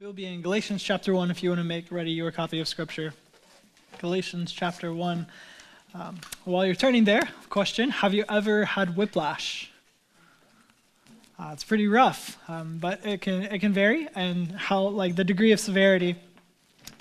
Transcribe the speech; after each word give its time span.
We'll 0.00 0.14
be 0.14 0.24
in 0.24 0.40
Galatians 0.40 0.82
chapter 0.82 1.12
1 1.12 1.30
if 1.30 1.42
you 1.42 1.50
want 1.50 1.58
to 1.58 1.64
make 1.64 1.92
ready 1.92 2.10
your 2.10 2.30
copy 2.30 2.58
of 2.58 2.66
Scripture. 2.66 3.12
Galatians 3.98 4.50
chapter 4.50 4.94
1. 4.94 5.26
Um, 5.92 6.18
while 6.46 6.64
you're 6.64 6.74
turning 6.74 7.04
there, 7.04 7.28
question 7.50 7.90
Have 7.90 8.14
you 8.14 8.24
ever 8.26 8.64
had 8.64 8.96
whiplash? 8.96 9.70
Uh, 11.38 11.50
it's 11.52 11.64
pretty 11.64 11.86
rough, 11.86 12.38
um, 12.48 12.78
but 12.80 13.04
it 13.04 13.20
can, 13.20 13.42
it 13.42 13.58
can 13.58 13.74
vary 13.74 14.08
and 14.14 14.52
how, 14.52 14.84
like, 14.84 15.16
the 15.16 15.24
degree 15.24 15.52
of 15.52 15.60
severity 15.60 16.16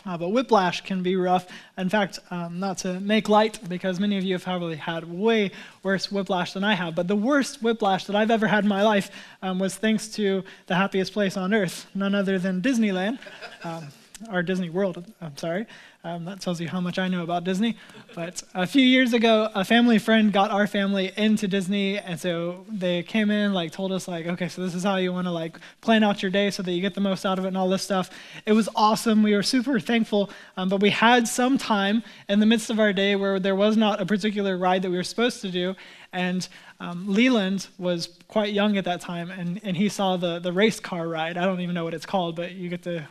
uh, 0.05 0.17
but 0.17 0.29
whiplash 0.29 0.81
can 0.81 1.03
be 1.03 1.15
rough. 1.15 1.47
In 1.77 1.89
fact, 1.89 2.19
um, 2.31 2.59
not 2.59 2.77
to 2.79 2.99
make 2.99 3.29
light, 3.29 3.59
because 3.67 3.99
many 3.99 4.17
of 4.17 4.23
you 4.23 4.33
have 4.33 4.43
probably 4.43 4.75
had 4.75 5.03
way 5.03 5.51
worse 5.83 6.11
whiplash 6.11 6.53
than 6.53 6.63
I 6.63 6.73
have, 6.75 6.95
but 6.95 7.07
the 7.07 7.15
worst 7.15 7.61
whiplash 7.61 8.05
that 8.05 8.15
I've 8.15 8.31
ever 8.31 8.47
had 8.47 8.63
in 8.63 8.69
my 8.69 8.83
life 8.83 9.11
um, 9.41 9.59
was 9.59 9.75
thanks 9.75 10.07
to 10.09 10.43
the 10.67 10.75
happiest 10.75 11.13
place 11.13 11.37
on 11.37 11.53
earth, 11.53 11.87
none 11.93 12.15
other 12.15 12.39
than 12.39 12.61
Disneyland, 12.61 13.19
um, 13.63 13.87
or 14.31 14.43
Disney 14.43 14.69
World, 14.69 15.05
I'm 15.21 15.37
sorry. 15.37 15.65
Um, 16.03 16.23
that 16.25 16.39
tells 16.39 16.61
you 16.61 16.69
how 16.69 16.79
much 16.79 16.97
I 16.97 17.09
know 17.09 17.23
about 17.23 17.43
Disney. 17.43 17.75
But 18.15 18.41
a 18.53 18.65
few 18.65 18.81
years 18.81 19.11
ago, 19.13 19.49
a 19.53 19.65
family 19.65 19.99
friend 19.99 20.31
got 20.31 20.49
our 20.49 20.65
family 20.65 21.11
into 21.17 21.47
Disney, 21.47 21.99
and 21.99 22.17
so 22.17 22.65
they 22.69 23.03
came 23.03 23.29
in, 23.29 23.53
like, 23.53 23.73
told 23.73 23.91
us, 23.91 24.07
like, 24.07 24.25
okay, 24.25 24.47
so 24.47 24.61
this 24.61 24.73
is 24.73 24.83
how 24.83 24.95
you 24.95 25.11
want 25.11 25.27
to 25.27 25.31
like 25.31 25.59
plan 25.81 26.03
out 26.03 26.21
your 26.21 26.31
day 26.31 26.51
so 26.51 26.63
that 26.63 26.71
you 26.71 26.81
get 26.81 26.93
the 26.93 27.01
most 27.01 27.25
out 27.25 27.37
of 27.37 27.43
it 27.43 27.49
and 27.49 27.57
all 27.57 27.67
this 27.67 27.83
stuff. 27.83 28.09
It 28.45 28.53
was 28.53 28.69
awesome. 28.75 29.23
We 29.23 29.35
were 29.35 29.43
super 29.43 29.79
thankful, 29.79 30.29
um, 30.55 30.69
but 30.69 30.79
we 30.79 30.89
had 30.89 31.27
some 31.27 31.57
time 31.57 32.01
in 32.29 32.39
the 32.39 32.45
midst 32.45 32.69
of 32.69 32.79
our 32.79 32.93
day 32.93 33.17
where 33.17 33.39
there 33.39 33.55
was 33.55 33.75
not 33.75 34.01
a 34.01 34.05
particular 34.05 34.57
ride 34.57 34.83
that 34.83 34.91
we 34.91 34.97
were 34.97 35.03
supposed 35.03 35.41
to 35.41 35.51
do, 35.51 35.75
and 36.13 36.47
um, 36.79 37.13
Leland 37.13 37.67
was 37.77 38.17
quite 38.29 38.53
young 38.53 38.77
at 38.77 38.85
that 38.85 39.01
time, 39.01 39.29
and, 39.31 39.59
and 39.63 39.75
he 39.75 39.89
saw 39.89 40.15
the, 40.15 40.39
the 40.39 40.53
race 40.53 40.79
car 40.79 41.09
ride. 41.09 41.37
I 41.37 41.43
don't 41.43 41.59
even 41.59 41.75
know 41.75 41.83
what 41.83 41.93
it's 41.93 42.05
called, 42.05 42.37
but 42.37 42.53
you 42.53 42.69
get 42.69 42.83
to 42.83 43.05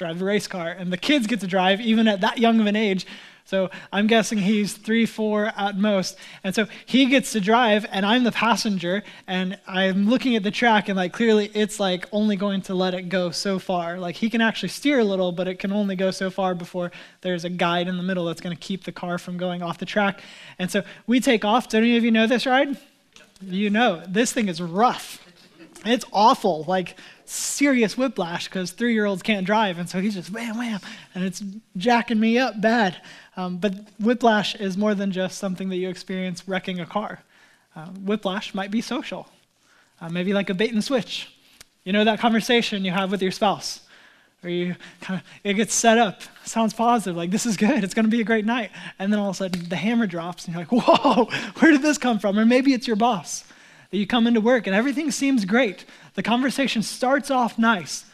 drive 0.00 0.18
the 0.18 0.24
race 0.24 0.46
car. 0.46 0.70
And 0.70 0.90
the 0.90 0.96
kids 0.96 1.26
get 1.26 1.40
to 1.40 1.46
drive 1.46 1.80
even 1.80 2.08
at 2.08 2.22
that 2.22 2.38
young 2.38 2.58
of 2.58 2.66
an 2.66 2.74
age. 2.74 3.06
So 3.44 3.70
I'm 3.92 4.06
guessing 4.06 4.38
he's 4.38 4.72
three, 4.72 5.04
four 5.04 5.52
at 5.56 5.76
most. 5.76 6.16
And 6.42 6.54
so 6.54 6.66
he 6.86 7.06
gets 7.06 7.32
to 7.32 7.40
drive, 7.40 7.84
and 7.90 8.06
I'm 8.06 8.24
the 8.24 8.32
passenger, 8.32 9.02
and 9.26 9.58
I'm 9.66 10.08
looking 10.08 10.36
at 10.36 10.42
the 10.42 10.50
track, 10.50 10.88
and 10.88 10.96
like 10.96 11.12
clearly 11.12 11.50
it's 11.52 11.78
like 11.78 12.06
only 12.12 12.36
going 12.36 12.62
to 12.62 12.74
let 12.74 12.94
it 12.94 13.08
go 13.08 13.30
so 13.30 13.58
far. 13.58 13.98
Like 13.98 14.16
he 14.16 14.30
can 14.30 14.40
actually 14.40 14.68
steer 14.70 15.00
a 15.00 15.04
little, 15.04 15.32
but 15.32 15.48
it 15.48 15.58
can 15.58 15.72
only 15.72 15.96
go 15.96 16.10
so 16.10 16.30
far 16.30 16.54
before 16.54 16.92
there's 17.20 17.44
a 17.44 17.50
guide 17.50 17.88
in 17.88 17.96
the 17.96 18.02
middle 18.04 18.24
that's 18.24 18.40
going 18.40 18.56
to 18.56 18.60
keep 18.60 18.84
the 18.84 18.92
car 18.92 19.18
from 19.18 19.36
going 19.36 19.62
off 19.62 19.78
the 19.78 19.86
track. 19.86 20.22
And 20.58 20.70
so 20.70 20.82
we 21.06 21.20
take 21.20 21.44
off. 21.44 21.68
Do 21.68 21.78
any 21.78 21.96
of 21.96 22.04
you 22.04 22.10
know 22.10 22.26
this 22.26 22.46
ride? 22.46 22.76
You 23.42 23.68
know, 23.68 24.02
this 24.08 24.32
thing 24.32 24.48
is 24.48 24.62
rough. 24.62 25.26
It's 25.84 26.04
awful. 26.12 26.64
Like 26.64 26.96
serious 27.24 27.96
whiplash 27.96 28.48
because 28.48 28.72
three 28.72 28.92
year 28.92 29.06
olds 29.06 29.22
can't 29.22 29.46
drive. 29.46 29.78
And 29.78 29.88
so 29.88 30.00
he's 30.00 30.14
just 30.14 30.30
wham, 30.30 30.58
wham, 30.58 30.80
and 31.14 31.24
it's 31.24 31.42
jacking 31.76 32.18
me 32.18 32.38
up 32.38 32.60
bad. 32.60 33.00
Um, 33.36 33.58
but 33.58 33.74
whiplash 33.98 34.54
is 34.56 34.76
more 34.76 34.94
than 34.94 35.12
just 35.12 35.38
something 35.38 35.68
that 35.68 35.76
you 35.76 35.88
experience 35.88 36.46
wrecking 36.48 36.80
a 36.80 36.86
car. 36.86 37.20
Uh, 37.74 37.86
whiplash 37.86 38.52
might 38.52 38.70
be 38.70 38.80
social, 38.80 39.28
uh, 40.00 40.08
maybe 40.08 40.32
like 40.32 40.50
a 40.50 40.54
bait 40.54 40.72
and 40.72 40.82
switch. 40.82 41.32
You 41.84 41.92
know 41.92 42.04
that 42.04 42.18
conversation 42.18 42.84
you 42.84 42.90
have 42.90 43.12
with 43.12 43.22
your 43.22 43.30
spouse, 43.30 43.80
where 44.40 44.52
you 44.52 44.76
kind 45.00 45.20
of 45.20 45.26
it 45.44 45.54
gets 45.54 45.72
set 45.72 45.96
up, 45.96 46.20
sounds 46.44 46.74
positive, 46.74 47.16
like 47.16 47.30
this 47.30 47.46
is 47.46 47.56
good, 47.56 47.84
it's 47.84 47.94
going 47.94 48.04
to 48.04 48.10
be 48.10 48.20
a 48.20 48.24
great 48.24 48.44
night, 48.44 48.72
and 48.98 49.12
then 49.12 49.20
all 49.20 49.30
of 49.30 49.36
a 49.36 49.38
sudden 49.38 49.68
the 49.68 49.76
hammer 49.76 50.08
drops, 50.08 50.46
and 50.46 50.54
you're 50.54 50.62
like, 50.62 50.72
whoa, 50.72 51.24
where 51.60 51.70
did 51.70 51.80
this 51.80 51.96
come 51.96 52.18
from? 52.18 52.38
Or 52.38 52.44
maybe 52.44 52.74
it's 52.74 52.88
your 52.88 52.96
boss 52.96 53.44
that 53.90 53.96
you 53.96 54.06
come 54.06 54.26
into 54.26 54.40
work 54.40 54.66
and 54.66 54.74
everything 54.74 55.10
seems 55.10 55.44
great. 55.44 55.84
The 56.14 56.22
conversation 56.22 56.82
starts 56.82 57.30
off 57.30 57.58
nice, 57.58 58.04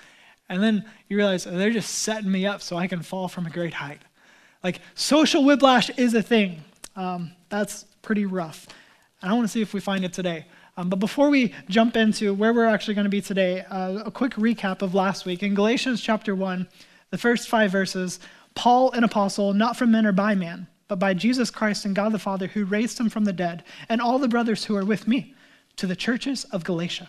and 0.48 0.62
then 0.62 0.84
you 1.08 1.16
realize 1.16 1.46
oh, 1.46 1.50
they're 1.50 1.70
just 1.70 1.96
setting 1.96 2.30
me 2.30 2.46
up 2.46 2.62
so 2.62 2.76
I 2.76 2.86
can 2.86 3.02
fall 3.02 3.28
from 3.28 3.46
a 3.46 3.50
great 3.50 3.74
height. 3.74 4.00
Like 4.62 4.80
social 4.94 5.44
whiplash 5.44 5.90
is 5.90 6.14
a 6.14 6.22
thing. 6.22 6.62
Um, 6.96 7.32
that's 7.48 7.84
pretty 8.02 8.26
rough. 8.26 8.66
And 9.20 9.30
I 9.30 9.34
want 9.34 9.44
to 9.44 9.52
see 9.52 9.62
if 9.62 9.74
we 9.74 9.80
find 9.80 10.04
it 10.04 10.12
today. 10.12 10.46
Um, 10.76 10.90
but 10.90 10.98
before 10.98 11.30
we 11.30 11.54
jump 11.68 11.96
into 11.96 12.34
where 12.34 12.52
we're 12.52 12.66
actually 12.66 12.94
going 12.94 13.04
to 13.04 13.10
be 13.10 13.22
today, 13.22 13.60
uh, 13.70 14.02
a 14.04 14.10
quick 14.10 14.32
recap 14.32 14.82
of 14.82 14.94
last 14.94 15.24
week. 15.24 15.42
In 15.42 15.54
Galatians 15.54 16.02
chapter 16.02 16.34
1, 16.34 16.68
the 17.10 17.18
first 17.18 17.48
five 17.48 17.70
verses, 17.70 18.20
Paul, 18.54 18.90
an 18.92 19.04
apostle, 19.04 19.54
not 19.54 19.76
from 19.76 19.90
men 19.90 20.04
or 20.04 20.12
by 20.12 20.34
man, 20.34 20.66
but 20.88 20.98
by 20.98 21.14
Jesus 21.14 21.50
Christ 21.50 21.84
and 21.84 21.96
God 21.96 22.12
the 22.12 22.18
Father 22.18 22.48
who 22.48 22.64
raised 22.64 23.00
him 23.00 23.08
from 23.08 23.24
the 23.24 23.32
dead, 23.32 23.64
and 23.88 24.00
all 24.00 24.18
the 24.18 24.28
brothers 24.28 24.64
who 24.64 24.76
are 24.76 24.84
with 24.84 25.08
me 25.08 25.34
to 25.76 25.86
the 25.86 25.96
churches 25.96 26.44
of 26.44 26.64
Galatia. 26.64 27.08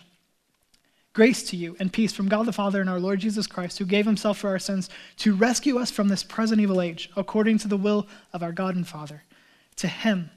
Grace 1.12 1.42
to 1.50 1.56
you 1.56 1.76
and 1.80 1.92
peace 1.92 2.12
from 2.12 2.28
God 2.28 2.46
the 2.46 2.52
Father 2.52 2.80
and 2.80 2.88
our 2.88 3.00
Lord 3.00 3.20
Jesus 3.20 3.46
Christ, 3.46 3.78
who 3.78 3.84
gave 3.84 4.06
himself 4.06 4.38
for 4.38 4.50
our 4.50 4.58
sins 4.58 4.88
to 5.16 5.34
rescue 5.34 5.78
us 5.78 5.90
from 5.90 6.08
this 6.08 6.22
present 6.22 6.60
evil 6.60 6.80
age, 6.80 7.10
according 7.16 7.58
to 7.58 7.68
the 7.68 7.76
will 7.76 8.06
of 8.32 8.42
our 8.42 8.52
God 8.52 8.76
and 8.76 8.86
Father. 8.86 9.24
To 9.76 9.88
him 9.88 10.30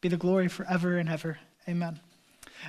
be 0.00 0.08
the 0.08 0.16
glory 0.16 0.48
forever 0.48 0.98
and 0.98 1.08
ever. 1.08 1.38
Amen. 1.68 2.00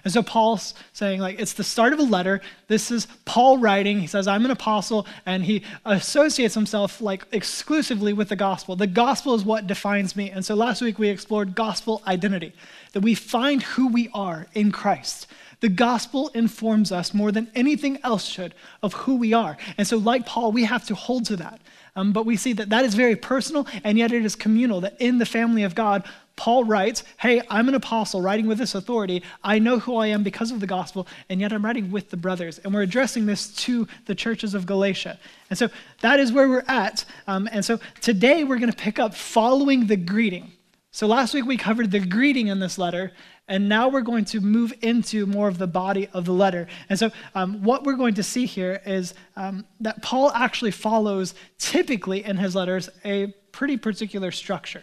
And 0.04 0.12
so 0.12 0.24
Paul's 0.24 0.74
saying, 0.94 1.20
like, 1.20 1.40
it's 1.40 1.54
the 1.54 1.64
start 1.64 1.94
of 1.94 2.00
a 2.00 2.04
letter. 2.04 2.42
This 2.68 2.92
is 2.92 3.08
Paul 3.26 3.58
writing. 3.58 4.00
He 4.00 4.08
says, 4.08 4.28
I'm 4.28 4.46
an 4.46 4.52
apostle, 4.52 5.06
and 5.26 5.44
he 5.44 5.64
associates 5.86 6.56
himself, 6.56 7.02
like, 7.02 7.26
exclusively 7.32 8.14
with 8.14 8.30
the 8.30 8.36
gospel. 8.36 8.76
The 8.76 8.88
gospel 8.88 9.36
is 9.36 9.44
what 9.44 9.68
defines 9.68 10.16
me. 10.16 10.30
And 10.32 10.44
so 10.46 10.56
last 10.56 10.82
week 10.82 10.98
we 10.98 11.10
explored 11.10 11.56
gospel 11.56 12.02
identity 12.08 12.54
that 12.94 13.02
we 13.02 13.16
find 13.16 13.64
who 13.64 13.88
we 13.88 14.10
are 14.14 14.48
in 14.54 14.72
Christ. 14.72 15.28
The 15.62 15.70
gospel 15.70 16.30
informs 16.30 16.92
us 16.92 17.14
more 17.14 17.32
than 17.32 17.52
anything 17.54 18.00
else 18.04 18.26
should 18.26 18.56
of 18.82 18.94
who 18.94 19.16
we 19.16 19.34
are. 19.34 19.58
And 19.78 19.88
so, 19.88 19.98
like 19.98 20.26
Paul, 20.26 20.52
we 20.52 20.64
have 20.64 20.86
to 20.88 20.96
hold 20.96 21.26
to 21.26 21.36
that. 21.38 21.62
Um, 21.96 22.14
but 22.14 22.26
we 22.26 22.38
see 22.38 22.54
that 22.54 22.70
that 22.70 22.86
is 22.86 22.96
very 22.96 23.16
personal, 23.16 23.68
and 23.84 23.98
yet 23.98 24.12
it 24.12 24.26
is 24.26 24.36
communal, 24.36 24.82
that 24.82 24.96
in 25.00 25.18
the 25.18 25.26
family 25.26 25.64
of 25.64 25.76
God, 25.76 26.04
Paul 26.42 26.64
writes, 26.64 27.04
Hey, 27.18 27.40
I'm 27.52 27.70
an 27.70 27.76
apostle 27.76 28.20
writing 28.20 28.48
with 28.48 28.58
this 28.58 28.74
authority. 28.74 29.22
I 29.44 29.60
know 29.60 29.78
who 29.78 29.98
I 29.98 30.08
am 30.08 30.24
because 30.24 30.50
of 30.50 30.60
the 30.60 30.66
gospel, 30.66 31.08
and 31.30 31.40
yet 31.40 31.54
I'm 31.54 31.64
writing 31.64 31.92
with 31.92 32.10
the 32.10 32.18
brothers. 32.18 32.58
And 32.58 32.74
we're 32.74 32.82
addressing 32.82 33.28
this 33.28 33.54
to 33.58 33.88
the 34.08 34.16
churches 34.16 34.56
of 34.56 34.66
Galatia. 34.66 35.20
And 35.52 35.60
so 35.60 35.70
that 36.00 36.20
is 36.20 36.32
where 36.34 36.50
we're 36.50 36.64
at. 36.68 37.06
Um, 37.28 37.48
and 37.52 37.64
so 37.64 37.80
today 38.02 38.44
we're 38.44 38.58
going 38.58 38.72
to 38.72 38.76
pick 38.76 38.98
up 38.98 39.14
following 39.14 39.86
the 39.86 39.96
greeting. 39.96 40.52
So 40.90 41.06
last 41.06 41.36
week 41.36 41.46
we 41.46 41.58
covered 41.58 41.92
the 41.92 42.00
greeting 42.00 42.48
in 42.48 42.60
this 42.60 42.80
letter, 42.80 43.12
and 43.48 43.70
now 43.70 43.90
we're 43.90 44.02
going 44.02 44.26
to 44.26 44.42
move 44.42 44.74
into 44.82 45.28
more 45.28 45.48
of 45.48 45.60
the 45.60 45.68
body 45.68 46.10
of 46.12 46.26
the 46.26 46.34
letter. 46.34 46.66
And 46.90 46.98
so, 46.98 47.12
um, 47.36 47.62
what 47.62 47.84
we're 47.84 47.94
going 47.94 48.16
to 48.16 48.24
see 48.24 48.48
here 48.48 48.82
is 48.84 49.14
um, 49.36 49.64
that 49.82 50.02
Paul 50.02 50.32
actually 50.32 50.72
follows, 50.72 51.36
typically 51.60 52.26
in 52.26 52.38
his 52.38 52.56
letters, 52.56 52.90
a 53.06 53.28
pretty 53.52 53.78
particular 53.78 54.32
structure. 54.32 54.82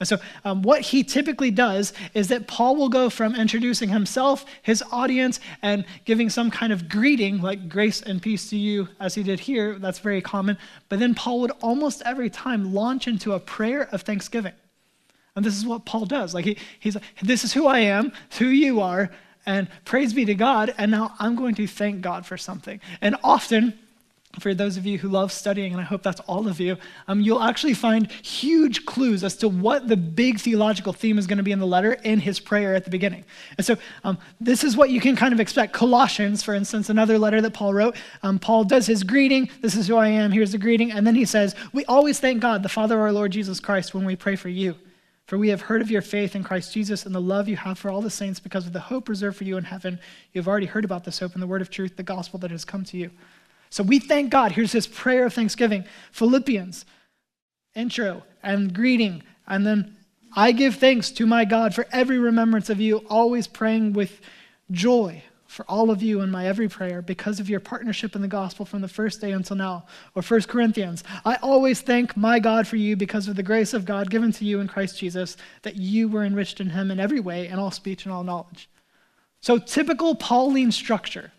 And 0.00 0.08
so, 0.08 0.18
um, 0.46 0.62
what 0.62 0.80
he 0.80 1.04
typically 1.04 1.50
does 1.50 1.92
is 2.14 2.28
that 2.28 2.46
Paul 2.46 2.74
will 2.74 2.88
go 2.88 3.10
from 3.10 3.34
introducing 3.34 3.90
himself, 3.90 4.46
his 4.62 4.82
audience, 4.90 5.40
and 5.60 5.84
giving 6.06 6.30
some 6.30 6.50
kind 6.50 6.72
of 6.72 6.88
greeting, 6.88 7.42
like 7.42 7.68
grace 7.68 8.00
and 8.00 8.20
peace 8.20 8.48
to 8.48 8.56
you, 8.56 8.88
as 8.98 9.14
he 9.14 9.22
did 9.22 9.40
here. 9.40 9.78
That's 9.78 9.98
very 9.98 10.22
common. 10.22 10.56
But 10.88 11.00
then 11.00 11.14
Paul 11.14 11.40
would 11.42 11.52
almost 11.60 12.02
every 12.06 12.30
time 12.30 12.72
launch 12.72 13.06
into 13.06 13.34
a 13.34 13.40
prayer 13.40 13.88
of 13.92 14.00
thanksgiving. 14.02 14.54
And 15.36 15.44
this 15.44 15.56
is 15.56 15.66
what 15.66 15.84
Paul 15.84 16.06
does. 16.06 16.32
Like 16.32 16.46
he, 16.46 16.56
he's 16.80 16.94
like, 16.94 17.04
this 17.22 17.44
is 17.44 17.52
who 17.52 17.66
I 17.66 17.80
am, 17.80 18.12
who 18.38 18.46
you 18.46 18.80
are, 18.80 19.10
and 19.44 19.68
praise 19.84 20.14
be 20.14 20.24
to 20.24 20.34
God. 20.34 20.74
And 20.78 20.90
now 20.90 21.14
I'm 21.18 21.36
going 21.36 21.54
to 21.56 21.66
thank 21.66 22.00
God 22.00 22.24
for 22.24 22.38
something. 22.38 22.80
And 23.02 23.16
often, 23.22 23.78
for 24.38 24.54
those 24.54 24.76
of 24.76 24.86
you 24.86 24.96
who 24.96 25.08
love 25.08 25.32
studying, 25.32 25.72
and 25.72 25.80
I 25.80 25.84
hope 25.84 26.04
that's 26.04 26.20
all 26.20 26.46
of 26.46 26.60
you, 26.60 26.76
um, 27.08 27.20
you'll 27.20 27.42
actually 27.42 27.74
find 27.74 28.10
huge 28.10 28.86
clues 28.86 29.24
as 29.24 29.36
to 29.38 29.48
what 29.48 29.88
the 29.88 29.96
big 29.96 30.38
theological 30.38 30.92
theme 30.92 31.18
is 31.18 31.26
going 31.26 31.38
to 31.38 31.42
be 31.42 31.50
in 31.50 31.58
the 31.58 31.66
letter 31.66 31.94
in 31.94 32.20
his 32.20 32.38
prayer 32.38 32.74
at 32.76 32.84
the 32.84 32.90
beginning. 32.90 33.24
And 33.58 33.66
so, 33.66 33.76
um, 34.04 34.18
this 34.40 34.62
is 34.62 34.76
what 34.76 34.90
you 34.90 35.00
can 35.00 35.16
kind 35.16 35.32
of 35.32 35.40
expect. 35.40 35.72
Colossians, 35.72 36.44
for 36.44 36.54
instance, 36.54 36.88
another 36.88 37.18
letter 37.18 37.40
that 37.40 37.54
Paul 37.54 37.74
wrote, 37.74 37.96
um, 38.22 38.38
Paul 38.38 38.62
does 38.62 38.86
his 38.86 39.02
greeting. 39.02 39.50
This 39.62 39.74
is 39.74 39.88
who 39.88 39.96
I 39.96 40.08
am. 40.08 40.30
Here's 40.30 40.52
the 40.52 40.58
greeting. 40.58 40.92
And 40.92 41.04
then 41.04 41.16
he 41.16 41.24
says, 41.24 41.56
We 41.72 41.84
always 41.86 42.20
thank 42.20 42.40
God, 42.40 42.62
the 42.62 42.68
Father 42.68 42.94
of 42.94 43.00
our 43.00 43.12
Lord 43.12 43.32
Jesus 43.32 43.58
Christ, 43.58 43.94
when 43.94 44.04
we 44.04 44.14
pray 44.14 44.36
for 44.36 44.48
you. 44.48 44.76
For 45.26 45.38
we 45.38 45.48
have 45.48 45.62
heard 45.62 45.82
of 45.82 45.90
your 45.90 46.02
faith 46.02 46.34
in 46.34 46.42
Christ 46.42 46.72
Jesus 46.72 47.06
and 47.06 47.14
the 47.14 47.20
love 47.20 47.48
you 47.48 47.56
have 47.56 47.78
for 47.78 47.88
all 47.90 48.00
the 48.00 48.10
saints 48.10 48.40
because 48.40 48.66
of 48.66 48.72
the 48.72 48.80
hope 48.80 49.08
reserved 49.08 49.36
for 49.36 49.44
you 49.44 49.56
in 49.56 49.64
heaven. 49.64 50.00
You 50.32 50.40
have 50.40 50.48
already 50.48 50.66
heard 50.66 50.84
about 50.84 51.04
this 51.04 51.20
hope 51.20 51.34
in 51.34 51.40
the 51.40 51.46
word 51.46 51.62
of 51.62 51.70
truth, 51.70 51.96
the 51.96 52.02
gospel 52.02 52.38
that 52.40 52.50
has 52.50 52.64
come 52.64 52.84
to 52.86 52.96
you. 52.96 53.10
So 53.70 53.82
we 53.82 53.98
thank 53.98 54.30
God. 54.30 54.52
Here's 54.52 54.72
his 54.72 54.86
prayer 54.86 55.26
of 55.26 55.32
thanksgiving. 55.32 55.84
Philippians, 56.12 56.84
intro 57.74 58.24
and 58.42 58.74
greeting. 58.74 59.22
And 59.46 59.66
then 59.66 59.96
I 60.34 60.52
give 60.52 60.76
thanks 60.76 61.10
to 61.12 61.26
my 61.26 61.44
God 61.44 61.74
for 61.74 61.86
every 61.92 62.18
remembrance 62.18 62.70
of 62.70 62.80
you, 62.80 62.98
always 63.08 63.46
praying 63.46 63.92
with 63.94 64.20
joy 64.70 65.22
for 65.46 65.64
all 65.68 65.90
of 65.90 66.00
you 66.00 66.20
in 66.20 66.30
my 66.30 66.46
every 66.46 66.68
prayer 66.68 67.02
because 67.02 67.40
of 67.40 67.50
your 67.50 67.58
partnership 67.58 68.14
in 68.14 68.22
the 68.22 68.28
gospel 68.28 68.64
from 68.64 68.80
the 68.80 68.88
first 68.88 69.20
day 69.20 69.32
until 69.32 69.56
now. 69.56 69.84
Or 70.14 70.22
1 70.22 70.42
Corinthians, 70.42 71.02
I 71.24 71.36
always 71.42 71.80
thank 71.80 72.16
my 72.16 72.38
God 72.38 72.68
for 72.68 72.76
you 72.76 72.96
because 72.96 73.26
of 73.26 73.34
the 73.34 73.42
grace 73.42 73.74
of 73.74 73.84
God 73.84 74.10
given 74.10 74.30
to 74.32 74.44
you 74.44 74.60
in 74.60 74.68
Christ 74.68 74.98
Jesus, 74.98 75.36
that 75.62 75.74
you 75.74 76.08
were 76.08 76.24
enriched 76.24 76.60
in 76.60 76.70
him 76.70 76.92
in 76.92 77.00
every 77.00 77.18
way, 77.18 77.48
in 77.48 77.58
all 77.58 77.72
speech 77.72 78.04
and 78.04 78.12
all 78.12 78.22
knowledge. 78.22 78.70
So, 79.40 79.58
typical 79.58 80.14
Pauline 80.14 80.70
structure. 80.70 81.32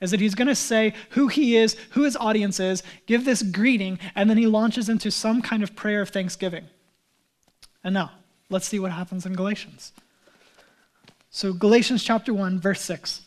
Is 0.00 0.10
that 0.10 0.20
he's 0.20 0.34
going 0.34 0.48
to 0.48 0.54
say 0.54 0.94
who 1.10 1.28
he 1.28 1.56
is, 1.56 1.76
who 1.90 2.04
his 2.04 2.16
audience 2.16 2.58
is, 2.58 2.82
give 3.06 3.24
this 3.24 3.42
greeting, 3.42 3.98
and 4.14 4.30
then 4.30 4.38
he 4.38 4.46
launches 4.46 4.88
into 4.88 5.10
some 5.10 5.42
kind 5.42 5.62
of 5.62 5.76
prayer 5.76 6.00
of 6.00 6.08
thanksgiving. 6.08 6.64
And 7.84 7.94
now, 7.94 8.12
let's 8.48 8.66
see 8.66 8.78
what 8.78 8.92
happens 8.92 9.26
in 9.26 9.34
Galatians. 9.34 9.92
So, 11.30 11.52
Galatians 11.52 12.02
chapter 12.02 12.34
1, 12.34 12.60
verse 12.60 12.80
6. 12.80 13.22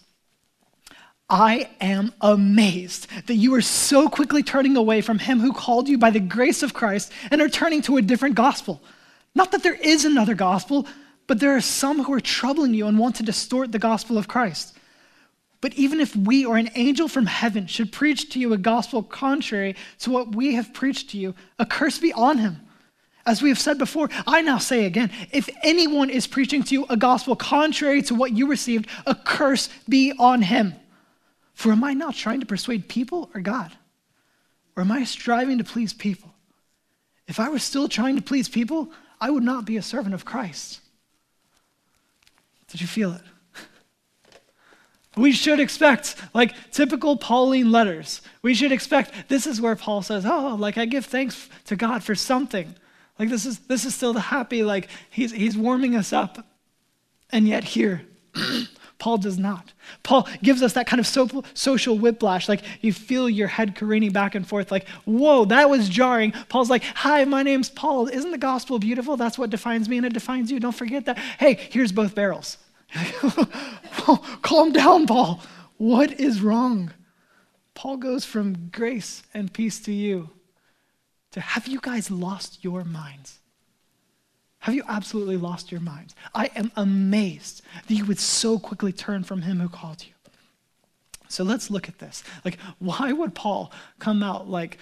I 1.29 1.69
am 1.79 2.13
amazed 2.21 3.07
that 3.27 3.35
you 3.35 3.55
are 3.55 3.61
so 3.61 4.09
quickly 4.09 4.43
turning 4.43 4.75
away 4.75 5.01
from 5.01 5.19
him 5.19 5.39
who 5.39 5.53
called 5.53 5.87
you 5.87 5.97
by 5.97 6.11
the 6.11 6.19
grace 6.19 6.61
of 6.63 6.73
Christ 6.73 7.11
and 7.31 7.41
are 7.41 7.49
turning 7.49 7.81
to 7.83 7.97
a 7.97 8.01
different 8.01 8.35
gospel. 8.35 8.83
Not 9.33 9.51
that 9.51 9.63
there 9.63 9.73
is 9.73 10.05
another 10.05 10.35
gospel, 10.35 10.85
but 11.25 11.39
there 11.39 11.55
are 11.55 11.61
some 11.61 12.03
who 12.03 12.13
are 12.13 12.19
troubling 12.19 12.73
you 12.73 12.87
and 12.87 12.99
want 12.99 13.15
to 13.15 13.23
distort 13.23 13.71
the 13.71 13.79
gospel 13.79 14.17
of 14.17 14.27
Christ. 14.27 14.77
But 15.63 15.75
even 15.75 16.01
if 16.01 16.13
we 16.13 16.43
or 16.43 16.57
an 16.57 16.71
angel 16.75 17.07
from 17.07 17.25
heaven 17.25 17.67
should 17.67 17.93
preach 17.93 18.31
to 18.31 18.39
you 18.39 18.51
a 18.51 18.57
gospel 18.57 19.01
contrary 19.01 19.77
to 19.99 20.11
what 20.11 20.35
we 20.35 20.55
have 20.55 20.73
preached 20.73 21.11
to 21.11 21.17
you, 21.17 21.35
a 21.57 21.65
curse 21.65 21.99
be 21.99 22.11
on 22.11 22.37
him. 22.37 22.59
As 23.25 23.41
we 23.41 23.47
have 23.47 23.57
said 23.57 23.77
before, 23.77 24.09
I 24.27 24.41
now 24.41 24.57
say 24.57 24.83
again 24.83 25.09
if 25.31 25.47
anyone 25.63 26.09
is 26.09 26.27
preaching 26.27 26.63
to 26.63 26.75
you 26.75 26.85
a 26.89 26.97
gospel 26.97 27.37
contrary 27.37 28.01
to 28.01 28.13
what 28.13 28.33
you 28.33 28.47
received, 28.47 28.89
a 29.05 29.15
curse 29.15 29.69
be 29.87 30.11
on 30.19 30.41
him. 30.41 30.73
For 31.53 31.71
am 31.71 31.85
I 31.85 31.93
not 31.93 32.13
trying 32.13 32.41
to 32.41 32.45
persuade 32.45 32.89
people 32.89 33.31
or 33.33 33.39
God? 33.39 33.71
Or 34.75 34.81
am 34.81 34.91
I 34.91 35.05
striving 35.05 35.59
to 35.59 35.63
please 35.63 35.93
people? 35.93 36.33
If 37.25 37.39
I 37.39 37.47
were 37.47 37.57
still 37.57 37.87
trying 37.87 38.17
to 38.17 38.21
please 38.21 38.49
people, 38.49 38.91
I 39.21 39.29
would 39.29 39.43
not 39.43 39.63
be 39.63 39.77
a 39.77 39.81
servant 39.81 40.13
of 40.13 40.25
Christ. 40.25 40.81
Did 42.67 42.81
you 42.81 42.87
feel 42.87 43.13
it? 43.13 43.21
We 45.15 45.31
should 45.31 45.59
expect, 45.59 46.15
like 46.33 46.55
typical 46.71 47.17
Pauline 47.17 47.71
letters, 47.71 48.21
we 48.41 48.53
should 48.55 48.71
expect 48.71 49.29
this 49.29 49.45
is 49.45 49.61
where 49.61 49.75
Paul 49.75 50.01
says, 50.01 50.25
Oh, 50.25 50.55
like 50.59 50.77
I 50.77 50.85
give 50.85 51.05
thanks 51.05 51.49
to 51.65 51.75
God 51.75 52.03
for 52.03 52.15
something. 52.15 52.75
Like 53.19 53.29
this 53.29 53.45
is 53.45 53.59
this 53.59 53.85
is 53.85 53.93
still 53.93 54.13
the 54.13 54.19
happy, 54.19 54.63
like 54.63 54.89
he's 55.09 55.31
he's 55.31 55.55
warming 55.55 55.95
us 55.95 56.13
up. 56.13 56.45
And 57.31 57.47
yet 57.47 57.63
here, 57.63 58.05
Paul 59.03 59.17
does 59.17 59.37
not. 59.37 59.73
Paul 60.03 60.27
gives 60.41 60.63
us 60.63 60.73
that 60.73 60.87
kind 60.87 60.99
of 60.99 61.05
so, 61.05 61.43
social 61.53 61.97
whiplash, 61.97 62.47
like 62.47 62.61
you 62.81 62.93
feel 62.93 63.29
your 63.29 63.49
head 63.49 63.75
careening 63.75 64.11
back 64.11 64.33
and 64.33 64.47
forth, 64.47 64.71
like, 64.71 64.87
whoa, 65.05 65.45
that 65.45 65.69
was 65.69 65.89
jarring. 65.89 66.31
Paul's 66.47 66.69
like, 66.69 66.83
hi, 66.83 67.25
my 67.25 67.43
name's 67.43 67.69
Paul. 67.69 68.07
Isn't 68.07 68.31
the 68.31 68.37
gospel 68.37 68.79
beautiful? 68.79 69.17
That's 69.17 69.37
what 69.37 69.49
defines 69.49 69.89
me 69.89 69.97
and 69.97 70.05
it 70.05 70.13
defines 70.13 70.51
you. 70.51 70.59
Don't 70.59 70.71
forget 70.71 71.05
that. 71.05 71.17
Hey, 71.17 71.55
here's 71.55 71.91
both 71.91 72.15
barrels. 72.15 72.57
Calm 74.41 74.71
down, 74.71 75.07
Paul. 75.07 75.41
What 75.77 76.19
is 76.19 76.41
wrong? 76.41 76.91
Paul 77.73 77.97
goes 77.97 78.25
from 78.25 78.69
grace 78.71 79.23
and 79.33 79.51
peace 79.51 79.79
to 79.81 79.91
you 79.91 80.29
to 81.31 81.41
have 81.41 81.67
you 81.67 81.79
guys 81.81 82.11
lost 82.11 82.63
your 82.63 82.83
minds? 82.83 83.39
Have 84.59 84.75
you 84.75 84.83
absolutely 84.87 85.35
lost 85.35 85.71
your 85.71 85.81
minds? 85.81 86.15
I 86.33 86.51
am 86.55 86.71
amazed 86.75 87.63
that 87.87 87.93
you 87.93 88.05
would 88.05 88.19
so 88.19 88.59
quickly 88.59 88.93
turn 88.93 89.23
from 89.23 89.41
him 89.41 89.59
who 89.59 89.67
called 89.67 90.05
you. 90.05 90.13
So 91.27 91.43
let's 91.43 91.71
look 91.71 91.89
at 91.89 91.97
this. 91.97 92.23
Like, 92.45 92.59
why 92.77 93.11
would 93.11 93.33
Paul 93.33 93.73
come 93.97 94.21
out 94.21 94.47
like 94.47 94.77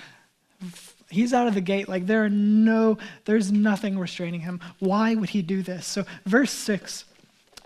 he's 1.09 1.33
out 1.33 1.47
of 1.47 1.53
the 1.53 1.61
gate? 1.61 1.87
Like, 1.87 2.05
there 2.05 2.25
are 2.25 2.29
no, 2.29 2.97
there's 3.23 3.51
nothing 3.51 3.97
restraining 3.97 4.41
him. 4.41 4.59
Why 4.79 5.15
would 5.15 5.29
he 5.29 5.41
do 5.41 5.63
this? 5.63 5.87
So, 5.87 6.05
verse 6.25 6.51
6 6.51 7.05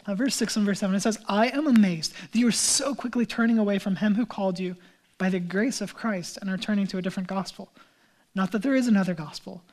uh, 0.08 0.16
verse 0.16 0.36
6 0.36 0.58
and 0.58 0.66
verse 0.66 0.80
7, 0.80 0.96
it 0.96 1.00
says, 1.02 1.20
I 1.28 1.48
am 1.48 1.68
amazed 1.68 2.14
that 2.32 2.38
you 2.38 2.48
are 2.48 2.52
so 2.52 2.94
quickly 2.94 3.26
turning 3.26 3.58
away 3.58 3.80
from 3.80 3.96
him 3.98 4.16
who 4.16 4.26
called 4.26 4.60
you 4.60 4.76
by 5.18 5.30
the 5.30 5.40
grace 5.40 5.82
of 5.82 5.96
Christ 5.96 6.38
and 6.42 6.50
are 6.50 6.58
turning 6.58 6.88
to 6.88 6.98
a 6.98 7.02
different 7.02 7.28
gospel. 7.28 7.70
Not 8.36 8.52
that 8.52 8.62
there 8.62 8.76
is 8.76 8.88
another 8.88 9.14
gospel, 9.14 9.64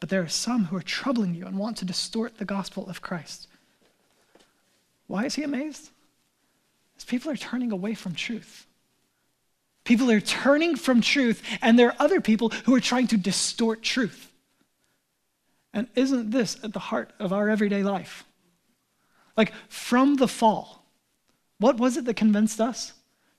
but 0.00 0.08
there 0.08 0.22
are 0.22 0.28
some 0.28 0.66
who 0.66 0.76
are 0.76 0.82
troubling 0.82 1.34
you 1.34 1.46
and 1.46 1.56
want 1.56 1.76
to 1.78 1.84
distort 1.84 2.38
the 2.38 2.44
gospel 2.44 2.88
of 2.88 3.00
Christ. 3.00 3.46
Why 5.06 5.24
is 5.24 5.36
he 5.36 5.42
amazed? 5.42 5.90
Because 6.92 7.04
people 7.04 7.30
are 7.30 7.36
turning 7.36 7.70
away 7.70 7.94
from 7.94 8.14
truth. 8.14 8.66
People 9.84 10.10
are 10.10 10.20
turning 10.20 10.76
from 10.76 11.00
truth, 11.00 11.42
and 11.60 11.78
there 11.78 11.88
are 11.88 11.96
other 11.98 12.20
people 12.20 12.50
who 12.64 12.74
are 12.74 12.80
trying 12.80 13.06
to 13.08 13.16
distort 13.16 13.82
truth. 13.82 14.30
And 15.72 15.86
isn't 15.94 16.30
this 16.30 16.58
at 16.62 16.72
the 16.72 16.78
heart 16.78 17.12
of 17.18 17.32
our 17.32 17.48
everyday 17.48 17.82
life? 17.82 18.24
Like 19.36 19.52
from 19.68 20.16
the 20.16 20.28
fall, 20.28 20.84
what 21.58 21.78
was 21.78 21.96
it 21.96 22.04
that 22.04 22.14
convinced 22.14 22.60
us 22.60 22.92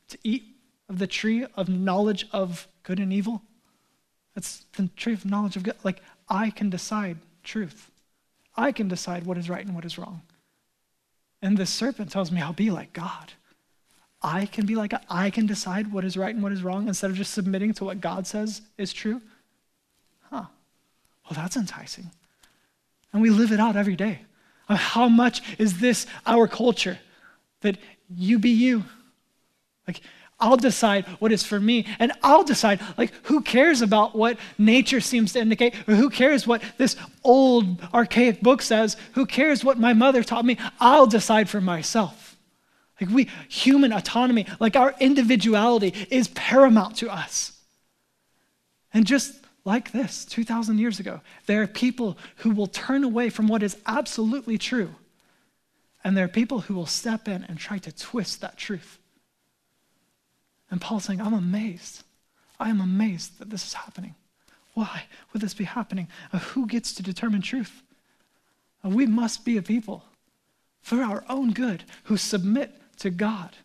to 0.09 0.17
eat 0.23 0.43
of 0.89 0.99
the 0.99 1.07
tree 1.07 1.45
of 1.55 1.69
knowledge 1.69 2.27
of 2.31 2.67
good 2.83 2.99
and 2.99 3.13
evil? 3.13 3.41
That's 4.33 4.65
the 4.75 4.87
tree 4.95 5.13
of 5.13 5.25
knowledge 5.25 5.55
of 5.55 5.63
good. 5.63 5.75
Like 5.83 6.01
I 6.29 6.49
can 6.49 6.69
decide 6.69 7.17
truth. 7.43 7.91
I 8.55 8.71
can 8.71 8.87
decide 8.87 9.25
what 9.25 9.37
is 9.37 9.49
right 9.49 9.65
and 9.65 9.75
what 9.75 9.85
is 9.85 9.97
wrong. 9.97 10.21
And 11.41 11.57
the 11.57 11.65
serpent 11.65 12.11
tells 12.11 12.31
me 12.31 12.41
I'll 12.41 12.53
be 12.53 12.71
like 12.71 12.93
God. 12.93 13.33
I 14.21 14.45
can 14.45 14.65
be 14.65 14.75
like. 14.75 14.93
I 15.09 15.29
can 15.29 15.45
decide 15.45 15.91
what 15.91 16.05
is 16.05 16.15
right 16.15 16.33
and 16.33 16.41
what 16.41 16.53
is 16.53 16.63
wrong 16.63 16.87
instead 16.87 17.11
of 17.11 17.17
just 17.17 17.33
submitting 17.33 17.73
to 17.73 17.83
what 17.83 17.99
God 17.99 18.25
says 18.25 18.61
is 18.77 18.93
true. 18.93 19.21
Huh. 20.29 20.45
Well, 21.25 21.35
that's 21.35 21.57
enticing. 21.57 22.09
And 23.11 23.21
we 23.21 23.29
live 23.29 23.51
it 23.51 23.59
out 23.59 23.75
every 23.75 23.97
day. 23.97 24.21
How 24.67 25.07
much 25.09 25.41
is 25.59 25.79
this 25.79 26.07
our 26.25 26.47
culture? 26.47 26.99
That 27.61 27.77
you 28.09 28.39
be 28.39 28.49
you. 28.49 28.83
Like, 29.87 30.01
I'll 30.39 30.57
decide 30.57 31.05
what 31.19 31.31
is 31.31 31.43
for 31.43 31.59
me, 31.59 31.85
and 31.99 32.11
I'll 32.21 32.43
decide, 32.43 32.81
like, 32.97 33.13
who 33.23 33.41
cares 33.41 33.81
about 33.81 34.15
what 34.15 34.37
nature 34.57 34.99
seems 34.99 35.33
to 35.33 35.39
indicate, 35.39 35.75
or 35.87 35.95
who 35.95 36.09
cares 36.09 36.45
what 36.45 36.61
this 36.77 36.95
old 37.23 37.81
archaic 37.93 38.41
book 38.41 38.61
says? 38.61 38.97
Who 39.13 39.25
cares 39.25 39.63
what 39.63 39.79
my 39.79 39.93
mother 39.93 40.23
taught 40.23 40.43
me? 40.43 40.57
I'll 40.79 41.07
decide 41.07 41.49
for 41.49 41.61
myself. 41.61 42.35
Like, 42.99 43.09
we, 43.09 43.29
human 43.47 43.93
autonomy, 43.93 44.45
like 44.59 44.75
our 44.75 44.95
individuality 44.99 45.93
is 46.09 46.27
paramount 46.29 46.97
to 46.97 47.09
us. 47.09 47.57
And 48.93 49.05
just 49.05 49.33
like 49.65 49.91
this 49.91 50.25
2,000 50.25 50.77
years 50.77 50.99
ago. 50.99 51.21
There 51.45 51.61
are 51.61 51.67
people 51.67 52.17
who 52.37 52.51
will 52.51 52.67
turn 52.67 53.03
away 53.03 53.29
from 53.29 53.47
what 53.47 53.63
is 53.63 53.77
absolutely 53.85 54.57
true, 54.57 54.95
and 56.03 56.17
there 56.17 56.25
are 56.25 56.29
people 56.29 56.61
who 56.61 56.73
will 56.73 56.85
step 56.85 57.27
in 57.27 57.43
and 57.45 57.57
try 57.57 57.77
to 57.79 57.91
twist 57.91 58.41
that 58.41 58.57
truth. 58.57 58.99
And 60.69 60.81
Paul's 60.81 61.05
saying, 61.05 61.21
I'm 61.21 61.33
amazed. 61.33 62.03
I 62.59 62.69
am 62.69 62.81
amazed 62.81 63.39
that 63.39 63.49
this 63.49 63.65
is 63.65 63.73
happening. 63.73 64.15
Why 64.73 65.03
would 65.31 65.41
this 65.41 65.53
be 65.53 65.65
happening? 65.65 66.07
Uh, 66.31 66.39
who 66.39 66.65
gets 66.65 66.93
to 66.93 67.03
determine 67.03 67.41
truth? 67.41 67.83
Uh, 68.83 68.89
we 68.89 69.05
must 69.05 69.45
be 69.45 69.57
a 69.57 69.61
people 69.61 70.03
for 70.81 71.01
our 71.01 71.23
own 71.29 71.51
good 71.51 71.83
who 72.05 72.17
submit 72.17 72.75
to 72.97 73.09
God 73.09 73.55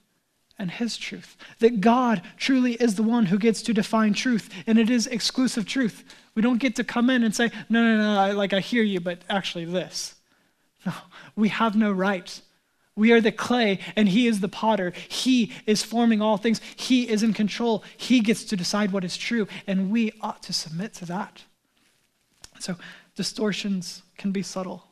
and 0.58 0.70
His 0.70 0.96
truth. 0.96 1.36
That 1.60 1.80
God 1.80 2.22
truly 2.36 2.74
is 2.74 2.96
the 2.96 3.02
one 3.02 3.26
who 3.26 3.38
gets 3.38 3.62
to 3.62 3.74
define 3.74 4.12
truth, 4.12 4.50
and 4.66 4.78
it 4.78 4.90
is 4.90 5.06
exclusive 5.06 5.66
truth. 5.66 6.04
We 6.34 6.42
don't 6.42 6.58
get 6.58 6.76
to 6.76 6.84
come 6.84 7.10
in 7.10 7.22
and 7.22 7.34
say, 7.34 7.50
no, 7.68 7.82
no, 7.82 7.96
no, 7.96 8.20
I, 8.20 8.32
like 8.32 8.52
I 8.52 8.60
hear 8.60 8.82
you, 8.82 9.00
but 9.00 9.20
actually 9.28 9.64
this. 9.64 10.14
No, 10.86 10.92
we 11.36 11.48
have 11.48 11.76
no 11.76 11.90
right. 11.92 12.40
We 12.94 13.12
are 13.12 13.20
the 13.20 13.32
clay, 13.32 13.78
and 13.94 14.08
He 14.08 14.26
is 14.26 14.40
the 14.40 14.48
potter. 14.48 14.92
He 15.08 15.52
is 15.66 15.82
forming 15.82 16.20
all 16.20 16.36
things. 16.36 16.60
He 16.76 17.08
is 17.08 17.22
in 17.22 17.32
control. 17.32 17.84
He 17.96 18.20
gets 18.20 18.44
to 18.44 18.56
decide 18.56 18.92
what 18.92 19.04
is 19.04 19.16
true, 19.16 19.46
and 19.66 19.90
we 19.90 20.12
ought 20.20 20.42
to 20.44 20.52
submit 20.52 20.94
to 20.94 21.06
that. 21.06 21.44
So, 22.58 22.74
distortions 23.14 24.02
can 24.16 24.32
be 24.32 24.42
subtle. 24.42 24.84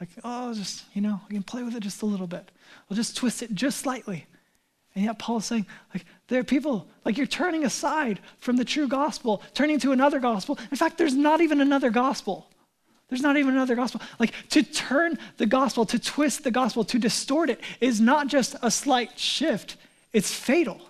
Like, 0.00 0.10
oh, 0.24 0.54
just, 0.54 0.84
you 0.94 1.02
know, 1.02 1.20
we 1.28 1.34
can 1.34 1.42
play 1.42 1.62
with 1.62 1.74
it 1.74 1.80
just 1.80 2.02
a 2.02 2.06
little 2.06 2.26
bit. 2.26 2.50
We'll 2.88 2.96
just 2.96 3.16
twist 3.16 3.42
it 3.42 3.54
just 3.54 3.78
slightly. 3.78 4.26
And 4.98 5.04
yet 5.04 5.16
Paul's 5.20 5.44
saying, 5.44 5.64
like, 5.94 6.04
there 6.26 6.40
are 6.40 6.44
people, 6.44 6.88
like 7.04 7.16
you're 7.16 7.24
turning 7.28 7.64
aside 7.64 8.18
from 8.40 8.56
the 8.56 8.64
true 8.64 8.88
gospel, 8.88 9.44
turning 9.54 9.78
to 9.78 9.92
another 9.92 10.18
gospel. 10.18 10.58
In 10.72 10.76
fact, 10.76 10.98
there's 10.98 11.14
not 11.14 11.40
even 11.40 11.60
another 11.60 11.90
gospel. 11.90 12.48
There's 13.08 13.22
not 13.22 13.36
even 13.36 13.54
another 13.54 13.76
gospel. 13.76 14.00
Like 14.18 14.34
to 14.48 14.64
turn 14.64 15.16
the 15.36 15.46
gospel, 15.46 15.86
to 15.86 16.00
twist 16.00 16.42
the 16.42 16.50
gospel, 16.50 16.82
to 16.86 16.98
distort 16.98 17.48
it 17.48 17.60
is 17.80 18.00
not 18.00 18.26
just 18.26 18.56
a 18.60 18.72
slight 18.72 19.16
shift, 19.16 19.76
it's 20.12 20.34
fatal. 20.34 20.80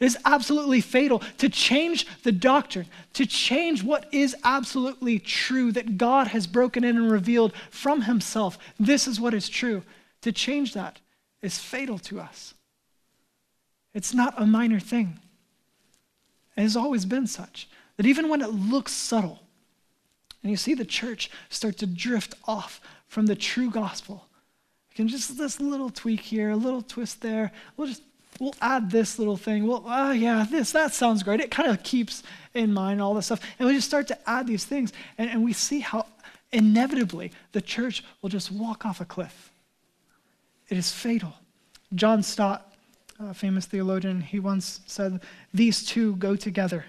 It 0.00 0.06
is 0.06 0.16
absolutely 0.24 0.80
fatal 0.80 1.18
to 1.36 1.50
change 1.50 2.06
the 2.22 2.32
doctrine, 2.32 2.86
to 3.12 3.26
change 3.26 3.82
what 3.82 4.08
is 4.10 4.34
absolutely 4.42 5.18
true 5.18 5.70
that 5.72 5.98
God 5.98 6.28
has 6.28 6.46
broken 6.46 6.82
in 6.82 6.96
and 6.96 7.12
revealed 7.12 7.52
from 7.68 8.00
Himself. 8.00 8.56
This 8.80 9.06
is 9.06 9.20
what 9.20 9.34
is 9.34 9.50
true. 9.50 9.82
To 10.22 10.32
change 10.32 10.72
that 10.72 10.98
is 11.42 11.58
fatal 11.58 11.98
to 11.98 12.20
us. 12.20 12.54
It's 13.94 14.12
not 14.12 14.34
a 14.36 14.46
minor 14.46 14.80
thing. 14.80 15.18
It 16.56 16.62
has 16.62 16.76
always 16.76 17.04
been 17.04 17.26
such 17.26 17.68
that 17.96 18.06
even 18.06 18.28
when 18.28 18.42
it 18.42 18.50
looks 18.50 18.92
subtle, 18.92 19.40
and 20.42 20.50
you 20.50 20.56
see 20.56 20.74
the 20.74 20.84
church 20.84 21.30
start 21.48 21.78
to 21.78 21.86
drift 21.86 22.34
off 22.46 22.80
from 23.06 23.26
the 23.26 23.36
true 23.36 23.70
gospel, 23.70 24.26
you 24.90 24.96
can 24.96 25.08
just 25.08 25.38
this 25.38 25.60
little 25.60 25.90
tweak 25.90 26.20
here, 26.20 26.50
a 26.50 26.56
little 26.56 26.82
twist 26.82 27.22
there, 27.22 27.52
we'll 27.76 27.88
just 27.88 28.02
we'll 28.40 28.54
add 28.60 28.90
this 28.90 29.18
little 29.18 29.36
thing. 29.36 29.66
Well, 29.66 29.84
oh, 29.86 30.12
yeah, 30.12 30.46
this, 30.48 30.72
that 30.72 30.92
sounds 30.92 31.22
great. 31.22 31.40
It 31.40 31.50
kind 31.50 31.70
of 31.70 31.82
keeps 31.82 32.22
in 32.52 32.72
mind 32.72 33.00
all 33.00 33.14
this 33.14 33.26
stuff. 33.26 33.40
And 33.58 33.68
we 33.68 33.74
just 33.74 33.88
start 33.88 34.08
to 34.08 34.18
add 34.28 34.46
these 34.46 34.64
things. 34.64 34.92
And, 35.18 35.30
and 35.30 35.44
we 35.44 35.52
see 35.52 35.80
how 35.80 36.06
inevitably 36.52 37.32
the 37.52 37.60
church 37.60 38.04
will 38.22 38.30
just 38.30 38.50
walk 38.50 38.84
off 38.84 39.00
a 39.00 39.04
cliff. 39.04 39.52
It 40.68 40.78
is 40.78 40.90
fatal. 40.90 41.34
John 41.94 42.22
Stott, 42.22 42.73
a 43.18 43.34
famous 43.34 43.66
theologian, 43.66 44.20
he 44.20 44.40
once 44.40 44.80
said, 44.86 45.20
These 45.52 45.84
two 45.84 46.16
go 46.16 46.36
together. 46.36 46.84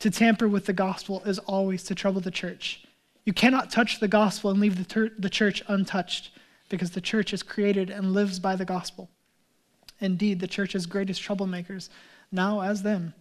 To 0.00 0.10
tamper 0.10 0.48
with 0.48 0.66
the 0.66 0.72
gospel 0.72 1.22
is 1.26 1.38
always 1.40 1.82
to 1.84 1.94
trouble 1.94 2.20
the 2.20 2.30
church. 2.30 2.84
You 3.24 3.32
cannot 3.32 3.70
touch 3.70 4.00
the 4.00 4.08
gospel 4.08 4.50
and 4.50 4.58
leave 4.58 4.78
the, 4.78 4.84
ter- 4.84 5.12
the 5.18 5.28
church 5.28 5.62
untouched 5.68 6.30
because 6.70 6.92
the 6.92 7.00
church 7.00 7.32
is 7.32 7.42
created 7.42 7.90
and 7.90 8.14
lives 8.14 8.38
by 8.38 8.56
the 8.56 8.64
gospel. 8.64 9.10
Indeed, 10.00 10.40
the 10.40 10.46
church's 10.46 10.86
greatest 10.86 11.22
troublemakers, 11.22 11.90
now 12.32 12.62
as 12.62 12.82
then, 12.82 13.12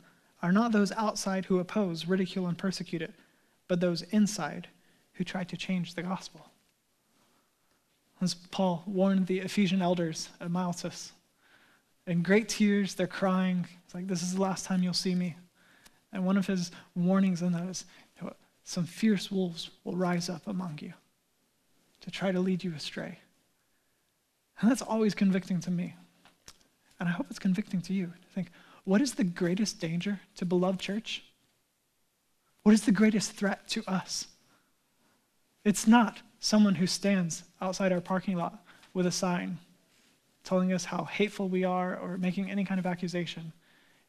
are 0.41 0.53
not 0.53 0.71
those 0.71 0.93
outside 0.93 1.45
who 1.45 1.59
oppose, 1.59 2.05
ridicule, 2.05 2.47
and 2.47 2.57
persecute 2.57 3.01
it, 3.01 3.13
but 3.67 3.81
those 3.81 4.03
inside 4.03 4.69
who 5.13 5.25
try 5.25 5.43
to 5.43 5.57
change 5.57 5.95
the 5.95 6.03
gospel. 6.03 6.45
As 8.21 8.33
Paul 8.33 8.83
warned 8.85 9.27
the 9.27 9.39
Ephesian 9.39 9.81
elders 9.81 10.29
at 10.39 10.49
Miletus, 10.49 11.11
in 12.09 12.23
great 12.23 12.49
tears, 12.49 12.95
they're 12.95 13.07
crying. 13.07 13.67
It's 13.85 13.93
like, 13.93 14.07
this 14.07 14.23
is 14.23 14.33
the 14.33 14.41
last 14.41 14.65
time 14.65 14.81
you'll 14.81 14.93
see 14.93 15.13
me. 15.13 15.35
And 16.11 16.25
one 16.25 16.37
of 16.37 16.47
his 16.47 16.71
warnings 16.95 17.41
in 17.41 17.51
that 17.51 17.67
is 17.67 17.85
some 18.63 18.85
fierce 18.85 19.31
wolves 19.31 19.69
will 19.83 19.95
rise 19.95 20.29
up 20.29 20.47
among 20.47 20.79
you 20.81 20.93
to 22.01 22.11
try 22.11 22.31
to 22.31 22.39
lead 22.39 22.63
you 22.63 22.73
astray. 22.73 23.19
And 24.59 24.69
that's 24.69 24.81
always 24.81 25.15
convicting 25.15 25.59
to 25.61 25.71
me. 25.71 25.95
And 26.99 27.07
I 27.07 27.11
hope 27.11 27.27
it's 27.29 27.39
convicting 27.39 27.81
to 27.83 27.93
you 27.93 28.07
to 28.07 28.27
think, 28.33 28.49
what 28.83 29.01
is 29.01 29.13
the 29.13 29.23
greatest 29.23 29.79
danger 29.79 30.19
to 30.35 30.45
beloved 30.45 30.79
church? 30.79 31.23
What 32.63 32.73
is 32.73 32.81
the 32.81 32.91
greatest 32.91 33.31
threat 33.31 33.67
to 33.69 33.83
us? 33.87 34.27
It's 35.63 35.87
not 35.87 36.19
someone 36.39 36.75
who 36.75 36.87
stands 36.87 37.43
outside 37.61 37.91
our 37.91 38.01
parking 38.01 38.35
lot 38.35 38.63
with 38.93 39.05
a 39.05 39.11
sign 39.11 39.59
telling 40.43 40.73
us 40.73 40.85
how 40.85 41.05
hateful 41.05 41.49
we 41.49 41.63
are 41.63 41.97
or 41.97 42.17
making 42.17 42.49
any 42.49 42.63
kind 42.63 42.79
of 42.79 42.85
accusation. 42.85 43.53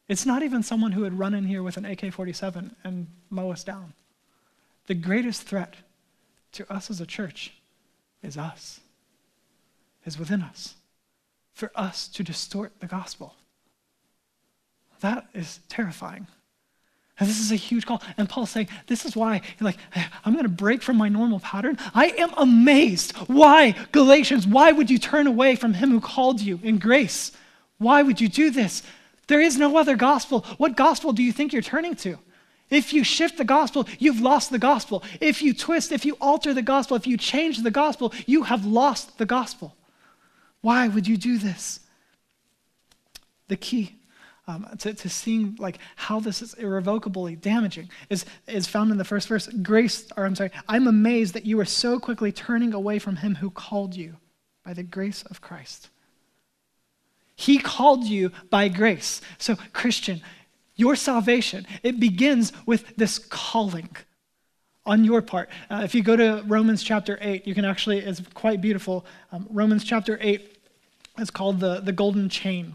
It's 0.07 0.25
not 0.25 0.43
even 0.43 0.63
someone 0.63 0.91
who 0.91 1.01
would 1.01 1.17
run 1.17 1.33
in 1.33 1.45
here 1.45 1.63
with 1.63 1.77
an 1.77 1.85
AK 1.85 2.11
47 2.13 2.75
and 2.83 3.07
mow 3.29 3.51
us 3.51 3.63
down. 3.63 3.93
The 4.87 4.95
greatest 4.95 5.43
threat 5.43 5.75
to 6.53 6.71
us 6.71 6.89
as 6.89 6.99
a 6.99 7.05
church 7.05 7.53
is 8.21 8.37
us, 8.37 8.81
is 10.05 10.19
within 10.19 10.41
us, 10.41 10.75
for 11.53 11.71
us 11.75 12.07
to 12.09 12.23
distort 12.23 12.79
the 12.79 12.87
gospel. 12.87 13.35
That 14.99 15.27
is 15.33 15.59
terrifying. 15.69 16.27
And 17.19 17.29
this 17.29 17.39
is 17.39 17.51
a 17.51 17.55
huge 17.55 17.85
call. 17.85 18.01
And 18.17 18.27
Paul's 18.27 18.49
saying, 18.49 18.69
this 18.87 19.05
is 19.05 19.15
why, 19.15 19.41
like, 19.59 19.77
I'm 20.25 20.33
going 20.33 20.43
to 20.43 20.49
break 20.49 20.81
from 20.81 20.97
my 20.97 21.07
normal 21.07 21.39
pattern. 21.39 21.77
I 21.93 22.07
am 22.17 22.33
amazed. 22.35 23.15
Why, 23.27 23.75
Galatians, 23.91 24.47
why 24.47 24.71
would 24.71 24.89
you 24.89 24.97
turn 24.97 25.27
away 25.27 25.55
from 25.55 25.75
him 25.75 25.91
who 25.91 26.01
called 26.01 26.41
you 26.41 26.59
in 26.63 26.79
grace? 26.79 27.31
Why 27.77 28.01
would 28.01 28.19
you 28.19 28.27
do 28.27 28.49
this? 28.49 28.81
There 29.27 29.41
is 29.41 29.57
no 29.57 29.77
other 29.77 29.95
gospel. 29.95 30.41
What 30.57 30.75
gospel 30.75 31.13
do 31.13 31.21
you 31.21 31.31
think 31.31 31.53
you're 31.53 31.61
turning 31.61 31.95
to? 31.97 32.17
If 32.69 32.93
you 32.93 33.03
shift 33.03 33.37
the 33.37 33.43
gospel, 33.43 33.87
you've 33.99 34.21
lost 34.21 34.49
the 34.49 34.57
gospel. 34.57 35.03
If 35.19 35.41
you 35.41 35.53
twist, 35.53 35.91
if 35.91 36.05
you 36.05 36.17
alter 36.19 36.53
the 36.53 36.61
gospel, 36.61 36.97
if 36.97 37.05
you 37.05 37.17
change 37.17 37.61
the 37.61 37.71
gospel, 37.71 38.13
you 38.25 38.43
have 38.43 38.65
lost 38.65 39.17
the 39.17 39.25
gospel. 39.25 39.75
Why 40.61 40.87
would 40.87 41.07
you 41.07 41.17
do 41.17 41.37
this? 41.37 41.81
The 43.47 43.57
key 43.57 43.97
um, 44.47 44.67
to, 44.79 44.93
to 44.93 45.09
seeing 45.09 45.55
like 45.59 45.77
how 45.95 46.19
this 46.19 46.41
is 46.41 46.53
irrevocably 46.55 47.35
damaging 47.35 47.89
is, 48.09 48.25
is 48.47 48.67
found 48.67 48.91
in 48.91 48.97
the 48.97 49.05
first 49.05 49.27
verse. 49.27 49.47
Grace, 49.61 50.07
or 50.17 50.25
I'm 50.25 50.35
sorry, 50.35 50.51
I'm 50.67 50.87
amazed 50.87 51.33
that 51.35 51.45
you 51.45 51.59
are 51.59 51.65
so 51.65 51.99
quickly 51.99 52.31
turning 52.31 52.73
away 52.73 52.99
from 52.99 53.17
him 53.17 53.35
who 53.35 53.49
called 53.49 53.95
you 53.95 54.17
by 54.65 54.73
the 54.73 54.83
grace 54.83 55.23
of 55.23 55.41
Christ. 55.41 55.89
He 57.35 57.57
called 57.57 58.05
you 58.05 58.31
by 58.49 58.67
grace. 58.67 59.21
So, 59.37 59.55
Christian, 59.73 60.21
your 60.75 60.95
salvation, 60.95 61.65
it 61.83 61.99
begins 61.99 62.51
with 62.65 62.95
this 62.95 63.19
calling 63.19 63.89
on 64.85 65.03
your 65.03 65.21
part. 65.21 65.49
Uh, 65.69 65.81
if 65.83 65.95
you 65.95 66.03
go 66.03 66.15
to 66.15 66.43
Romans 66.47 66.83
chapter 66.83 67.17
8, 67.21 67.47
you 67.47 67.55
can 67.55 67.65
actually, 67.65 67.99
it's 67.99 68.21
quite 68.33 68.61
beautiful. 68.61 69.05
Um, 69.31 69.47
Romans 69.49 69.83
chapter 69.83 70.17
8 70.21 70.57
is 71.19 71.29
called 71.29 71.59
the, 71.59 71.79
the 71.79 71.91
golden 71.91 72.29
chain. 72.29 72.73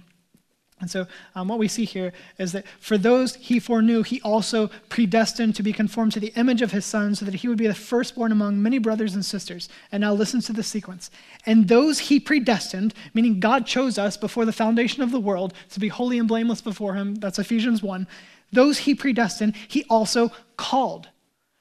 And 0.78 0.90
so, 0.90 1.06
um, 1.34 1.48
what 1.48 1.58
we 1.58 1.68
see 1.68 1.86
here 1.86 2.12
is 2.38 2.52
that 2.52 2.66
for 2.80 2.98
those 2.98 3.34
he 3.36 3.58
foreknew, 3.58 4.02
he 4.02 4.20
also 4.20 4.68
predestined 4.90 5.54
to 5.54 5.62
be 5.62 5.72
conformed 5.72 6.12
to 6.12 6.20
the 6.20 6.34
image 6.36 6.60
of 6.60 6.72
his 6.72 6.84
son, 6.84 7.14
so 7.14 7.24
that 7.24 7.34
he 7.34 7.48
would 7.48 7.56
be 7.56 7.66
the 7.66 7.74
firstborn 7.74 8.30
among 8.30 8.62
many 8.62 8.78
brothers 8.78 9.14
and 9.14 9.24
sisters. 9.24 9.70
And 9.90 10.02
now, 10.02 10.12
listen 10.12 10.42
to 10.42 10.52
the 10.52 10.62
sequence. 10.62 11.10
And 11.46 11.66
those 11.66 11.98
he 11.98 12.20
predestined, 12.20 12.92
meaning 13.14 13.40
God 13.40 13.66
chose 13.66 13.96
us 13.96 14.18
before 14.18 14.44
the 14.44 14.52
foundation 14.52 15.02
of 15.02 15.12
the 15.12 15.20
world 15.20 15.54
to 15.70 15.80
be 15.80 15.88
holy 15.88 16.18
and 16.18 16.28
blameless 16.28 16.60
before 16.60 16.94
him, 16.94 17.14
that's 17.14 17.38
Ephesians 17.38 17.82
1. 17.82 18.06
Those 18.52 18.78
he 18.78 18.94
predestined, 18.94 19.56
he 19.68 19.84
also 19.88 20.30
called. 20.58 21.08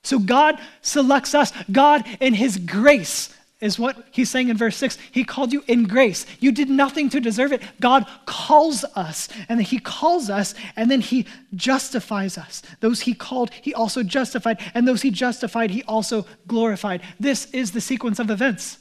So, 0.04 0.20
God 0.20 0.60
selects 0.82 1.34
us, 1.34 1.54
God, 1.72 2.06
in 2.20 2.34
his 2.34 2.58
grace, 2.58 3.34
is 3.62 3.80
what 3.80 3.98
he's 4.12 4.30
saying 4.30 4.50
in 4.50 4.58
verse 4.58 4.76
6. 4.78 4.98
He 5.12 5.24
called 5.24 5.54
you 5.54 5.64
in 5.68 5.86
grace. 5.86 6.26
You 6.40 6.52
did 6.52 6.70
nothing 6.70 7.10
to 7.12 7.22
deserve 7.22 7.54
it. 7.54 7.62
God 7.80 8.06
calls 8.26 8.84
us, 8.96 9.30
and 9.48 9.60
then 9.60 9.66
he 9.66 9.80
calls 9.80 10.30
us, 10.30 10.54
and 10.76 10.92
then 10.92 11.02
he 11.02 11.26
justifies 11.54 12.38
us. 12.38 12.62
Those 12.82 13.02
he 13.02 13.14
called, 13.14 13.52
he 13.54 13.74
also 13.74 14.04
justified, 14.04 14.60
and 14.74 14.88
those 14.88 15.02
he 15.02 15.12
justified, 15.12 15.72
he 15.72 15.84
also 15.84 16.26
glorified. 16.48 17.02
This 17.20 17.46
is 17.52 17.72
the 17.72 17.82
sequence 17.82 18.20
of 18.20 18.30
events. 18.30 18.78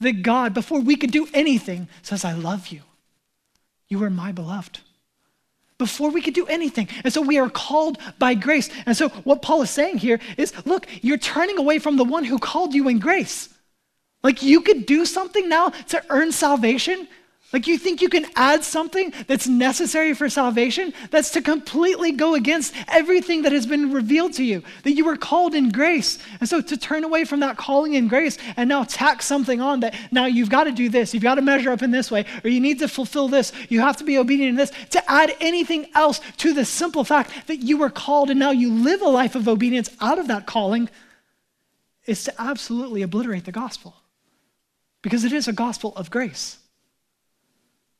That 0.00 0.22
God, 0.22 0.52
before 0.52 0.80
we 0.80 0.96
could 0.96 1.12
do 1.12 1.28
anything, 1.32 1.88
says, 2.02 2.24
I 2.24 2.32
love 2.32 2.68
you. 2.68 2.82
You 3.88 4.02
are 4.04 4.10
my 4.10 4.32
beloved. 4.32 4.80
Before 5.78 6.10
we 6.10 6.22
could 6.22 6.34
do 6.34 6.46
anything. 6.46 6.88
And 7.02 7.12
so 7.12 7.22
we 7.22 7.38
are 7.38 7.50
called 7.50 7.98
by 8.18 8.34
grace. 8.34 8.68
And 8.86 8.96
so 8.96 9.08
what 9.08 9.42
Paul 9.42 9.62
is 9.62 9.70
saying 9.70 9.98
here 9.98 10.20
is 10.36 10.52
look, 10.66 10.86
you're 11.02 11.18
turning 11.18 11.58
away 11.58 11.78
from 11.78 11.96
the 11.96 12.04
one 12.04 12.24
who 12.24 12.38
called 12.38 12.74
you 12.74 12.88
in 12.88 12.98
grace. 12.98 13.48
Like 14.22 14.42
you 14.42 14.60
could 14.60 14.86
do 14.86 15.04
something 15.04 15.48
now 15.48 15.70
to 15.88 16.02
earn 16.10 16.32
salvation? 16.32 17.08
Like 17.52 17.66
you 17.66 17.76
think 17.76 18.00
you 18.00 18.08
can 18.08 18.24
add 18.34 18.64
something 18.64 19.12
that's 19.26 19.46
necessary 19.46 20.14
for 20.14 20.30
salvation? 20.30 20.94
That's 21.10 21.30
to 21.32 21.42
completely 21.42 22.12
go 22.12 22.34
against 22.34 22.72
everything 22.88 23.42
that 23.42 23.52
has 23.52 23.66
been 23.66 23.92
revealed 23.92 24.32
to 24.34 24.44
you, 24.44 24.62
that 24.84 24.92
you 24.92 25.04
were 25.04 25.18
called 25.18 25.54
in 25.54 25.68
grace. 25.68 26.18
And 26.40 26.48
so 26.48 26.62
to 26.62 26.76
turn 26.78 27.04
away 27.04 27.24
from 27.24 27.40
that 27.40 27.58
calling 27.58 27.92
in 27.92 28.08
grace 28.08 28.38
and 28.56 28.70
now 28.70 28.84
tack 28.84 29.20
something 29.20 29.60
on 29.60 29.80
that 29.80 29.94
now 30.10 30.24
you've 30.24 30.48
got 30.48 30.64
to 30.64 30.72
do 30.72 30.88
this, 30.88 31.12
you've 31.12 31.22
got 31.22 31.34
to 31.34 31.42
measure 31.42 31.70
up 31.70 31.82
in 31.82 31.90
this 31.90 32.10
way, 32.10 32.24
or 32.42 32.48
you 32.48 32.60
need 32.60 32.78
to 32.78 32.88
fulfill 32.88 33.28
this, 33.28 33.52
you 33.68 33.80
have 33.80 33.98
to 33.98 34.04
be 34.04 34.16
obedient 34.16 34.50
in 34.50 34.56
this, 34.56 34.72
to 34.90 35.10
add 35.10 35.36
anything 35.40 35.90
else 35.94 36.20
to 36.38 36.54
the 36.54 36.64
simple 36.64 37.04
fact 37.04 37.48
that 37.48 37.58
you 37.58 37.76
were 37.76 37.90
called 37.90 38.30
and 38.30 38.40
now 38.40 38.50
you 38.50 38.72
live 38.72 39.02
a 39.02 39.08
life 39.08 39.34
of 39.34 39.46
obedience 39.46 39.90
out 40.00 40.18
of 40.18 40.28
that 40.28 40.46
calling 40.46 40.88
is 42.06 42.24
to 42.24 42.32
absolutely 42.40 43.02
obliterate 43.02 43.44
the 43.44 43.52
gospel 43.52 43.94
because 45.02 45.24
it 45.24 45.32
is 45.32 45.48
a 45.48 45.52
gospel 45.52 45.94
of 45.96 46.10
grace. 46.10 46.58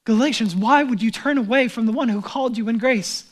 Galatians, 0.04 0.56
why 0.56 0.82
would 0.82 1.02
you 1.02 1.11
turn 1.11 1.38
away 1.38 1.68
from 1.68 1.87
the 1.87 1.92
one 1.92 2.09
who 2.09 2.23
called 2.23 2.56
you 2.56 2.68
in 2.68 2.78
grace? 2.78 3.25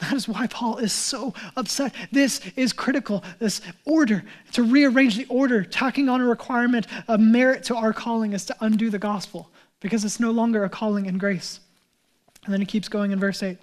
That 0.00 0.12
is 0.14 0.28
why 0.28 0.46
Paul 0.48 0.78
is 0.78 0.92
so 0.92 1.32
upset. 1.56 1.94
This 2.10 2.40
is 2.56 2.72
critical, 2.72 3.22
this 3.38 3.60
order, 3.84 4.24
to 4.52 4.62
rearrange 4.62 5.16
the 5.16 5.26
order, 5.26 5.64
tacking 5.64 6.08
on 6.08 6.20
a 6.20 6.26
requirement 6.26 6.86
of 7.08 7.20
merit 7.20 7.64
to 7.64 7.76
our 7.76 7.92
calling 7.92 8.32
is 8.32 8.44
to 8.46 8.56
undo 8.60 8.90
the 8.90 8.98
gospel 8.98 9.50
because 9.80 10.04
it's 10.04 10.20
no 10.20 10.30
longer 10.30 10.64
a 10.64 10.68
calling 10.68 11.06
in 11.06 11.16
grace. 11.16 11.60
And 12.44 12.52
then 12.52 12.60
he 12.60 12.66
keeps 12.66 12.88
going 12.88 13.12
in 13.12 13.20
verse 13.20 13.42
8. 13.42 13.56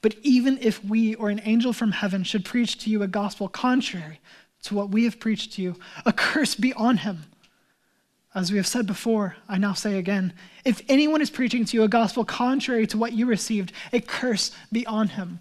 But 0.00 0.16
even 0.22 0.58
if 0.60 0.84
we 0.84 1.14
or 1.14 1.30
an 1.30 1.40
angel 1.44 1.72
from 1.72 1.92
heaven 1.92 2.24
should 2.24 2.44
preach 2.44 2.78
to 2.78 2.90
you 2.90 3.02
a 3.02 3.08
gospel 3.08 3.48
contrary 3.48 4.20
to 4.64 4.74
what 4.74 4.90
we 4.90 5.04
have 5.04 5.20
preached 5.20 5.54
to 5.54 5.62
you, 5.62 5.76
a 6.04 6.12
curse 6.12 6.54
be 6.54 6.72
on 6.74 6.98
him. 6.98 7.24
As 8.34 8.50
we 8.50 8.56
have 8.56 8.66
said 8.66 8.86
before, 8.86 9.36
I 9.48 9.58
now 9.58 9.74
say 9.74 9.98
again 9.98 10.32
if 10.64 10.80
anyone 10.88 11.20
is 11.20 11.30
preaching 11.30 11.64
to 11.66 11.76
you 11.76 11.82
a 11.82 11.88
gospel 11.88 12.24
contrary 12.24 12.86
to 12.88 12.98
what 12.98 13.12
you 13.12 13.26
received, 13.26 13.72
a 13.92 14.00
curse 14.00 14.52
be 14.70 14.86
on 14.86 15.08
him. 15.08 15.40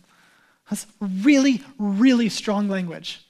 That's 0.70 0.88
really, 1.00 1.62
really 1.78 2.28
strong 2.28 2.68
language. 2.68 3.26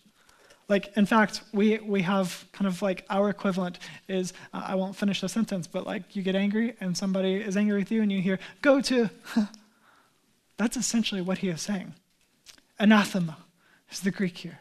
Like, 0.69 0.95
in 0.95 1.05
fact, 1.05 1.41
we, 1.51 1.79
we 1.79 2.01
have 2.03 2.45
kind 2.53 2.65
of 2.65 2.81
like 2.81 3.05
our 3.09 3.29
equivalent 3.29 3.77
is 4.07 4.31
uh, 4.53 4.63
I 4.65 4.75
won't 4.75 4.95
finish 4.95 5.19
the 5.19 5.27
sentence, 5.27 5.67
but 5.67 5.85
like 5.85 6.15
you 6.15 6.23
get 6.23 6.35
angry 6.35 6.75
and 6.79 6.97
somebody 6.97 7.35
is 7.35 7.57
angry 7.57 7.79
with 7.79 7.91
you 7.91 8.01
and 8.01 8.11
you 8.11 8.21
hear, 8.21 8.39
go 8.61 8.79
to. 8.81 9.09
That's 10.57 10.77
essentially 10.77 11.21
what 11.21 11.39
he 11.39 11.49
is 11.49 11.61
saying. 11.61 11.93
Anathema 12.79 13.37
is 13.91 13.99
the 13.99 14.11
Greek 14.11 14.37
here 14.37 14.60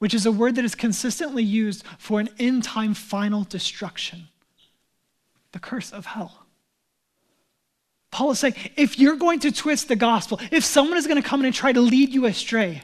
which 0.00 0.12
is 0.12 0.26
a 0.26 0.32
word 0.32 0.56
that 0.56 0.64
is 0.64 0.74
consistently 0.74 1.44
used 1.44 1.84
for 1.98 2.18
an 2.20 2.28
end 2.38 2.64
time 2.64 2.92
final 2.94 3.44
destruction 3.44 4.26
the 5.52 5.58
curse 5.58 5.92
of 5.92 6.06
hell. 6.06 6.46
Paul 8.10 8.32
is 8.32 8.38
saying 8.38 8.54
if 8.76 8.98
you're 8.98 9.16
going 9.16 9.40
to 9.40 9.52
twist 9.52 9.88
the 9.88 9.96
gospel, 9.96 10.40
if 10.50 10.64
someone 10.64 10.96
is 10.96 11.06
going 11.06 11.20
to 11.20 11.28
come 11.28 11.40
in 11.40 11.46
and 11.46 11.54
try 11.54 11.72
to 11.72 11.80
lead 11.80 12.10
you 12.10 12.26
astray, 12.26 12.82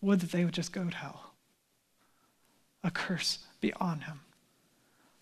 would 0.00 0.20
that 0.20 0.32
they 0.32 0.44
would 0.44 0.54
just 0.54 0.72
go 0.72 0.84
to 0.84 0.96
hell. 0.96 1.32
A 2.84 2.90
curse 2.90 3.38
be 3.60 3.72
on 3.74 4.00
him. 4.00 4.20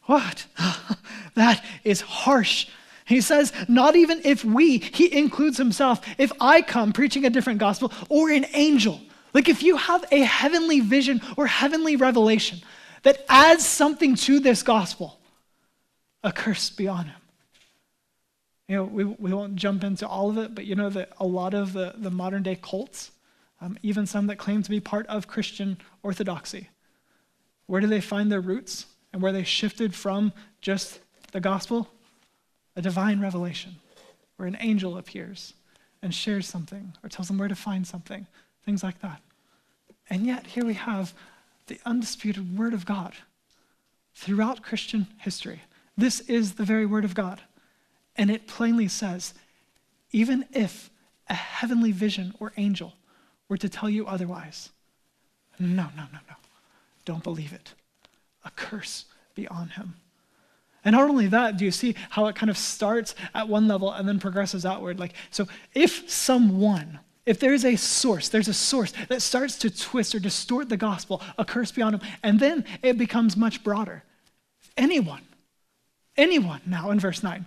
What? 0.02 0.46
that 1.34 1.64
is 1.82 2.02
harsh. 2.02 2.66
He 3.06 3.20
says, 3.20 3.52
not 3.68 3.96
even 3.96 4.20
if 4.24 4.44
we, 4.44 4.78
he 4.78 5.16
includes 5.16 5.56
himself, 5.56 6.04
if 6.18 6.32
I 6.40 6.62
come 6.62 6.92
preaching 6.92 7.24
a 7.24 7.30
different 7.30 7.58
gospel 7.58 7.92
or 8.08 8.30
an 8.30 8.46
angel, 8.52 9.00
like 9.34 9.48
if 9.48 9.62
you 9.62 9.76
have 9.76 10.04
a 10.10 10.20
heavenly 10.20 10.80
vision 10.80 11.20
or 11.36 11.46
heavenly 11.46 11.96
revelation 11.96 12.60
that 13.02 13.24
adds 13.28 13.66
something 13.66 14.14
to 14.14 14.40
this 14.40 14.62
gospel, 14.62 15.18
a 16.22 16.32
curse 16.32 16.70
be 16.70 16.88
on 16.88 17.06
him. 17.06 17.20
You 18.68 18.76
know, 18.76 18.84
we, 18.84 19.04
we 19.04 19.32
won't 19.32 19.56
jump 19.56 19.84
into 19.84 20.08
all 20.08 20.30
of 20.30 20.38
it, 20.38 20.54
but 20.54 20.64
you 20.64 20.74
know 20.74 20.88
that 20.88 21.10
a 21.18 21.26
lot 21.26 21.52
of 21.52 21.74
the, 21.74 21.94
the 21.96 22.10
modern 22.10 22.42
day 22.42 22.58
cults, 22.60 23.10
um, 23.60 23.76
even 23.82 24.06
some 24.06 24.26
that 24.28 24.36
claim 24.38 24.62
to 24.62 24.70
be 24.70 24.80
part 24.80 25.06
of 25.08 25.28
Christian 25.28 25.76
orthodoxy, 26.02 26.70
where 27.66 27.80
do 27.80 27.86
they 27.86 28.00
find 28.00 28.32
their 28.32 28.40
roots 28.40 28.86
and 29.12 29.20
where 29.20 29.32
they 29.32 29.44
shifted 29.44 29.94
from 29.94 30.32
just 30.62 31.00
the 31.32 31.40
gospel? 31.40 31.88
A 32.76 32.82
divine 32.82 33.20
revelation 33.20 33.76
where 34.36 34.48
an 34.48 34.56
angel 34.60 34.96
appears 34.96 35.54
and 36.02 36.14
shares 36.14 36.46
something 36.46 36.94
or 37.02 37.08
tells 37.08 37.28
them 37.28 37.38
where 37.38 37.48
to 37.48 37.54
find 37.54 37.86
something, 37.86 38.26
things 38.64 38.82
like 38.82 39.00
that. 39.00 39.20
And 40.10 40.26
yet, 40.26 40.48
here 40.48 40.64
we 40.64 40.74
have 40.74 41.14
the 41.66 41.80
undisputed 41.86 42.56
Word 42.58 42.74
of 42.74 42.84
God 42.84 43.14
throughout 44.14 44.62
Christian 44.62 45.06
history. 45.18 45.62
This 45.96 46.20
is 46.20 46.54
the 46.54 46.64
very 46.64 46.86
Word 46.86 47.04
of 47.04 47.14
God. 47.14 47.40
And 48.16 48.30
it 48.30 48.46
plainly 48.46 48.88
says 48.88 49.34
even 50.12 50.44
if 50.52 50.90
a 51.28 51.34
heavenly 51.34 51.90
vision 51.90 52.34
or 52.38 52.52
angel 52.56 52.94
were 53.48 53.56
to 53.56 53.68
tell 53.68 53.88
you 53.90 54.06
otherwise, 54.06 54.70
no, 55.58 55.88
no, 55.96 56.04
no, 56.12 56.18
no. 56.28 56.36
Don't 57.04 57.24
believe 57.24 57.52
it. 57.52 57.74
A 58.44 58.50
curse 58.50 59.06
be 59.34 59.48
on 59.48 59.70
him. 59.70 59.94
And 60.84 60.94
not 60.94 61.08
only 61.08 61.26
that, 61.28 61.56
do 61.56 61.64
you 61.64 61.70
see 61.70 61.96
how 62.10 62.26
it 62.26 62.36
kind 62.36 62.50
of 62.50 62.58
starts 62.58 63.14
at 63.34 63.48
one 63.48 63.66
level 63.66 63.90
and 63.90 64.06
then 64.06 64.20
progresses 64.20 64.66
outward? 64.66 65.00
Like, 65.00 65.14
so 65.30 65.46
if 65.74 66.08
someone, 66.10 67.00
if 67.26 67.40
there's 67.40 67.64
a 67.64 67.76
source, 67.76 68.28
there's 68.28 68.48
a 68.48 68.54
source 68.54 68.92
that 69.08 69.22
starts 69.22 69.56
to 69.58 69.70
twist 69.70 70.14
or 70.14 70.18
distort 70.18 70.68
the 70.68 70.76
gospel, 70.76 71.22
a 71.38 71.44
curse 71.44 71.72
be 71.72 71.82
on 71.82 71.94
him, 71.94 72.00
and 72.22 72.38
then 72.38 72.64
it 72.82 72.98
becomes 72.98 73.36
much 73.36 73.64
broader. 73.64 74.02
Anyone, 74.76 75.22
anyone 76.16 76.60
now 76.66 76.90
in 76.90 77.00
verse 77.00 77.22
9 77.22 77.46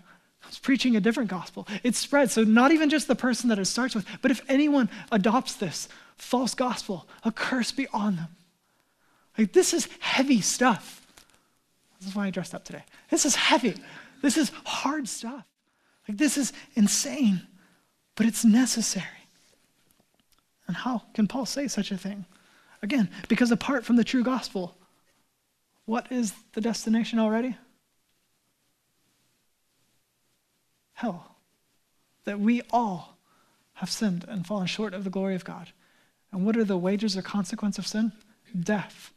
is 0.49 0.59
preaching 0.59 0.95
a 0.95 1.01
different 1.01 1.29
gospel. 1.29 1.67
It 1.83 1.95
spreads. 1.95 2.33
So 2.33 2.43
not 2.43 2.71
even 2.71 2.89
just 2.89 3.07
the 3.07 3.15
person 3.15 3.49
that 3.49 3.59
it 3.59 3.65
starts 3.65 3.93
with, 3.93 4.05
but 4.21 4.31
if 4.31 4.41
anyone 4.47 4.89
adopts 5.11 5.55
this 5.55 5.89
false 6.15 6.55
gospel, 6.55 7.07
a 7.23 7.31
curse 7.31 7.71
be 7.71 7.87
on 7.93 8.15
them. 8.15 8.29
Like, 9.37 9.53
this 9.53 9.73
is 9.73 9.87
heavy 9.99 10.41
stuff. 10.41 11.05
This 11.99 12.09
is 12.09 12.15
why 12.15 12.27
I 12.27 12.29
dressed 12.31 12.55
up 12.55 12.63
today. 12.63 12.83
This 13.11 13.25
is 13.25 13.35
heavy. 13.35 13.75
This 14.21 14.37
is 14.37 14.51
hard 14.65 15.07
stuff. 15.07 15.45
Like, 16.07 16.17
this 16.17 16.37
is 16.37 16.53
insane, 16.75 17.41
but 18.15 18.25
it's 18.25 18.43
necessary. 18.43 19.05
And 20.67 20.75
how 20.75 21.03
can 21.13 21.27
Paul 21.27 21.45
say 21.45 21.67
such 21.67 21.91
a 21.91 21.97
thing? 21.97 22.25
Again, 22.81 23.09
because 23.27 23.51
apart 23.51 23.85
from 23.85 23.95
the 23.95 24.03
true 24.03 24.23
gospel, 24.23 24.77
what 25.85 26.11
is 26.11 26.33
the 26.53 26.61
destination 26.61 27.19
already? 27.19 27.55
Hell. 30.93 31.35
That 32.25 32.39
we 32.39 32.61
all 32.71 33.17
have 33.75 33.89
sinned 33.89 34.25
and 34.27 34.45
fallen 34.45 34.67
short 34.67 34.93
of 34.93 35.03
the 35.03 35.09
glory 35.09 35.35
of 35.35 35.45
God. 35.45 35.69
And 36.31 36.45
what 36.45 36.57
are 36.57 36.63
the 36.63 36.77
wages 36.77 37.15
or 37.15 37.21
consequence 37.21 37.77
of 37.77 37.87
sin? 37.87 38.11
Death. 38.59 39.13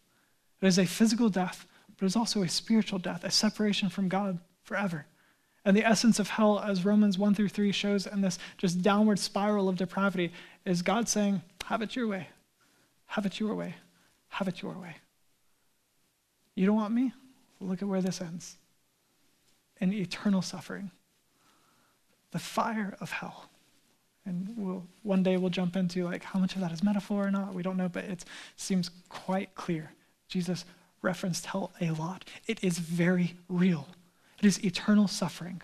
It 0.60 0.66
is 0.66 0.78
a 0.78 0.86
physical 0.86 1.28
death, 1.28 1.66
but 1.96 2.06
it's 2.06 2.16
also 2.16 2.42
a 2.42 2.48
spiritual 2.48 2.98
death, 2.98 3.24
a 3.24 3.30
separation 3.30 3.88
from 3.88 4.08
God 4.08 4.38
forever. 4.62 5.06
And 5.64 5.76
the 5.76 5.84
essence 5.84 6.18
of 6.18 6.30
hell, 6.30 6.58
as 6.58 6.84
Romans 6.84 7.18
1 7.18 7.34
through 7.34 7.50
3 7.50 7.70
shows, 7.72 8.06
in 8.06 8.22
this 8.22 8.38
just 8.56 8.80
downward 8.82 9.18
spiral 9.18 9.68
of 9.68 9.76
depravity, 9.76 10.32
is 10.64 10.82
God 10.82 11.08
saying, 11.08 11.42
Have 11.66 11.82
it 11.82 11.94
your 11.94 12.06
way. 12.06 12.28
Have 13.06 13.26
it 13.26 13.38
your 13.38 13.54
way. 13.54 13.74
Have 14.28 14.48
it 14.48 14.62
your 14.62 14.72
way. 14.72 14.96
You 16.54 16.66
don't 16.66 16.76
want 16.76 16.94
me? 16.94 17.12
Look 17.60 17.82
at 17.82 17.88
where 17.88 18.00
this 18.00 18.20
ends 18.20 18.56
in 19.80 19.92
eternal 19.92 20.42
suffering, 20.42 20.90
the 22.32 22.38
fire 22.38 22.96
of 23.00 23.10
hell. 23.10 23.46
And 24.26 24.54
we'll, 24.56 24.86
one 25.02 25.22
day 25.22 25.36
we'll 25.36 25.50
jump 25.50 25.76
into 25.76 26.04
like 26.04 26.22
how 26.22 26.38
much 26.38 26.54
of 26.54 26.60
that 26.60 26.72
is 26.72 26.82
metaphor 26.82 27.26
or 27.26 27.30
not. 27.30 27.54
We 27.54 27.62
don't 27.62 27.76
know, 27.76 27.88
but 27.88 28.04
it 28.04 28.24
seems 28.56 28.90
quite 29.08 29.54
clear 29.54 29.92
Jesus 30.28 30.64
referenced 31.02 31.46
hell 31.46 31.72
a 31.80 31.90
lot. 31.92 32.24
It 32.46 32.62
is 32.62 32.78
very 32.78 33.34
real, 33.48 33.88
it 34.40 34.46
is 34.46 34.64
eternal 34.64 35.06
suffering 35.06 35.60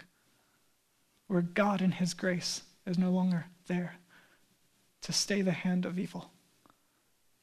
where 1.29 1.43
God, 1.43 1.81
in 1.81 1.93
His 1.93 2.15
grace, 2.15 2.63
is 2.87 2.99
no 2.99 3.11
longer 3.11 3.47
there 3.67 3.97
to 5.03 5.13
stay 5.13 5.41
the 5.43 5.53
hand 5.53 5.87
of 5.87 5.99
evil. 5.99 6.31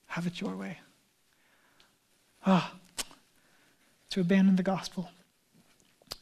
Have 0.08 0.28
it 0.28 0.40
your 0.40 0.56
way. 0.56 0.80
Ah, 2.46 2.74
to 4.12 4.22
abandon 4.22 4.58
the 4.58 4.64
gospel 4.64 5.10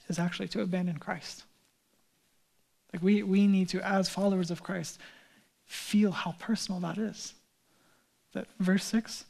is 0.08 0.18
actually 0.18 0.48
to 0.50 0.62
abandon 0.62 0.98
Christ. 0.98 1.44
Like 2.94 3.04
we, 3.04 3.22
we 3.22 3.48
need 3.48 3.68
to, 3.70 3.86
as 3.86 4.10
followers 4.10 4.50
of 4.50 4.64
Christ, 4.64 4.98
feel 5.66 6.12
how 6.12 6.36
personal 6.40 6.80
that 6.82 6.98
is. 6.98 7.34
That 8.34 8.48
verse 8.60 8.86
6 8.86 9.26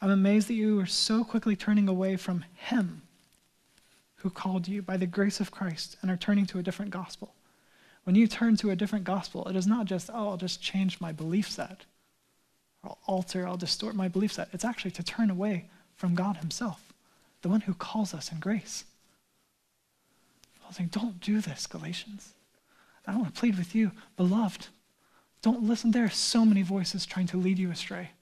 I'm 0.00 0.10
amazed 0.10 0.48
that 0.48 0.54
you 0.54 0.80
are 0.80 0.86
so 0.86 1.22
quickly 1.22 1.54
turning 1.54 1.86
away 1.86 2.16
from 2.16 2.44
Him 2.54 3.02
who 4.22 4.30
called 4.30 4.68
you 4.68 4.82
by 4.82 4.96
the 4.96 5.06
grace 5.06 5.40
of 5.40 5.50
Christ 5.50 5.96
and 6.00 6.10
are 6.10 6.16
turning 6.16 6.46
to 6.46 6.58
a 6.58 6.62
different 6.62 6.90
gospel. 6.90 7.34
When 8.04 8.16
you 8.16 8.26
turn 8.26 8.56
to 8.56 8.70
a 8.70 8.76
different 8.76 9.04
gospel, 9.04 9.46
it 9.48 9.56
is 9.56 9.66
not 9.66 9.86
just, 9.86 10.10
oh, 10.12 10.30
I'll 10.30 10.36
just 10.36 10.62
change 10.62 11.00
my 11.00 11.12
belief 11.12 11.50
set, 11.50 11.84
I'll 12.82 12.98
alter, 13.06 13.46
I'll 13.46 13.56
distort 13.56 13.94
my 13.94 14.08
belief 14.08 14.32
set. 14.32 14.48
It's 14.52 14.64
actually 14.64 14.90
to 14.92 15.02
turn 15.02 15.30
away 15.30 15.66
from 15.94 16.14
God 16.14 16.38
Himself, 16.38 16.92
the 17.42 17.48
one 17.48 17.60
who 17.60 17.74
calls 17.74 18.14
us 18.14 18.32
in 18.32 18.40
grace. 18.40 18.84
Was 20.72 20.78
saying, 20.78 20.88
don't 20.90 21.20
do 21.20 21.42
this, 21.42 21.66
Galatians. 21.66 22.32
I 23.06 23.14
want 23.14 23.34
to 23.34 23.38
plead 23.38 23.58
with 23.58 23.74
you, 23.74 23.92
beloved. 24.16 24.68
Don't 25.42 25.64
listen. 25.64 25.90
There 25.90 26.06
are 26.06 26.08
so 26.08 26.46
many 26.46 26.62
voices 26.62 27.04
trying 27.04 27.26
to 27.26 27.36
lead 27.36 27.58
you 27.58 27.70
astray. 27.70 28.12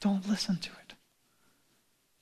Don't 0.00 0.28
listen 0.28 0.58
to 0.58 0.68
it. 0.68 0.83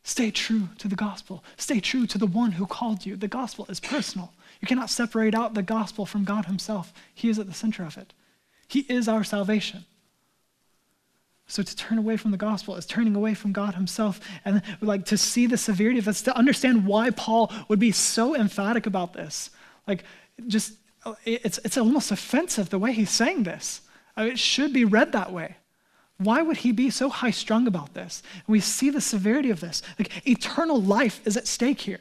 Stay 0.05 0.31
true 0.31 0.69
to 0.79 0.89
the 0.89 0.97
gospel. 0.97 1.45
Stay 1.57 1.81
true 1.81 2.07
to 2.07 2.19
the 2.19 2.27
one 2.27 2.53
who 2.53 2.67
called 2.67 3.07
you. 3.07 3.17
The 3.17 3.29
gospel 3.29 3.67
is 3.69 3.79
personal. 3.79 4.33
You 4.61 4.67
cannot 4.67 4.91
separate 4.91 5.35
out 5.35 5.55
the 5.55 5.63
gospel 5.63 6.07
from 6.07 6.25
God 6.25 6.47
Himself. 6.47 6.93
He 7.15 7.29
is 7.29 7.39
at 7.39 7.47
the 7.47 7.55
center 7.55 7.85
of 7.85 7.97
it. 7.97 8.13
He 8.67 8.81
is 8.81 9.07
our 9.07 9.23
salvation. 9.23 9.85
So 11.47 11.63
to 11.63 11.77
turn 11.77 11.99
away 11.99 12.17
from 12.17 12.31
the 12.31 12.37
gospel 12.37 12.77
is 12.77 12.87
turning 12.87 13.15
away 13.15 13.35
from 13.35 13.53
God 13.53 13.75
Himself. 13.75 14.21
And 14.45 14.63
like 14.81 15.05
to 15.07 15.19
see 15.19 15.47
the 15.47 15.57
severity 15.57 15.99
of 15.99 16.07
this, 16.07 16.23
to 16.23 16.37
understand 16.37 16.87
why 16.87 17.11
Paul 17.11 17.53
would 17.69 17.79
be 17.79 17.93
so 17.93 18.35
emphatic 18.35 18.87
about 18.87 19.13
this. 19.13 19.51
Like 19.87 20.05
just 20.47 20.75
it's 21.25 21.59
it's 21.65 21.77
almost 21.77 22.11
offensive 22.11 22.71
the 22.71 22.79
way 22.79 22.93
he's 22.93 23.11
saying 23.11 23.43
this. 23.43 23.83
I 24.17 24.25
mean, 24.25 24.33
it 24.33 24.39
should 24.39 24.73
be 24.73 24.85
read 24.85 25.13
that 25.13 25.33
way. 25.33 25.57
Why 26.25 26.43
would 26.43 26.59
he 26.59 26.73
be 26.73 26.91
so 26.91 27.09
high 27.09 27.31
strung 27.31 27.67
about 27.67 27.95
this? 27.95 28.23
And 28.35 28.53
we 28.53 28.61
see 28.61 28.91
the 28.91 29.01
severity 29.01 29.51
of 29.51 29.61
this. 29.61 29.83
Like, 29.99 30.27
eternal 30.27 30.81
life 30.81 31.21
is 31.27 31.37
at 31.37 31.47
stake 31.47 31.81
here. 31.81 32.01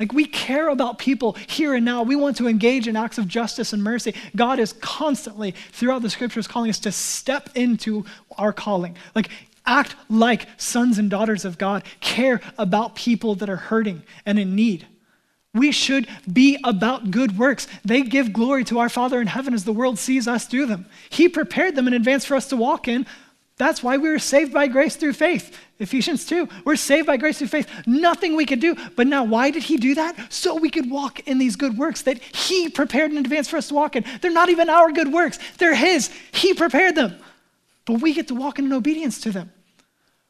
Like, 0.00 0.12
we 0.12 0.24
care 0.24 0.68
about 0.68 0.98
people 0.98 1.34
here 1.46 1.74
and 1.74 1.84
now. 1.84 2.02
We 2.02 2.16
want 2.16 2.36
to 2.38 2.48
engage 2.48 2.88
in 2.88 2.96
acts 2.96 3.18
of 3.18 3.28
justice 3.28 3.72
and 3.72 3.84
mercy. 3.84 4.14
God 4.34 4.58
is 4.58 4.72
constantly, 4.74 5.52
throughout 5.70 6.02
the 6.02 6.10
scriptures, 6.10 6.48
calling 6.48 6.70
us 6.70 6.80
to 6.80 6.92
step 6.92 7.50
into 7.54 8.04
our 8.36 8.52
calling. 8.52 8.96
Like, 9.14 9.28
act 9.64 9.94
like 10.08 10.48
sons 10.56 10.98
and 10.98 11.08
daughters 11.08 11.44
of 11.44 11.56
God, 11.56 11.84
care 12.00 12.40
about 12.58 12.96
people 12.96 13.36
that 13.36 13.48
are 13.48 13.56
hurting 13.56 14.02
and 14.26 14.38
in 14.38 14.56
need. 14.56 14.86
We 15.54 15.70
should 15.70 16.08
be 16.32 16.58
about 16.64 17.10
good 17.10 17.36
works. 17.36 17.66
They 17.84 18.02
give 18.02 18.32
glory 18.32 18.64
to 18.64 18.78
our 18.78 18.88
Father 18.88 19.20
in 19.20 19.26
heaven 19.26 19.52
as 19.52 19.64
the 19.64 19.72
world 19.72 19.98
sees 19.98 20.26
us 20.26 20.46
do 20.46 20.64
them. 20.64 20.86
He 21.10 21.28
prepared 21.28 21.74
them 21.74 21.86
in 21.86 21.92
advance 21.92 22.24
for 22.24 22.36
us 22.36 22.48
to 22.48 22.56
walk 22.56 22.88
in. 22.88 23.06
That's 23.58 23.82
why 23.82 23.98
we 23.98 24.08
were 24.08 24.18
saved 24.18 24.52
by 24.52 24.66
grace 24.66 24.96
through 24.96 25.12
faith. 25.12 25.56
Ephesians 25.78 26.24
2. 26.24 26.48
We're 26.64 26.76
saved 26.76 27.06
by 27.06 27.18
grace 27.18 27.38
through 27.38 27.48
faith. 27.48 27.68
Nothing 27.86 28.34
we 28.34 28.46
could 28.46 28.60
do. 28.60 28.74
But 28.96 29.06
now, 29.06 29.24
why 29.24 29.50
did 29.50 29.62
He 29.64 29.76
do 29.76 29.94
that? 29.94 30.32
So 30.32 30.56
we 30.56 30.70
could 30.70 30.90
walk 30.90 31.20
in 31.28 31.36
these 31.36 31.56
good 31.56 31.76
works 31.76 32.02
that 32.02 32.22
He 32.22 32.70
prepared 32.70 33.10
in 33.10 33.18
advance 33.18 33.48
for 33.48 33.58
us 33.58 33.68
to 33.68 33.74
walk 33.74 33.94
in. 33.94 34.04
They're 34.22 34.30
not 34.30 34.48
even 34.48 34.70
our 34.70 34.90
good 34.90 35.12
works, 35.12 35.38
they're 35.58 35.74
His. 35.74 36.10
He 36.32 36.54
prepared 36.54 36.94
them. 36.94 37.16
But 37.84 38.00
we 38.00 38.14
get 38.14 38.28
to 38.28 38.34
walk 38.34 38.58
in 38.58 38.72
obedience 38.72 39.20
to 39.22 39.30
them. 39.30 39.52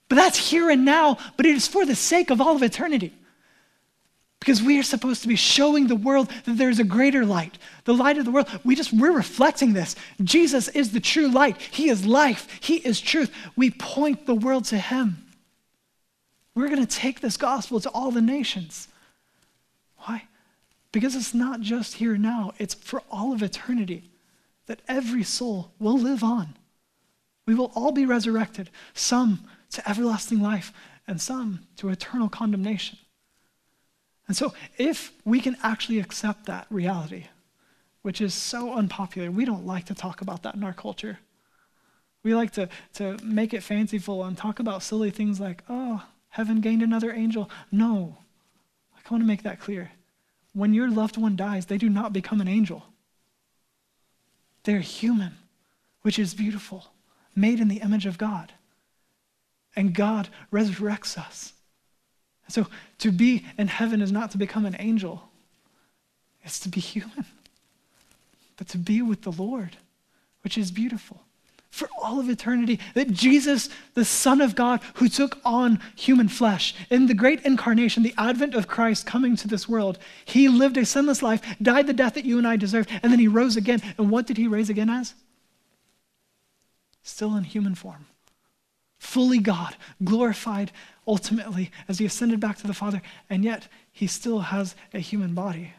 But 0.09 0.17
that's 0.17 0.51
here 0.51 0.69
and 0.69 0.85
now, 0.85 1.17
but 1.37 1.47
it 1.47 1.55
is 1.55 1.69
for 1.69 1.87
the 1.87 1.95
sake 1.95 2.31
of 2.31 2.41
all 2.41 2.57
of 2.57 2.63
eternity. 2.63 3.15
Because 4.43 4.61
we 4.61 4.77
are 4.77 4.83
supposed 4.83 5.23
to 5.23 5.29
be 5.29 5.37
showing 5.37 5.87
the 5.87 5.95
world 5.95 6.29
that 6.47 6.57
there's 6.57 6.81
a 6.81 6.85
greater 6.85 7.25
light, 7.25 7.59
the 7.85 7.95
light 7.95 8.19
of 8.19 8.25
the 8.25 8.33
world. 8.33 8.49
We 8.65 8.75
just, 8.75 8.93
we're 8.93 9.13
reflecting 9.13 9.73
this. 9.73 9.95
Jesus 10.25 10.67
is 10.67 10.91
the 10.91 10.99
true 10.99 11.29
light. 11.29 11.61
He 11.61 11.89
is 11.89 12.05
life. 12.05 12.49
He 12.61 12.77
is 12.77 13.01
truth. 13.01 13.31
We 13.55 13.71
point 13.71 14.27
the 14.27 14.35
world 14.35 14.65
to 14.67 14.79
Him. 14.79 15.25
We're 16.57 16.69
going 16.69 16.85
to 16.85 16.97
take 16.97 17.21
this 17.21 17.37
gospel 17.37 17.79
to 17.81 17.91
all 17.91 18.11
the 18.11 18.21
nations. 18.21 18.89
Why? 19.99 20.25
Because 20.91 21.15
it's 21.15 21.35
not 21.35 21.61
just 21.61 21.95
here 21.95 22.17
now, 22.17 22.53
it's 22.59 22.75
for 22.75 23.01
all 23.13 23.33
of 23.33 23.43
eternity 23.45 24.11
that 24.67 24.83
every 24.89 25.23
soul 25.23 25.71
will 25.79 25.99
live 25.99 26.25
on. 26.25 26.57
We 27.47 27.55
will 27.55 27.71
all 27.77 27.93
be 27.93 28.07
resurrected, 28.07 28.71
some 28.93 29.45
to 29.71 29.89
everlasting 29.89 30.41
life, 30.41 30.73
and 31.07 31.21
some 31.21 31.61
to 31.77 31.91
eternal 31.91 32.29
condemnation. 32.29 32.99
And 34.29 34.37
so, 34.37 34.55
if 34.79 35.13
we 35.25 35.41
can 35.41 35.57
actually 35.63 35.99
accept 35.99 36.47
that 36.47 36.67
reality, 36.71 37.27
which 38.03 38.21
is 38.21 38.35
so 38.35 38.75
unpopular, 38.75 39.31
we 39.31 39.45
don't 39.45 39.67
like 39.67 39.87
to 39.87 39.95
talk 39.95 40.21
about 40.21 40.43
that 40.43 40.55
in 40.55 40.65
our 40.65 40.73
culture. 40.73 41.19
We 42.23 42.35
like 42.35 42.53
to, 42.53 42.69
to 42.95 43.19
make 43.23 43.53
it 43.53 43.63
fanciful 43.63 44.23
and 44.25 44.37
talk 44.37 44.61
about 44.61 44.83
silly 44.83 45.11
things 45.11 45.41
like, 45.41 45.65
oh, 45.69 46.05
heaven 46.29 46.61
gained 46.61 46.83
another 46.83 47.13
angel. 47.13 47.51
No. 47.71 48.17
I 48.95 49.01
want 49.11 49.23
to 49.23 49.27
make 49.27 49.43
that 49.43 49.61
clear. 49.61 49.91
When 50.53 50.75
your 50.75 50.91
loved 50.91 51.17
one 51.17 51.35
dies, 51.37 51.67
they 51.67 51.79
do 51.79 51.89
not 51.89 52.13
become 52.13 52.41
an 52.41 52.49
angel. 52.49 52.85
They're 54.65 54.81
human, 54.81 55.37
which 56.03 56.19
is 56.19 56.35
beautiful, 56.35 56.87
made 57.35 57.59
in 57.59 57.69
the 57.69 57.81
image 57.81 58.07
of 58.07 58.19
God. 58.19 58.53
And 59.75 59.95
God 59.95 60.29
resurrects 60.53 61.19
us. 61.19 61.55
So 62.53 62.67
to 62.99 63.11
be 63.11 63.47
in 63.57 63.67
heaven 63.67 64.03
is 64.03 64.13
not 64.13 64.33
to 64.33 64.39
become 64.39 64.67
an 64.67 64.77
angel, 64.79 65.23
it's 66.45 66.61
to 66.61 66.69
be 66.69 66.83
human, 66.83 67.25
but 68.59 68.69
to 68.69 68.79
be 68.79 69.01
with 69.01 69.23
the 69.23 69.33
Lord, 69.33 69.79
which 70.43 70.59
is 70.59 70.71
beautiful. 70.71 71.23
For 71.71 71.89
all 72.03 72.21
of 72.21 72.29
eternity, 72.29 72.79
that 72.93 73.11
Jesus, 73.11 73.71
the 73.95 74.05
Son 74.05 74.43
of 74.43 74.55
God, 74.55 74.83
who 74.97 75.09
took 75.09 75.39
on 75.47 75.81
human 75.97 76.29
flesh, 76.29 76.75
in 76.91 77.07
the 77.07 77.15
great 77.15 77.41
incarnation, 77.47 78.03
the 78.03 78.15
advent 78.19 78.55
of 78.55 78.69
Christ 78.69 79.07
coming 79.07 79.35
to 79.37 79.49
this 79.49 79.67
world, 79.67 79.99
he 80.27 80.47
lived 80.49 80.77
a 80.77 80.85
sinless 80.85 81.23
life, 81.23 81.41
died 81.63 81.87
the 81.87 81.95
death 81.95 82.13
that 82.13 82.27
you 82.27 82.37
and 82.37 82.47
I 82.47 82.57
deserved, 82.57 82.91
and 83.03 83.11
then 83.11 83.19
he 83.19 83.29
rose 83.29 83.57
again. 83.57 83.81
And 83.97 84.11
what 84.11 84.27
did 84.27 84.37
he 84.37 84.47
raise 84.47 84.69
again 84.69 84.91
as? 84.91 85.15
Still 87.03 87.35
in 87.35 87.45
human 87.45 87.75
form 87.75 88.05
fully 89.03 89.39
God, 89.39 89.75
glorified 90.05 90.71
ultimately 91.07 91.71
as 91.89 91.99
he 91.99 92.05
ascended 92.05 92.41
back 92.41 92.59
to 92.59 92.67
the 92.67 92.75
Father, 92.75 93.03
and 93.29 93.45
yet 93.45 93.69
he 93.93 94.07
still 94.07 94.41
has 94.41 94.75
a 94.95 94.99
human 94.99 95.35
body 95.35 95.73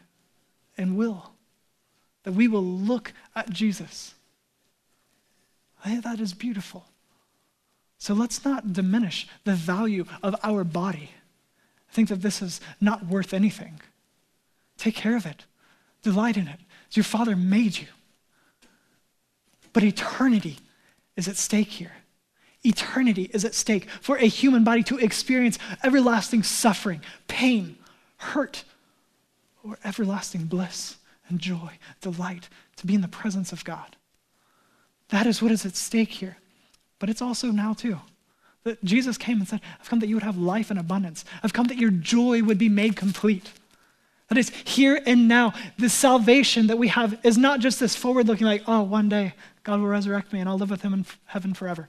and 0.76 0.96
will. 0.96 1.30
That 2.24 2.32
we 2.32 2.48
will 2.48 2.64
look 2.64 3.12
at 3.34 3.50
Jesus. 3.50 4.14
That 5.84 6.20
is 6.20 6.32
beautiful. 6.32 6.86
So 7.98 8.14
let's 8.14 8.44
not 8.44 8.72
diminish 8.72 9.26
the 9.44 9.54
value 9.54 10.06
of 10.22 10.34
our 10.42 10.64
body. 10.64 11.10
Think 11.90 12.08
that 12.08 12.22
this 12.22 12.42
is 12.42 12.60
not 12.80 13.06
worth 13.06 13.32
anything. 13.32 13.80
Take 14.76 14.94
care 14.94 15.16
of 15.16 15.26
it, 15.26 15.44
delight 16.02 16.36
in 16.36 16.48
it. 16.48 16.60
Your 16.92 17.04
Father 17.04 17.34
made 17.34 17.78
you. 17.78 17.86
But 19.72 19.82
eternity 19.82 20.58
is 21.16 21.28
at 21.28 21.36
stake 21.36 21.68
here. 21.68 21.92
Eternity 22.64 23.30
is 23.32 23.44
at 23.44 23.54
stake 23.54 23.88
for 24.00 24.16
a 24.16 24.26
human 24.26 24.64
body 24.64 24.82
to 24.84 24.98
experience 24.98 25.58
everlasting 25.82 26.42
suffering, 26.42 27.00
pain, 27.28 27.76
hurt, 28.16 28.64
or 29.62 29.78
everlasting 29.84 30.44
bliss 30.44 30.96
and 31.28 31.38
joy, 31.38 31.72
delight, 32.00 32.48
to 32.76 32.86
be 32.86 32.94
in 32.94 33.00
the 33.00 33.08
presence 33.08 33.52
of 33.52 33.64
God. 33.64 33.96
That 35.08 35.26
is 35.26 35.42
what 35.42 35.52
is 35.52 35.66
at 35.66 35.76
stake 35.76 36.10
here. 36.10 36.38
But 36.98 37.10
it's 37.10 37.22
also 37.22 37.50
now, 37.50 37.74
too. 37.74 37.98
That 38.64 38.82
Jesus 38.82 39.18
came 39.18 39.38
and 39.38 39.48
said, 39.48 39.60
I've 39.78 39.88
come 39.88 39.98
that 40.00 40.08
you 40.08 40.16
would 40.16 40.22
have 40.22 40.38
life 40.38 40.70
in 40.70 40.78
abundance. 40.78 41.24
I've 41.42 41.52
come 41.52 41.66
that 41.66 41.76
your 41.76 41.90
joy 41.90 42.42
would 42.42 42.58
be 42.58 42.70
made 42.70 42.96
complete. 42.96 43.52
That 44.28 44.38
is 44.38 44.48
here 44.48 45.00
and 45.06 45.28
now. 45.28 45.52
The 45.78 45.90
salvation 45.90 46.68
that 46.68 46.78
we 46.78 46.88
have 46.88 47.18
is 47.22 47.36
not 47.36 47.60
just 47.60 47.78
this 47.78 47.94
forward 47.94 48.26
looking, 48.26 48.46
like, 48.46 48.62
oh, 48.66 48.82
one 48.82 49.10
day 49.10 49.34
God 49.64 49.80
will 49.80 49.88
resurrect 49.88 50.32
me 50.32 50.40
and 50.40 50.48
I'll 50.48 50.56
live 50.56 50.70
with 50.70 50.82
him 50.82 50.94
in 50.94 51.06
heaven 51.26 51.52
forever. 51.52 51.88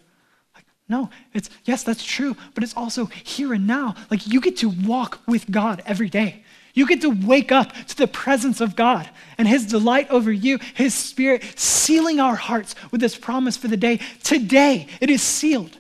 No, 0.88 1.10
it's 1.34 1.50
yes, 1.64 1.84
that's 1.84 2.04
true, 2.04 2.36
but 2.54 2.64
it's 2.64 2.76
also 2.76 3.06
here 3.06 3.54
and 3.54 3.66
now. 3.66 3.96
Like 4.12 4.28
you 4.28 4.40
get 4.40 4.58
to 4.58 4.70
walk 4.70 5.20
with 5.28 5.50
God 5.50 5.82
every 5.86 6.10
day. 6.10 6.44
You 6.76 6.86
get 6.86 7.02
to 7.02 7.10
wake 7.10 7.52
up 7.52 7.72
to 7.72 7.98
the 7.98 8.06
presence 8.06 8.60
of 8.60 8.76
God 8.76 9.10
and 9.38 9.48
His 9.48 9.66
delight 9.66 10.10
over 10.10 10.32
you, 10.32 10.60
His 10.76 10.94
Spirit 10.94 11.44
sealing 11.58 12.20
our 12.20 12.36
hearts 12.36 12.76
with 12.92 13.02
this 13.02 13.18
promise 13.18 13.58
for 13.58 13.70
the 13.70 13.78
day. 13.78 14.00
Today, 14.24 14.88
it 15.00 15.10
is 15.10 15.22
sealed 15.22 15.78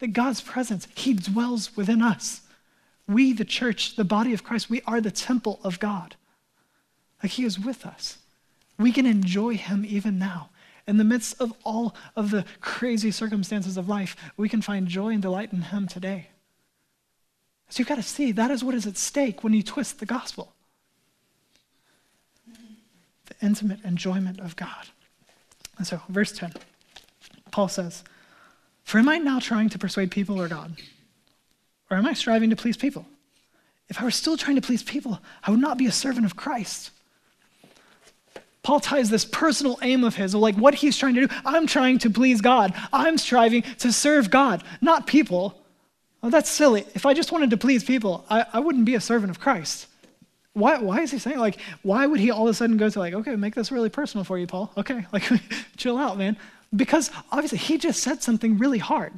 that 0.00 0.14
God's 0.14 0.40
presence, 0.40 0.88
He 0.94 1.12
dwells 1.12 1.76
within 1.76 2.02
us. 2.02 2.40
We, 3.06 3.32
the 3.32 3.44
church, 3.44 3.94
the 3.94 4.04
body 4.04 4.32
of 4.32 4.42
Christ, 4.42 4.70
we 4.70 4.82
are 4.86 5.00
the 5.00 5.10
temple 5.10 5.60
of 5.62 5.78
God. 5.78 6.16
Like 7.22 7.32
He 7.32 7.44
is 7.44 7.60
with 7.60 7.86
us. 7.86 8.16
We 8.78 8.92
can 8.92 9.06
enjoy 9.06 9.56
Him 9.56 9.84
even 9.86 10.18
now. 10.18 10.48
In 10.86 10.98
the 10.98 11.04
midst 11.04 11.40
of 11.40 11.52
all 11.64 11.94
of 12.14 12.30
the 12.30 12.44
crazy 12.60 13.10
circumstances 13.10 13.76
of 13.76 13.88
life, 13.88 14.16
we 14.36 14.48
can 14.48 14.62
find 14.62 14.86
joy 14.86 15.08
and 15.08 15.22
delight 15.22 15.52
in 15.52 15.62
Him 15.62 15.88
today. 15.88 16.28
So 17.68 17.80
you've 17.80 17.88
got 17.88 17.96
to 17.96 18.02
see 18.02 18.32
that 18.32 18.50
is 18.50 18.62
what 18.62 18.74
is 18.74 18.86
at 18.86 18.96
stake 18.96 19.42
when 19.42 19.52
you 19.52 19.62
twist 19.62 19.98
the 19.98 20.06
gospel 20.06 20.52
the 23.26 23.34
intimate 23.44 23.84
enjoyment 23.84 24.40
of 24.40 24.54
God. 24.56 24.86
And 25.78 25.86
so, 25.86 26.00
verse 26.08 26.32
10, 26.32 26.52
Paul 27.50 27.68
says, 27.68 28.04
For 28.84 28.98
am 28.98 29.08
I 29.08 29.18
now 29.18 29.40
trying 29.40 29.68
to 29.70 29.78
persuade 29.78 30.10
people 30.10 30.40
or 30.40 30.48
God? 30.48 30.76
Or 31.90 31.96
am 31.96 32.06
I 32.06 32.12
striving 32.14 32.50
to 32.50 32.56
please 32.56 32.76
people? 32.76 33.04
If 33.88 34.00
I 34.00 34.04
were 34.04 34.10
still 34.10 34.36
trying 34.36 34.56
to 34.56 34.62
please 34.62 34.82
people, 34.82 35.20
I 35.44 35.50
would 35.50 35.60
not 35.60 35.78
be 35.78 35.86
a 35.86 35.92
servant 35.92 36.26
of 36.26 36.36
Christ. 36.36 36.90
Paul 38.66 38.80
ties 38.80 39.10
this 39.10 39.24
personal 39.24 39.78
aim 39.80 40.02
of 40.02 40.16
his, 40.16 40.34
like 40.34 40.56
what 40.56 40.74
he's 40.74 40.98
trying 40.98 41.14
to 41.14 41.28
do. 41.28 41.34
I'm 41.44 41.68
trying 41.68 42.00
to 42.00 42.10
please 42.10 42.40
God. 42.40 42.74
I'm 42.92 43.16
striving 43.16 43.62
to 43.78 43.92
serve 43.92 44.28
God, 44.28 44.64
not 44.80 45.06
people. 45.06 45.56
Oh, 46.20 46.30
that's 46.30 46.50
silly. 46.50 46.84
If 46.92 47.06
I 47.06 47.14
just 47.14 47.30
wanted 47.30 47.50
to 47.50 47.58
please 47.58 47.84
people, 47.84 48.24
I, 48.28 48.44
I 48.52 48.58
wouldn't 48.58 48.84
be 48.84 48.96
a 48.96 49.00
servant 49.00 49.30
of 49.30 49.38
Christ. 49.38 49.86
Why, 50.52 50.78
why 50.78 51.02
is 51.02 51.12
he 51.12 51.20
saying, 51.20 51.38
like, 51.38 51.60
why 51.82 52.08
would 52.08 52.18
he 52.18 52.32
all 52.32 52.48
of 52.48 52.50
a 52.50 52.54
sudden 52.54 52.76
go 52.76 52.90
to, 52.90 52.98
like, 52.98 53.14
okay, 53.14 53.36
make 53.36 53.54
this 53.54 53.70
really 53.70 53.88
personal 53.88 54.24
for 54.24 54.36
you, 54.36 54.48
Paul? 54.48 54.72
Okay, 54.76 55.06
like, 55.12 55.22
chill 55.76 55.96
out, 55.96 56.18
man. 56.18 56.36
Because 56.74 57.12
obviously 57.30 57.58
he 57.58 57.78
just 57.78 58.02
said 58.02 58.20
something 58.20 58.58
really 58.58 58.78
hard. 58.78 59.12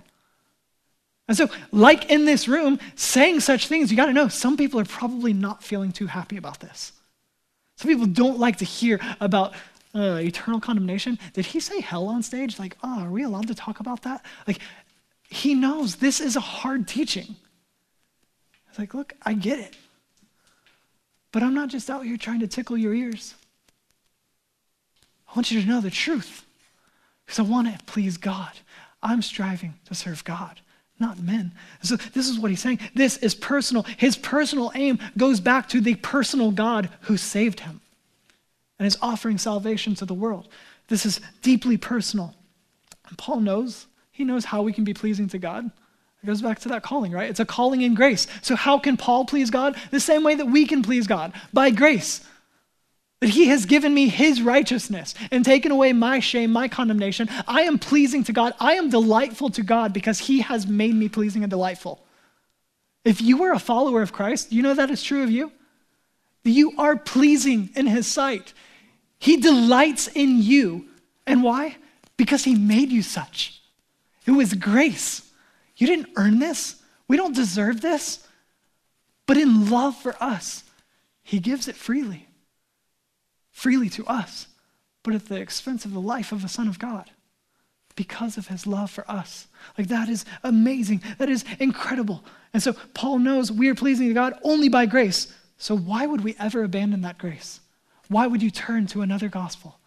And 1.26 1.38
so, 1.38 1.48
like 1.72 2.10
in 2.10 2.26
this 2.26 2.48
room, 2.48 2.78
saying 2.96 3.40
such 3.40 3.66
things, 3.66 3.90
you 3.90 3.96
got 3.96 4.06
to 4.06 4.12
know 4.12 4.28
some 4.28 4.58
people 4.58 4.78
are 4.78 4.84
probably 4.84 5.32
not 5.32 5.64
feeling 5.64 5.90
too 5.90 6.06
happy 6.06 6.36
about 6.36 6.60
this. 6.60 6.92
Some 7.78 7.88
people 7.92 8.06
don't 8.06 8.40
like 8.40 8.56
to 8.56 8.64
hear 8.64 8.98
about 9.20 9.54
uh, 9.94 10.18
eternal 10.20 10.58
condemnation. 10.58 11.16
Did 11.32 11.46
he 11.46 11.60
say 11.60 11.80
hell 11.80 12.08
on 12.08 12.24
stage? 12.24 12.58
Like, 12.58 12.76
oh, 12.82 13.04
are 13.04 13.10
we 13.10 13.22
allowed 13.22 13.46
to 13.46 13.54
talk 13.54 13.78
about 13.78 14.02
that? 14.02 14.26
Like, 14.48 14.58
he 15.30 15.54
knows 15.54 15.94
this 15.94 16.20
is 16.20 16.34
a 16.34 16.40
hard 16.40 16.88
teaching. 16.88 17.36
It's 18.68 18.80
like, 18.80 18.94
look, 18.94 19.14
I 19.22 19.34
get 19.34 19.60
it. 19.60 19.76
But 21.30 21.44
I'm 21.44 21.54
not 21.54 21.68
just 21.68 21.88
out 21.88 22.04
here 22.04 22.16
trying 22.16 22.40
to 22.40 22.48
tickle 22.48 22.76
your 22.76 22.94
ears. 22.94 23.36
I 25.28 25.36
want 25.36 25.52
you 25.52 25.60
to 25.60 25.68
know 25.68 25.80
the 25.80 25.88
truth 25.88 26.44
because 27.24 27.38
I 27.38 27.42
want 27.42 27.68
to 27.68 27.84
please 27.84 28.16
God. 28.16 28.52
I'm 29.04 29.22
striving 29.22 29.74
to 29.84 29.94
serve 29.94 30.24
God, 30.24 30.60
not 31.00 31.18
men. 31.20 31.52
So, 31.82 31.96
this 31.96 32.28
is 32.28 32.38
what 32.38 32.50
he's 32.50 32.60
saying. 32.60 32.80
This 32.94 33.16
is 33.18 33.34
personal. 33.34 33.84
His 33.96 34.16
personal 34.16 34.72
aim 34.74 34.98
goes 35.16 35.40
back 35.40 35.68
to 35.70 35.80
the 35.80 35.94
personal 35.96 36.50
God 36.50 36.90
who 37.02 37.16
saved 37.16 37.60
him 37.60 37.80
and 38.78 38.86
is 38.86 38.98
offering 39.00 39.38
salvation 39.38 39.94
to 39.96 40.04
the 40.04 40.14
world. 40.14 40.48
This 40.88 41.06
is 41.06 41.20
deeply 41.42 41.76
personal. 41.76 42.34
And 43.08 43.18
Paul 43.18 43.40
knows, 43.40 43.86
he 44.10 44.24
knows 44.24 44.44
how 44.44 44.62
we 44.62 44.72
can 44.72 44.84
be 44.84 44.94
pleasing 44.94 45.28
to 45.28 45.38
God. 45.38 45.70
It 46.22 46.26
goes 46.26 46.42
back 46.42 46.58
to 46.60 46.68
that 46.70 46.82
calling, 46.82 47.12
right? 47.12 47.30
It's 47.30 47.40
a 47.40 47.44
calling 47.44 47.82
in 47.82 47.94
grace. 47.94 48.26
So, 48.42 48.56
how 48.56 48.78
can 48.78 48.96
Paul 48.96 49.24
please 49.24 49.50
God? 49.50 49.76
The 49.90 50.00
same 50.00 50.24
way 50.24 50.34
that 50.34 50.46
we 50.46 50.66
can 50.66 50.82
please 50.82 51.06
God 51.06 51.32
by 51.52 51.70
grace. 51.70 52.26
That 53.20 53.30
he 53.30 53.48
has 53.48 53.66
given 53.66 53.92
me 53.92 54.08
his 54.08 54.40
righteousness 54.40 55.14
and 55.30 55.44
taken 55.44 55.72
away 55.72 55.92
my 55.92 56.20
shame, 56.20 56.52
my 56.52 56.68
condemnation. 56.68 57.28
I 57.48 57.62
am 57.62 57.78
pleasing 57.78 58.22
to 58.24 58.32
God. 58.32 58.54
I 58.60 58.74
am 58.74 58.90
delightful 58.90 59.50
to 59.50 59.62
God 59.62 59.92
because 59.92 60.20
he 60.20 60.40
has 60.40 60.66
made 60.66 60.94
me 60.94 61.08
pleasing 61.08 61.42
and 61.42 61.50
delightful. 61.50 62.04
If 63.04 63.20
you 63.20 63.42
are 63.44 63.52
a 63.52 63.58
follower 63.58 64.02
of 64.02 64.12
Christ, 64.12 64.52
you 64.52 64.62
know 64.62 64.74
that 64.74 64.90
is 64.90 65.02
true 65.02 65.22
of 65.22 65.30
you? 65.30 65.52
You 66.44 66.72
are 66.78 66.96
pleasing 66.96 67.70
in 67.74 67.86
his 67.86 68.06
sight. 68.06 68.54
He 69.18 69.36
delights 69.36 70.06
in 70.08 70.40
you. 70.40 70.86
And 71.26 71.42
why? 71.42 71.76
Because 72.16 72.44
he 72.44 72.54
made 72.54 72.90
you 72.90 73.02
such. 73.02 73.60
It 74.26 74.30
was 74.30 74.54
grace. 74.54 75.28
You 75.76 75.86
didn't 75.86 76.10
earn 76.16 76.38
this. 76.38 76.76
We 77.08 77.16
don't 77.16 77.34
deserve 77.34 77.80
this. 77.80 78.26
But 79.26 79.36
in 79.36 79.70
love 79.70 79.96
for 79.96 80.16
us, 80.22 80.64
He 81.22 81.38
gives 81.38 81.68
it 81.68 81.76
freely, 81.76 82.27
freely 83.58 83.88
to 83.90 84.06
us, 84.06 84.46
but 85.02 85.14
at 85.14 85.26
the 85.26 85.40
expense 85.40 85.84
of 85.84 85.92
the 85.92 86.00
life 86.00 86.30
of 86.30 86.42
the 86.42 86.48
Son 86.48 86.68
of 86.68 86.78
God 86.78 87.10
because 87.96 88.38
of 88.38 88.46
his 88.46 88.68
love 88.68 88.88
for 88.88 89.04
us. 89.10 89.48
Like 89.76 89.88
that 89.88 90.08
is 90.08 90.24
amazing. 90.44 91.02
That 91.18 91.28
is 91.28 91.44
incredible. 91.58 92.24
And 92.54 92.62
so 92.62 92.74
Paul 92.94 93.18
knows 93.18 93.50
we 93.50 93.68
are 93.68 93.74
pleasing 93.74 94.06
to 94.06 94.14
God 94.14 94.38
only 94.44 94.68
by 94.68 94.86
grace. 94.86 95.34
So 95.56 95.76
why 95.76 96.06
would 96.06 96.22
we 96.22 96.36
ever 96.38 96.62
abandon 96.62 97.00
that 97.00 97.18
grace? 97.18 97.58
Why 98.06 98.28
would 98.28 98.44
you 98.44 98.50
turn 98.52 98.86
to 98.88 99.02
another 99.02 99.28
gospel? 99.28 99.80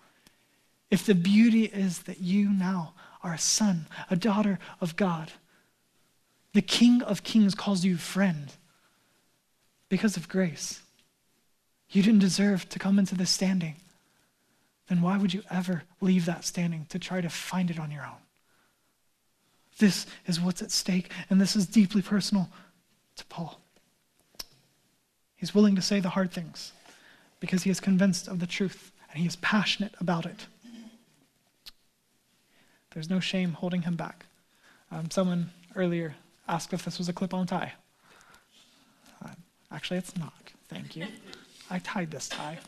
If 0.89 1.05
the 1.05 1.15
beauty 1.15 1.63
is 1.63 1.99
that 1.99 2.19
you 2.19 2.51
now 2.51 2.93
are 3.23 3.33
a 3.33 3.39
son, 3.39 3.87
a 4.09 4.17
daughter 4.17 4.59
of 4.81 4.97
God, 4.97 5.31
the 6.51 6.61
King 6.61 7.01
of 7.03 7.23
Kings 7.23 7.55
calls 7.55 7.85
you 7.85 7.95
friend 7.95 8.51
because 9.87 10.17
of 10.17 10.27
grace. 10.27 10.81
You 11.91 12.01
didn't 12.01 12.19
deserve 12.19 12.69
to 12.69 12.79
come 12.79 12.97
into 12.97 13.15
this 13.15 13.29
standing. 13.29 13.75
Then 14.87 15.01
why 15.01 15.17
would 15.17 15.33
you 15.33 15.43
ever 15.49 15.83
leave 15.99 16.25
that 16.25 16.45
standing 16.45 16.85
to 16.89 16.99
try 16.99 17.21
to 17.21 17.29
find 17.29 17.69
it 17.69 17.79
on 17.79 17.91
your 17.91 18.03
own? 18.03 18.21
This 19.77 20.05
is 20.25 20.39
what's 20.39 20.61
at 20.61 20.71
stake, 20.71 21.11
and 21.29 21.39
this 21.39 21.55
is 21.55 21.65
deeply 21.65 22.01
personal 22.01 22.49
to 23.15 23.25
Paul. 23.25 23.59
He's 25.35 25.55
willing 25.55 25.75
to 25.75 25.81
say 25.81 25.99
the 25.99 26.09
hard 26.09 26.31
things 26.31 26.71
because 27.39 27.63
he 27.63 27.69
is 27.69 27.79
convinced 27.79 28.27
of 28.27 28.39
the 28.39 28.47
truth 28.47 28.91
and 29.09 29.19
he 29.19 29.27
is 29.27 29.35
passionate 29.37 29.95
about 29.99 30.25
it. 30.25 30.45
There's 32.93 33.09
no 33.09 33.19
shame 33.19 33.53
holding 33.53 33.81
him 33.81 33.95
back. 33.95 34.25
Um, 34.91 35.09
someone 35.09 35.49
earlier 35.75 36.15
asked 36.47 36.73
if 36.73 36.85
this 36.85 36.97
was 36.97 37.09
a 37.09 37.13
clip 37.13 37.33
on 37.33 37.47
tie. 37.47 37.73
Uh, 39.25 39.29
actually, 39.71 39.97
it's 39.97 40.15
not. 40.17 40.33
Thank 40.67 40.95
you. 40.95 41.07
I 41.71 41.79
tied 41.79 42.11
this 42.11 42.27
tie. 42.27 42.59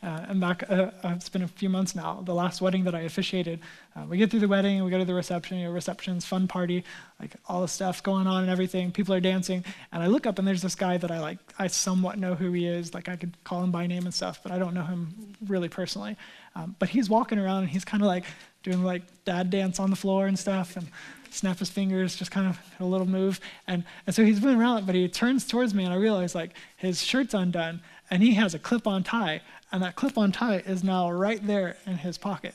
Uh, 0.00 0.26
and 0.28 0.40
back, 0.40 0.62
uh, 0.70 0.90
uh, 1.02 1.12
it's 1.16 1.28
been 1.28 1.42
a 1.42 1.48
few 1.48 1.68
months 1.68 1.96
now, 1.96 2.22
the 2.24 2.34
last 2.34 2.60
wedding 2.60 2.84
that 2.84 2.94
I 2.94 3.00
officiated. 3.00 3.58
Uh, 3.96 4.04
we 4.08 4.16
get 4.16 4.30
through 4.30 4.40
the 4.40 4.48
wedding, 4.48 4.84
we 4.84 4.90
go 4.92 4.98
to 4.98 5.04
the 5.04 5.14
reception, 5.14 5.58
you 5.58 5.64
know, 5.64 5.72
reception's 5.72 6.24
fun 6.24 6.46
party, 6.46 6.84
like 7.18 7.34
all 7.48 7.62
the 7.62 7.68
stuff 7.68 8.00
going 8.02 8.28
on 8.28 8.42
and 8.42 8.50
everything. 8.50 8.92
People 8.92 9.12
are 9.12 9.20
dancing. 9.20 9.64
And 9.90 10.00
I 10.00 10.06
look 10.06 10.24
up 10.24 10.38
and 10.38 10.46
there's 10.46 10.62
this 10.62 10.76
guy 10.76 10.98
that 10.98 11.10
I 11.10 11.18
like, 11.18 11.38
I 11.58 11.66
somewhat 11.66 12.16
know 12.16 12.36
who 12.36 12.52
he 12.52 12.66
is. 12.66 12.94
Like 12.94 13.08
I 13.08 13.16
could 13.16 13.36
call 13.42 13.64
him 13.64 13.72
by 13.72 13.88
name 13.88 14.04
and 14.04 14.14
stuff, 14.14 14.40
but 14.42 14.52
I 14.52 14.58
don't 14.58 14.72
know 14.72 14.84
him 14.84 15.34
really 15.48 15.68
personally. 15.68 16.16
Um, 16.54 16.76
but 16.78 16.88
he's 16.88 17.10
walking 17.10 17.38
around 17.38 17.62
and 17.62 17.68
he's 17.68 17.84
kind 17.84 18.02
of 18.02 18.06
like 18.06 18.24
doing 18.62 18.84
like 18.84 19.02
dad 19.24 19.50
dance 19.50 19.80
on 19.80 19.90
the 19.90 19.96
floor 19.96 20.26
and 20.26 20.38
stuff 20.38 20.76
and 20.76 20.88
snap 21.30 21.58
his 21.58 21.70
fingers, 21.70 22.14
just 22.14 22.30
kind 22.30 22.46
of 22.46 22.58
a 22.78 22.84
little 22.84 23.06
move. 23.06 23.40
And, 23.66 23.84
and 24.06 24.14
so 24.14 24.24
he's 24.24 24.40
moving 24.40 24.60
around, 24.60 24.86
but 24.86 24.94
he 24.94 25.08
turns 25.08 25.44
towards 25.44 25.74
me 25.74 25.84
and 25.84 25.92
I 25.92 25.96
realize 25.96 26.36
like 26.36 26.52
his 26.76 27.02
shirt's 27.02 27.34
undone 27.34 27.80
and 28.10 28.22
he 28.22 28.34
has 28.34 28.54
a 28.54 28.58
clip 28.58 28.86
on 28.86 29.02
tie 29.02 29.40
and 29.70 29.82
that 29.82 29.96
clip 29.96 30.16
on 30.16 30.32
tie 30.32 30.58
is 30.58 30.82
now 30.82 31.10
right 31.10 31.44
there 31.46 31.76
in 31.86 31.98
his 31.98 32.18
pocket, 32.18 32.54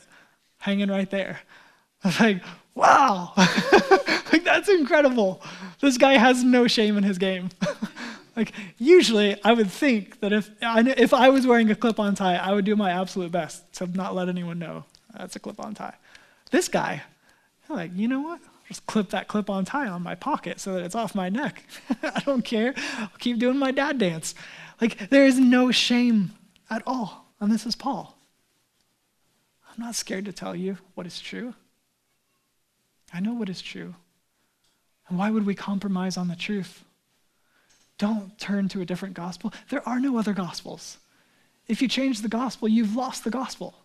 hanging 0.60 0.89
right 0.89 1.10
there. 1.10 1.42
I 2.04 2.08
was 2.08 2.20
like, 2.20 2.44
wow, 2.76 3.32
like 3.38 4.44
that's 4.44 4.68
incredible. 4.70 5.42
This 5.80 5.98
guy 5.98 6.18
has 6.18 6.44
no 6.44 6.68
shame 6.68 6.98
in 6.98 7.04
his 7.04 7.18
game. 7.18 7.50
like 8.36 8.52
usually 8.78 9.42
I 9.44 9.54
would 9.54 9.70
think 9.70 10.20
that 10.20 10.34
if 10.34 10.50
I, 10.62 10.82
if 10.98 11.13
I 11.13 11.30
was 11.30 11.48
wearing 11.48 11.70
a 11.72 11.76
clip-on 11.76 12.16
tie, 12.16 12.36
I 12.36 12.52
would 12.52 12.66
do 12.66 12.76
my 12.76 12.92
absolute 12.92 13.32
best 13.32 13.72
to 13.76 13.88
not 13.88 14.16
let 14.16 14.28
anyone 14.28 14.60
know 14.60 14.86
that's 15.18 15.36
a 15.36 15.39
clip-on 15.39 15.76
tie. 15.76 15.96
This 16.52 16.68
guy, 16.68 17.04
like, 17.70 17.92
you 17.96 18.08
know 18.08 18.22
what? 18.22 18.42
Just 18.68 18.86
clip 18.88 19.10
that 19.10 19.28
clip-on 19.28 19.66
tie 19.66 19.88
on 19.88 20.02
my 20.02 20.16
pocket 20.16 20.60
so 20.60 20.74
that 20.74 20.84
it's 20.84 20.96
off 20.96 21.16
my 21.16 21.30
neck. 21.30 21.63
I 22.02 22.22
don't 22.26 22.44
care. 22.44 22.74
I'll 22.98 23.10
keep 23.20 23.38
doing 23.38 23.58
my 23.58 23.72
dad 23.72 23.98
dance. 23.98 24.34
Like 24.81 25.09
there 25.09 25.25
is 25.25 25.39
no 25.39 25.71
shame 25.71 26.31
at 26.69 26.83
all. 26.86 27.25
And 27.39 27.51
this 27.51 27.65
is 27.65 27.75
Paul. 27.75 28.17
I'm 29.67 29.83
not 29.83 29.95
scared 29.95 30.25
to 30.25 30.33
tell 30.33 30.55
you 30.55 30.77
what 30.95 31.07
is 31.07 31.19
true. 31.19 31.53
I 33.13 33.19
know 33.19 33.33
what 33.33 33.49
is 33.49 33.62
true. 33.62 33.95
And 35.07 35.17
why 35.17 35.29
would 35.29 35.45
we 35.45 35.55
compromise 35.55 36.17
on 36.17 36.27
the 36.27 36.36
truth? 36.36 36.83
Don't 37.97 38.38
turn 38.39 38.69
to 38.69 38.81
a 38.81 38.86
different 38.86 39.13
gospel. 39.13 39.53
There 39.69 39.88
are 39.88 39.99
no 39.99 40.17
other 40.17 40.33
gospels. 40.33 40.97
If 41.67 41.81
you 41.81 41.88
change 41.88 42.21
the 42.21 42.29
gospel, 42.29 42.67
you've 42.67 42.95
lost 42.95 43.23
the 43.23 43.29
gospel. 43.29 43.75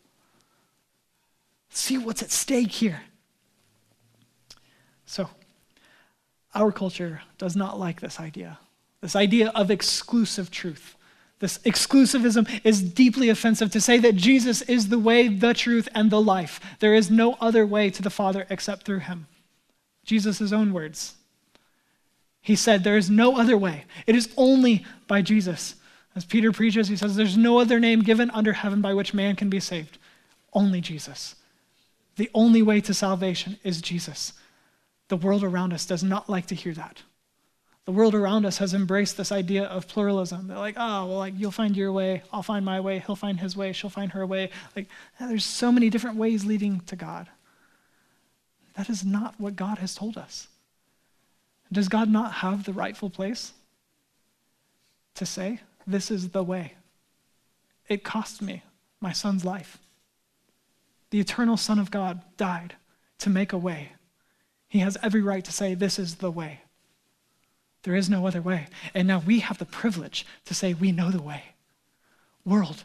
See 1.70 1.98
what's 1.98 2.22
at 2.22 2.31
stake 2.31 2.72
here. 2.72 3.03
So, 5.07 5.29
our 6.55 6.72
culture 6.72 7.22
does 7.38 7.57
not 7.57 7.79
like 7.79 8.01
this 8.01 8.18
idea, 8.18 8.59
this 9.01 9.17
idea 9.17 9.51
of 9.55 9.71
exclusive 9.71 10.51
truth. 10.51 10.97
This 11.41 11.59
exclusivism 11.59 12.61
is 12.65 12.83
deeply 12.83 13.29
offensive 13.29 13.71
to 13.71 13.81
say 13.81 13.99
that 13.99 14.17
Jesus 14.17 14.63
is 14.63 14.89
the 14.89 14.99
way, 14.99 15.29
the 15.29 15.55
truth, 15.55 15.89
and 15.95 16.11
the 16.11 16.21
life. 16.21 16.61
There 16.81 16.95
is 16.95 17.11
no 17.11 17.35
other 17.41 17.65
way 17.65 17.91
to 17.91 18.03
the 18.03 18.11
Father 18.11 18.47
except 18.51 18.85
through 18.85 19.01
him. 19.01 19.29
Jesus' 20.05 20.53
own 20.53 20.73
words. 20.73 21.15
He 22.41 22.57
said, 22.57 22.83
There 22.83 22.97
is 22.97 23.11
no 23.11 23.39
other 23.39 23.57
way. 23.57 23.85
It 24.07 24.17
is 24.17 24.31
only 24.37 24.85
by 25.07 25.23
Jesus. 25.23 25.77
As 26.17 26.25
Peter 26.25 26.51
preaches, 26.51 26.89
he 26.89 26.97
says, 26.97 27.15
There's 27.15 27.37
no 27.37 27.59
other 27.59 27.79
name 27.79 28.03
given 28.03 28.31
under 28.31 28.55
heaven 28.55 28.81
by 28.81 28.95
which 28.95 29.15
man 29.15 29.37
can 29.37 29.49
be 29.49 29.61
saved. 29.61 29.99
Only 30.53 30.81
Jesus. 30.81 31.37
The 32.17 32.31
only 32.35 32.63
way 32.63 32.81
to 32.81 32.95
salvation 32.95 33.59
is 33.63 33.81
Jesus. 33.81 34.33
The 35.09 35.17
world 35.17 35.45
around 35.45 35.73
us 35.73 35.87
does 35.87 36.03
not 36.03 36.29
like 36.29 36.47
to 36.47 36.55
hear 36.55 36.75
that. 36.75 37.03
The 37.88 37.92
world 37.92 38.14
around 38.14 38.44
us 38.44 38.59
has 38.59 38.74
embraced 38.74 39.16
this 39.16 39.33
idea 39.33 39.64
of 39.64 39.88
pluralism. 39.88 40.46
They're 40.46 40.59
like, 40.59 40.74
oh, 40.77 41.07
well, 41.07 41.16
like 41.16 41.33
you'll 41.38 41.51
find 41.51 41.74
your 41.74 41.90
way, 41.90 42.20
I'll 42.31 42.42
find 42.42 42.62
my 42.62 42.81
way, 42.81 42.98
he'll 42.98 43.16
find 43.16 43.40
his 43.40 43.57
way, 43.57 43.72
she'll 43.72 43.88
find 43.88 44.12
her 44.12 44.27
way. 44.27 44.51
Like, 44.77 44.88
there's 45.18 45.46
so 45.46 45.72
many 45.72 45.88
different 45.88 46.18
ways 46.18 46.44
leading 46.44 46.81
to 46.81 46.96
God. 46.96 47.31
That 48.77 48.90
is 48.90 49.07
not 49.07 49.37
what 49.38 49.57
God 49.57 49.79
has 49.79 49.94
told 49.94 50.18
us. 50.18 50.48
Does 51.72 51.88
God 51.88 52.11
not 52.11 52.31
have 52.35 52.64
the 52.64 52.74
rightful 52.74 53.09
place 53.09 53.55
to 55.14 55.24
say, 55.24 55.61
this 55.87 56.11
is 56.11 56.29
the 56.29 56.42
way? 56.42 56.74
It 57.88 58.05
cost 58.05 58.42
me 58.42 58.64
my 59.01 59.12
son's 59.12 59.46
life. 59.46 59.79
The 61.09 61.20
eternal 61.20 61.57
Son 61.57 61.79
of 61.79 61.90
God 61.90 62.20
died 62.37 62.74
to 63.20 63.31
make 63.31 63.55
a 63.55 63.57
way. 63.57 63.92
He 64.68 64.81
has 64.81 64.98
every 65.03 65.22
right 65.22 65.42
to 65.46 65.53
say, 65.53 65.72
this 65.72 65.98
is 65.98 66.16
the 66.16 66.31
way. 66.31 66.61
There 67.88 67.96
is 67.96 68.11
no 68.11 68.27
other 68.27 68.42
way. 68.42 68.66
And 68.92 69.09
now 69.09 69.22
we 69.24 69.38
have 69.38 69.57
the 69.57 69.64
privilege 69.64 70.27
to 70.44 70.53
say 70.53 70.74
we 70.74 70.92
know 70.92 71.11
the 71.11 71.22
way. 71.22 71.42
World, 72.44 72.85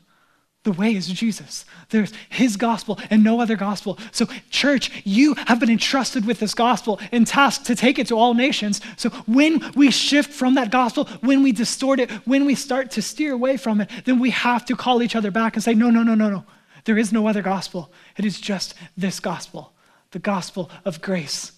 the 0.63 0.71
way 0.71 0.95
is 0.95 1.07
Jesus. 1.07 1.65
There's 1.89 2.13
his 2.29 2.55
gospel 2.55 2.97
and 3.09 3.21
no 3.21 3.41
other 3.41 3.57
gospel. 3.57 3.99
So, 4.13 4.27
church, 4.49 5.01
you 5.03 5.33
have 5.47 5.59
been 5.59 5.69
entrusted 5.69 6.23
with 6.23 6.39
this 6.39 6.53
gospel 6.53 7.01
and 7.11 7.27
tasked 7.27 7.65
to 7.65 7.75
take 7.75 7.99
it 7.99 8.07
to 8.07 8.17
all 8.17 8.33
nations. 8.33 8.79
So, 8.95 9.09
when 9.27 9.73
we 9.75 9.91
shift 9.91 10.31
from 10.31 10.55
that 10.55 10.71
gospel, 10.71 11.03
when 11.19 11.43
we 11.43 11.51
distort 11.51 11.99
it, 11.99 12.09
when 12.25 12.45
we 12.45 12.55
start 12.55 12.89
to 12.91 13.01
steer 13.01 13.33
away 13.33 13.57
from 13.57 13.81
it, 13.81 13.89
then 14.05 14.19
we 14.19 14.29
have 14.29 14.63
to 14.67 14.75
call 14.77 15.03
each 15.03 15.17
other 15.17 15.31
back 15.31 15.55
and 15.55 15.63
say, 15.65 15.73
no, 15.73 15.89
no, 15.89 16.03
no, 16.03 16.15
no, 16.15 16.29
no. 16.29 16.45
There 16.85 16.97
is 16.97 17.11
no 17.11 17.27
other 17.27 17.41
gospel. 17.41 17.91
It 18.15 18.23
is 18.23 18.39
just 18.39 18.73
this 18.95 19.19
gospel, 19.19 19.73
the 20.11 20.19
gospel 20.19 20.71
of 20.85 21.01
grace, 21.01 21.51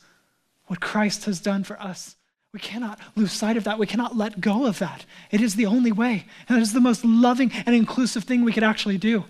what 0.65 0.81
Christ 0.81 1.25
has 1.25 1.39
done 1.39 1.63
for 1.63 1.79
us. 1.79 2.15
We 2.55 2.61
cannot 2.61 3.01
lose 3.17 3.33
sight 3.33 3.57
of 3.57 3.65
that. 3.65 3.77
We 3.77 3.85
cannot 3.85 4.15
let 4.15 4.39
go 4.39 4.65
of 4.65 4.79
that. 4.79 5.05
It 5.29 5.41
is 5.41 5.55
the 5.55 5.65
only 5.65 5.91
way. 5.91 6.25
And 6.47 6.57
it 6.57 6.61
is 6.61 6.71
the 6.71 6.79
most 6.79 7.03
loving 7.03 7.51
and 7.65 7.75
inclusive 7.75 8.23
thing 8.23 8.45
we 8.45 8.53
could 8.53 8.63
actually 8.63 8.97
do. 8.97 9.25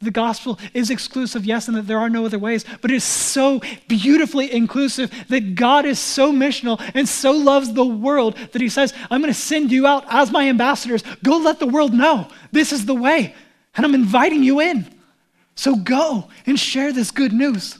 The 0.00 0.12
gospel 0.12 0.56
is 0.72 0.88
exclusive, 0.88 1.44
yes, 1.44 1.66
and 1.66 1.76
that 1.76 1.88
there 1.88 1.98
are 1.98 2.08
no 2.08 2.24
other 2.24 2.38
ways, 2.38 2.64
but 2.80 2.92
it 2.92 2.94
is 2.94 3.02
so 3.02 3.62
beautifully 3.88 4.52
inclusive 4.52 5.10
that 5.28 5.56
God 5.56 5.86
is 5.86 5.98
so 5.98 6.30
missional 6.30 6.80
and 6.94 7.08
so 7.08 7.32
loves 7.32 7.72
the 7.72 7.84
world 7.84 8.36
that 8.52 8.62
He 8.62 8.68
says, 8.68 8.94
I'm 9.10 9.20
going 9.20 9.34
to 9.34 9.40
send 9.40 9.72
you 9.72 9.84
out 9.84 10.04
as 10.08 10.30
my 10.30 10.48
ambassadors. 10.48 11.02
Go 11.24 11.38
let 11.38 11.58
the 11.58 11.66
world 11.66 11.92
know 11.92 12.28
this 12.52 12.72
is 12.72 12.86
the 12.86 12.94
way, 12.94 13.34
and 13.74 13.84
I'm 13.84 13.94
inviting 13.94 14.44
you 14.44 14.60
in. 14.60 14.86
So 15.56 15.74
go 15.74 16.28
and 16.46 16.60
share 16.60 16.92
this 16.92 17.10
good 17.10 17.32
news. 17.32 17.76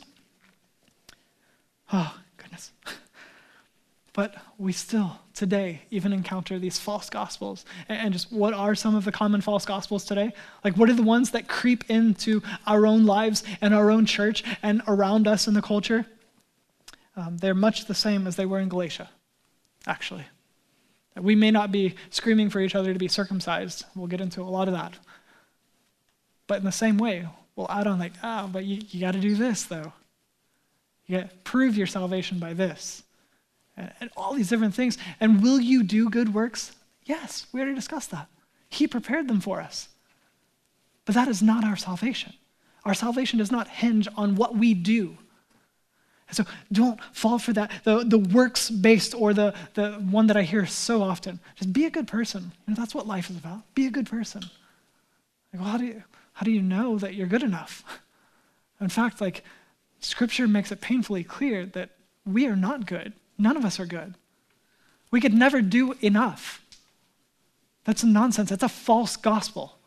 Oh, 1.92 2.18
goodness. 2.36 2.72
But 4.12 4.34
we 4.58 4.72
still 4.72 5.18
today 5.34 5.82
even 5.90 6.12
encounter 6.12 6.58
these 6.58 6.78
false 6.78 7.10
gospels. 7.10 7.64
And 7.88 8.12
just 8.12 8.32
what 8.32 8.54
are 8.54 8.74
some 8.74 8.94
of 8.94 9.04
the 9.04 9.12
common 9.12 9.40
false 9.40 9.66
gospels 9.66 10.04
today? 10.04 10.32
Like, 10.64 10.76
what 10.76 10.88
are 10.88 10.94
the 10.94 11.02
ones 11.02 11.30
that 11.32 11.48
creep 11.48 11.84
into 11.90 12.42
our 12.66 12.86
own 12.86 13.04
lives 13.04 13.44
and 13.60 13.74
our 13.74 13.90
own 13.90 14.06
church 14.06 14.42
and 14.62 14.82
around 14.88 15.28
us 15.28 15.46
in 15.46 15.54
the 15.54 15.62
culture? 15.62 16.06
Um, 17.16 17.38
they're 17.38 17.54
much 17.54 17.86
the 17.86 17.94
same 17.94 18.26
as 18.26 18.36
they 18.36 18.46
were 18.46 18.60
in 18.60 18.68
Galatia, 18.68 19.10
actually. 19.86 20.24
We 21.18 21.34
may 21.34 21.50
not 21.50 21.72
be 21.72 21.94
screaming 22.10 22.50
for 22.50 22.60
each 22.60 22.74
other 22.74 22.92
to 22.92 22.98
be 22.98 23.08
circumcised. 23.08 23.84
We'll 23.94 24.06
get 24.06 24.20
into 24.20 24.42
a 24.42 24.44
lot 24.44 24.68
of 24.68 24.74
that. 24.74 24.98
But 26.46 26.58
in 26.58 26.64
the 26.64 26.72
same 26.72 26.98
way, 26.98 27.26
we'll 27.56 27.70
add 27.70 27.86
on, 27.86 27.98
like, 27.98 28.12
oh, 28.22 28.48
but 28.52 28.64
you, 28.64 28.82
you 28.90 29.00
got 29.00 29.12
to 29.12 29.20
do 29.20 29.34
this, 29.34 29.64
though. 29.64 29.92
You 31.06 31.18
got 31.18 31.30
to 31.30 31.36
prove 31.38 31.76
your 31.76 31.86
salvation 31.86 32.38
by 32.38 32.52
this 32.52 33.02
and, 33.76 33.92
and 34.00 34.10
all 34.16 34.34
these 34.34 34.48
different 34.48 34.74
things. 34.74 34.98
And 35.20 35.42
will 35.42 35.60
you 35.60 35.82
do 35.82 36.10
good 36.10 36.34
works? 36.34 36.74
Yes, 37.04 37.46
we 37.52 37.60
already 37.60 37.74
discussed 37.74 38.10
that. 38.10 38.28
He 38.68 38.86
prepared 38.86 39.28
them 39.28 39.40
for 39.40 39.60
us. 39.60 39.88
But 41.04 41.14
that 41.14 41.28
is 41.28 41.42
not 41.42 41.64
our 41.64 41.76
salvation. 41.76 42.34
Our 42.84 42.94
salvation 42.94 43.38
does 43.38 43.52
not 43.52 43.68
hinge 43.68 44.08
on 44.16 44.34
what 44.34 44.56
we 44.56 44.74
do. 44.74 45.16
So 46.32 46.44
don't 46.72 47.00
fall 47.12 47.38
for 47.38 47.52
that, 47.52 47.70
the, 47.84 48.02
the 48.04 48.18
works 48.18 48.68
based 48.68 49.14
or 49.14 49.32
the, 49.32 49.54
the 49.74 49.92
one 49.92 50.26
that 50.26 50.36
I 50.36 50.42
hear 50.42 50.66
so 50.66 51.02
often. 51.02 51.38
Just 51.54 51.72
be 51.72 51.84
a 51.84 51.90
good 51.90 52.08
person. 52.08 52.52
You 52.66 52.74
know, 52.74 52.80
that's 52.80 52.94
what 52.94 53.06
life 53.06 53.30
is 53.30 53.36
about. 53.36 53.62
Be 53.74 53.86
a 53.86 53.90
good 53.90 54.08
person. 54.08 54.42
Like, 55.52 55.62
well, 55.62 55.70
how 55.70 55.78
do 55.78 55.86
you, 55.86 56.02
how 56.32 56.44
do 56.44 56.50
you 56.50 56.62
know 56.62 56.98
that 56.98 57.14
you're 57.14 57.28
good 57.28 57.44
enough? 57.44 57.84
In 58.80 58.88
fact, 58.88 59.20
like, 59.20 59.44
scripture 60.00 60.48
makes 60.48 60.72
it 60.72 60.80
painfully 60.80 61.22
clear 61.22 61.64
that 61.66 61.90
we 62.24 62.46
are 62.46 62.56
not 62.56 62.86
good. 62.86 63.12
None 63.38 63.56
of 63.56 63.64
us 63.64 63.78
are 63.78 63.86
good. 63.86 64.14
We 65.10 65.20
could 65.20 65.34
never 65.34 65.62
do 65.62 65.94
enough. 66.00 66.62
That's 67.84 68.02
nonsense. 68.02 68.50
That's 68.50 68.62
a 68.62 68.68
false 68.68 69.16
gospel. 69.16 69.78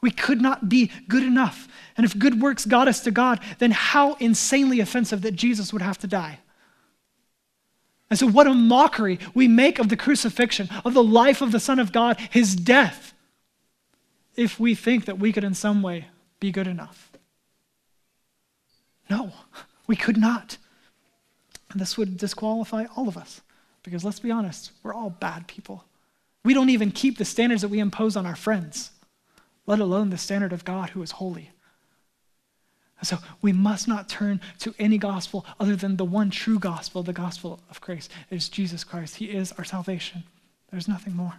We 0.00 0.10
could 0.10 0.40
not 0.40 0.68
be 0.68 0.90
good 1.08 1.22
enough. 1.22 1.68
And 1.96 2.06
if 2.06 2.18
good 2.18 2.40
works 2.40 2.64
got 2.64 2.88
us 2.88 3.00
to 3.00 3.10
God, 3.10 3.40
then 3.58 3.72
how 3.72 4.14
insanely 4.14 4.80
offensive 4.80 5.22
that 5.22 5.32
Jesus 5.32 5.72
would 5.72 5.82
have 5.82 5.98
to 5.98 6.06
die. 6.06 6.38
And 8.08 8.18
so, 8.18 8.26
what 8.26 8.46
a 8.46 8.54
mockery 8.54 9.18
we 9.34 9.46
make 9.46 9.78
of 9.78 9.88
the 9.88 9.96
crucifixion, 9.96 10.68
of 10.84 10.94
the 10.94 11.02
life 11.02 11.42
of 11.42 11.52
the 11.52 11.60
Son 11.60 11.78
of 11.78 11.92
God, 11.92 12.18
his 12.30 12.56
death, 12.56 13.14
if 14.36 14.58
we 14.58 14.74
think 14.74 15.04
that 15.04 15.18
we 15.18 15.32
could 15.32 15.44
in 15.44 15.54
some 15.54 15.82
way 15.82 16.06
be 16.40 16.50
good 16.50 16.66
enough. 16.66 17.12
No, 19.08 19.32
we 19.86 19.96
could 19.96 20.16
not. 20.16 20.56
And 21.70 21.80
this 21.80 21.96
would 21.96 22.16
disqualify 22.16 22.86
all 22.96 23.08
of 23.08 23.16
us, 23.16 23.40
because 23.82 24.04
let's 24.04 24.20
be 24.20 24.30
honest, 24.30 24.72
we're 24.82 24.94
all 24.94 25.10
bad 25.10 25.46
people. 25.46 25.84
We 26.44 26.54
don't 26.54 26.70
even 26.70 26.90
keep 26.90 27.18
the 27.18 27.24
standards 27.24 27.62
that 27.62 27.68
we 27.68 27.78
impose 27.78 28.16
on 28.16 28.26
our 28.26 28.36
friends 28.36 28.90
let 29.70 29.78
alone 29.78 30.10
the 30.10 30.18
standard 30.18 30.52
of 30.52 30.64
God 30.64 30.90
who 30.90 31.02
is 31.02 31.12
holy. 31.12 31.50
And 32.98 33.06
so 33.06 33.18
we 33.40 33.52
must 33.52 33.86
not 33.86 34.08
turn 34.08 34.40
to 34.58 34.74
any 34.80 34.98
gospel 34.98 35.46
other 35.60 35.76
than 35.76 35.96
the 35.96 36.04
one 36.04 36.28
true 36.28 36.58
gospel, 36.58 37.04
the 37.04 37.12
gospel 37.12 37.60
of 37.70 37.80
grace. 37.80 38.08
It 38.30 38.34
is 38.34 38.48
Jesus 38.48 38.82
Christ. 38.82 39.16
He 39.16 39.26
is 39.26 39.52
our 39.52 39.64
salvation. 39.64 40.24
There's 40.72 40.88
nothing 40.88 41.14
more. 41.14 41.34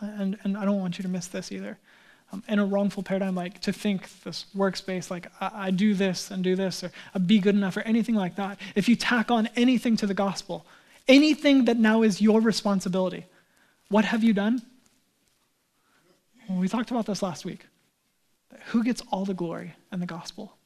And, 0.00 0.38
and 0.44 0.56
I 0.56 0.64
don't 0.64 0.78
want 0.78 0.96
you 0.96 1.02
to 1.02 1.08
miss 1.08 1.26
this 1.26 1.50
either. 1.50 1.76
Um, 2.32 2.44
in 2.46 2.58
a 2.58 2.64
wrongful 2.64 3.02
paradigm, 3.02 3.34
like 3.34 3.60
to 3.60 3.72
think 3.72 4.08
this 4.22 4.46
works-based, 4.54 5.10
like 5.10 5.26
I, 5.40 5.50
I 5.54 5.70
do 5.70 5.94
this 5.94 6.30
and 6.30 6.44
do 6.44 6.54
this, 6.54 6.84
or 6.84 6.92
I 7.14 7.18
be 7.18 7.40
good 7.40 7.56
enough, 7.56 7.76
or 7.76 7.80
anything 7.80 8.14
like 8.14 8.36
that. 8.36 8.58
If 8.74 8.88
you 8.88 8.94
tack 8.94 9.30
on 9.30 9.48
anything 9.56 9.96
to 9.96 10.06
the 10.06 10.14
gospel, 10.14 10.64
anything 11.08 11.64
that 11.64 11.76
now 11.76 12.02
is 12.02 12.20
your 12.20 12.40
responsibility, 12.40 13.26
what 13.88 14.04
have 14.04 14.22
you 14.22 14.32
done? 14.32 14.62
we 16.48 16.68
talked 16.68 16.90
about 16.90 17.06
this 17.06 17.22
last 17.22 17.44
week. 17.44 17.66
Who 18.66 18.82
gets 18.82 19.02
all 19.12 19.24
the 19.24 19.34
glory 19.34 19.74
in 19.92 20.00
the 20.00 20.06
gospel? 20.06 20.56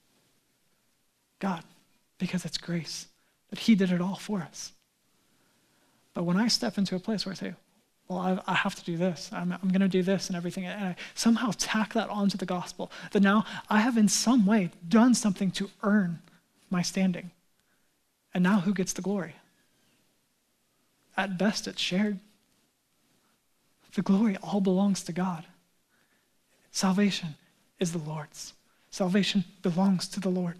God, 1.38 1.62
because 2.18 2.44
it's 2.44 2.56
grace, 2.56 3.06
that 3.50 3.58
He 3.58 3.74
did 3.74 3.92
it 3.92 4.00
all 4.00 4.16
for 4.16 4.40
us. 4.40 4.72
But 6.14 6.24
when 6.24 6.36
I 6.36 6.48
step 6.48 6.78
into 6.78 6.96
a 6.96 7.00
place 7.00 7.26
where 7.26 7.32
I 7.32 7.36
say, 7.36 7.54
well, 8.08 8.18
I, 8.18 8.52
I 8.52 8.54
have 8.54 8.74
to 8.74 8.84
do 8.84 8.96
this, 8.96 9.30
I'm, 9.32 9.52
I'm 9.52 9.68
going 9.68 9.80
to 9.80 9.88
do 9.88 10.02
this 10.02 10.28
and 10.28 10.36
everything, 10.36 10.66
and 10.66 10.88
I 10.88 10.96
somehow 11.14 11.52
tack 11.56 11.94
that 11.94 12.10
onto 12.10 12.36
the 12.36 12.46
gospel, 12.46 12.90
that 13.12 13.22
now 13.22 13.44
I 13.70 13.80
have 13.80 13.96
in 13.96 14.08
some 14.08 14.44
way 14.44 14.70
done 14.86 15.14
something 15.14 15.50
to 15.52 15.70
earn 15.82 16.20
my 16.70 16.82
standing. 16.82 17.30
And 18.34 18.42
now 18.42 18.60
who 18.60 18.74
gets 18.74 18.92
the 18.92 19.02
glory? 19.02 19.36
At 21.16 21.38
best, 21.38 21.66
it's 21.66 21.80
shared. 21.80 22.18
The 23.94 24.02
glory 24.02 24.36
all 24.42 24.60
belongs 24.60 25.02
to 25.04 25.12
God. 25.12 25.46
Salvation 26.72 27.36
is 27.78 27.92
the 27.92 27.98
Lord's. 27.98 28.52
Salvation 28.90 29.44
belongs 29.62 30.08
to 30.08 30.20
the 30.20 30.28
Lord. 30.28 30.56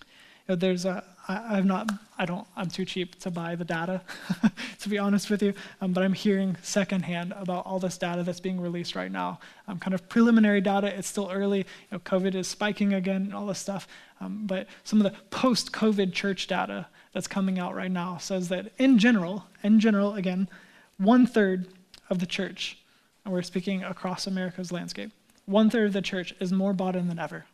You 0.00 0.06
know, 0.50 0.56
there's 0.56 0.86
a, 0.86 1.04
I, 1.28 1.58
I've 1.58 1.66
not, 1.66 1.90
I 2.16 2.24
don't, 2.24 2.46
I'm 2.56 2.68
too 2.68 2.84
cheap 2.84 3.18
to 3.20 3.30
buy 3.30 3.54
the 3.54 3.64
data, 3.64 4.00
to 4.80 4.88
be 4.88 4.98
honest 4.98 5.30
with 5.30 5.42
you, 5.42 5.52
um, 5.80 5.92
but 5.92 6.02
I'm 6.02 6.14
hearing 6.14 6.56
secondhand 6.62 7.34
about 7.36 7.66
all 7.66 7.78
this 7.78 7.98
data 7.98 8.22
that's 8.22 8.40
being 8.40 8.60
released 8.60 8.96
right 8.96 9.12
now. 9.12 9.38
Um, 9.68 9.78
kind 9.78 9.94
of 9.94 10.08
preliminary 10.08 10.60
data, 10.60 10.86
it's 10.86 11.08
still 11.08 11.30
early. 11.30 11.58
You 11.58 11.64
know, 11.92 11.98
COVID 12.00 12.34
is 12.34 12.48
spiking 12.48 12.94
again 12.94 13.22
and 13.22 13.34
all 13.34 13.46
this 13.46 13.58
stuff. 13.58 13.86
Um, 14.20 14.46
but 14.46 14.66
some 14.84 15.00
of 15.00 15.04
the 15.04 15.18
post 15.30 15.72
COVID 15.72 16.12
church 16.12 16.46
data 16.46 16.86
that's 17.12 17.28
coming 17.28 17.58
out 17.58 17.74
right 17.74 17.90
now 17.90 18.16
says 18.16 18.48
that 18.48 18.72
in 18.78 18.98
general, 18.98 19.46
in 19.62 19.78
general, 19.78 20.14
again, 20.14 20.48
one 20.96 21.26
third 21.26 21.68
of 22.10 22.18
the 22.18 22.26
church, 22.26 22.78
and 23.24 23.32
we're 23.32 23.42
speaking 23.42 23.84
across 23.84 24.26
America's 24.26 24.72
landscape, 24.72 25.12
one 25.46 25.70
third 25.70 25.86
of 25.86 25.92
the 25.92 26.02
church 26.02 26.34
is 26.40 26.52
more 26.52 26.72
bought 26.72 26.96
in 26.96 27.08
than 27.08 27.18
ever. 27.18 27.44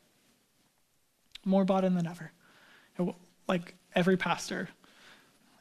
More 1.44 1.64
bought 1.64 1.84
in 1.84 1.94
than 1.94 2.06
ever. 2.06 2.32
Like 3.46 3.74
every 3.94 4.16
pastor 4.16 4.68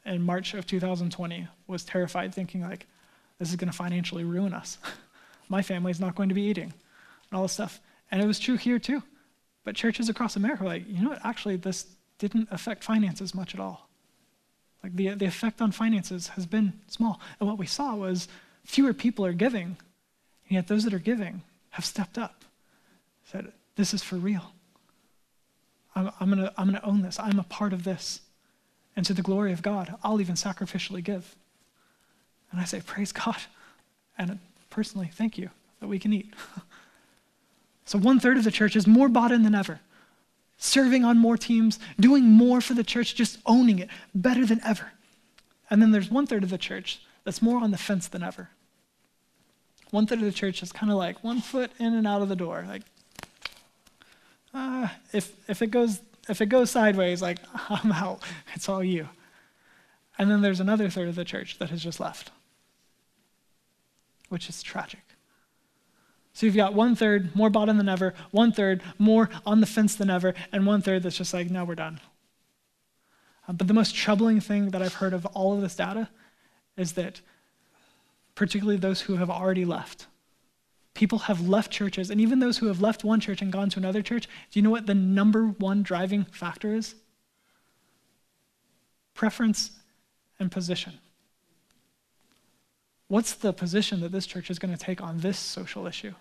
in 0.04 0.22
March 0.22 0.54
of 0.54 0.66
2020 0.66 1.48
was 1.66 1.84
terrified, 1.84 2.34
thinking 2.34 2.62
like, 2.62 2.86
this 3.38 3.50
is 3.50 3.56
going 3.56 3.70
to 3.70 3.76
financially 3.76 4.24
ruin 4.24 4.54
us. 4.54 4.78
My 5.48 5.62
family's 5.62 6.00
not 6.00 6.14
going 6.14 6.28
to 6.28 6.34
be 6.34 6.42
eating, 6.42 6.72
and 7.30 7.36
all 7.36 7.42
this 7.42 7.52
stuff. 7.52 7.80
And 8.10 8.22
it 8.22 8.26
was 8.26 8.38
true 8.38 8.56
here 8.56 8.78
too. 8.78 9.02
But 9.64 9.74
churches 9.74 10.08
across 10.08 10.36
America 10.36 10.62
were 10.62 10.68
like, 10.68 10.88
you 10.88 11.02
know 11.02 11.10
what? 11.10 11.24
Actually, 11.24 11.56
this 11.56 11.86
didn't 12.18 12.48
affect 12.50 12.84
finances 12.84 13.34
much 13.34 13.54
at 13.54 13.60
all. 13.60 13.88
Like 14.82 14.94
the, 14.94 15.14
the 15.14 15.24
effect 15.24 15.62
on 15.62 15.72
finances 15.72 16.28
has 16.28 16.44
been 16.44 16.74
small. 16.88 17.20
And 17.40 17.48
what 17.48 17.58
we 17.58 17.66
saw 17.66 17.94
was 17.94 18.28
fewer 18.64 18.92
people 18.92 19.24
are 19.24 19.32
giving, 19.32 19.64
and 19.64 20.50
yet 20.50 20.68
those 20.68 20.84
that 20.84 20.92
are 20.92 20.98
giving 20.98 21.42
have 21.70 21.84
stepped 21.84 22.18
up, 22.18 22.44
said, 23.24 23.52
This 23.76 23.94
is 23.94 24.02
for 24.02 24.16
real. 24.16 24.52
I'm, 25.94 26.10
I'm 26.20 26.30
going 26.30 26.42
to 26.42 26.52
I'm 26.56 26.68
going 26.68 26.80
to 26.80 26.86
own 26.86 27.02
this. 27.02 27.18
I'm 27.18 27.38
a 27.38 27.44
part 27.44 27.72
of 27.72 27.84
this. 27.84 28.20
And 28.96 29.04
to 29.06 29.14
the 29.14 29.22
glory 29.22 29.52
of 29.52 29.62
God, 29.62 29.94
I'll 30.02 30.20
even 30.20 30.36
sacrificially 30.36 31.02
give. 31.02 31.34
And 32.50 32.60
I 32.60 32.64
say, 32.64 32.80
Praise 32.80 33.12
God. 33.12 33.36
And 34.16 34.38
personally, 34.70 35.10
thank 35.12 35.36
you 35.36 35.50
that 35.80 35.88
we 35.88 35.98
can 35.98 36.12
eat. 36.12 36.32
so, 37.84 37.98
one 37.98 38.20
third 38.20 38.36
of 38.36 38.44
the 38.44 38.50
church 38.50 38.76
is 38.76 38.86
more 38.86 39.08
bought 39.08 39.32
in 39.32 39.42
than 39.42 39.54
ever, 39.54 39.80
serving 40.56 41.04
on 41.04 41.18
more 41.18 41.36
teams, 41.36 41.78
doing 41.98 42.24
more 42.24 42.60
for 42.60 42.74
the 42.74 42.84
church, 42.84 43.14
just 43.14 43.38
owning 43.46 43.78
it 43.78 43.88
better 44.14 44.46
than 44.46 44.60
ever. 44.64 44.92
And 45.70 45.82
then 45.82 45.90
there's 45.90 46.10
one 46.10 46.26
third 46.26 46.44
of 46.44 46.50
the 46.50 46.58
church 46.58 47.00
that's 47.24 47.42
more 47.42 47.60
on 47.60 47.70
the 47.70 47.78
fence 47.78 48.06
than 48.06 48.22
ever 48.22 48.50
one 49.94 50.06
third 50.06 50.18
of 50.18 50.24
the 50.24 50.32
church 50.32 50.60
is 50.62 50.72
kind 50.72 50.90
of 50.90 50.98
like 50.98 51.22
one 51.22 51.40
foot 51.40 51.70
in 51.78 51.94
and 51.94 52.06
out 52.06 52.20
of 52.20 52.28
the 52.28 52.36
door. 52.36 52.64
Like, 52.68 52.82
uh, 54.54 54.88
if, 55.12 55.32
if, 55.48 55.62
it 55.62 55.68
goes, 55.68 56.00
if 56.28 56.40
it 56.40 56.46
goes 56.46 56.70
sideways, 56.70 57.20
like, 57.20 57.38
I'm 57.68 57.92
out. 57.92 58.22
It's 58.54 58.68
all 58.68 58.82
you. 58.82 59.08
And 60.16 60.30
then 60.30 60.42
there's 60.42 60.60
another 60.60 60.88
third 60.88 61.08
of 61.08 61.16
the 61.16 61.24
church 61.24 61.58
that 61.58 61.70
has 61.70 61.82
just 61.82 61.98
left, 61.98 62.30
which 64.28 64.48
is 64.48 64.62
tragic. 64.62 65.00
So 66.32 66.46
you've 66.46 66.56
got 66.56 66.74
one 66.74 66.94
third 66.94 67.34
more 67.34 67.50
bottom 67.50 67.78
than 67.78 67.88
ever, 67.88 68.14
one 68.30 68.52
third 68.52 68.82
more 68.98 69.30
on 69.44 69.60
the 69.60 69.66
fence 69.66 69.94
than 69.94 70.10
ever, 70.10 70.34
and 70.52 70.66
one 70.66 70.82
third 70.82 71.02
that's 71.02 71.16
just 71.16 71.34
like, 71.34 71.50
no, 71.50 71.64
we're 71.64 71.74
done. 71.74 72.00
Uh, 73.48 73.52
but 73.52 73.68
the 73.68 73.74
most 73.74 73.94
troubling 73.94 74.40
thing 74.40 74.70
that 74.70 74.82
I've 74.82 74.94
heard 74.94 75.12
of 75.12 75.26
all 75.26 75.54
of 75.54 75.60
this 75.60 75.76
data 75.76 76.08
is 76.76 76.92
that 76.92 77.20
particularly 78.34 78.78
those 78.78 79.02
who 79.02 79.16
have 79.16 79.30
already 79.30 79.64
left. 79.64 80.06
People 80.94 81.20
have 81.20 81.46
left 81.46 81.72
churches, 81.72 82.08
and 82.10 82.20
even 82.20 82.38
those 82.38 82.58
who 82.58 82.66
have 82.68 82.80
left 82.80 83.02
one 83.02 83.20
church 83.20 83.42
and 83.42 83.52
gone 83.52 83.68
to 83.70 83.78
another 83.78 84.00
church, 84.00 84.26
do 84.50 84.58
you 84.58 84.62
know 84.62 84.70
what 84.70 84.86
the 84.86 84.94
number 84.94 85.48
one 85.48 85.82
driving 85.82 86.24
factor 86.24 86.72
is? 86.72 86.94
Preference 89.12 89.72
and 90.38 90.50
position. 90.50 90.98
What's 93.08 93.34
the 93.34 93.52
position 93.52 94.00
that 94.00 94.12
this 94.12 94.26
church 94.26 94.50
is 94.50 94.58
going 94.58 94.74
to 94.74 94.82
take 94.82 95.02
on 95.02 95.18
this 95.18 95.38
social 95.38 95.86
issue? 95.86 96.14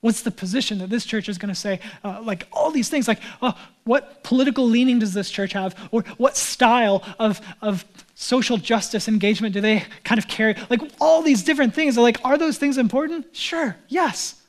What's 0.00 0.22
the 0.22 0.30
position 0.30 0.78
that 0.78 0.88
this 0.88 1.04
church 1.04 1.28
is 1.28 1.36
going 1.36 1.50
to 1.50 1.60
say? 1.60 1.80
Uh, 2.02 2.22
like 2.22 2.48
all 2.52 2.70
these 2.70 2.88
things, 2.88 3.06
like 3.06 3.20
oh, 3.42 3.54
what 3.84 4.22
political 4.22 4.66
leaning 4.66 4.98
does 4.98 5.12
this 5.12 5.30
church 5.30 5.52
have? 5.52 5.76
Or 5.90 6.02
what 6.16 6.36
style 6.36 7.02
of, 7.18 7.40
of 7.60 7.84
social 8.14 8.56
justice 8.56 9.08
engagement 9.08 9.52
do 9.52 9.60
they 9.60 9.84
kind 10.04 10.18
of 10.18 10.26
carry? 10.26 10.56
Like 10.70 10.80
all 11.00 11.20
these 11.20 11.42
different 11.42 11.74
things. 11.74 11.98
Like, 11.98 12.18
are 12.24 12.38
those 12.38 12.56
things 12.56 12.78
important? 12.78 13.36
Sure, 13.36 13.76
yes. 13.88 14.40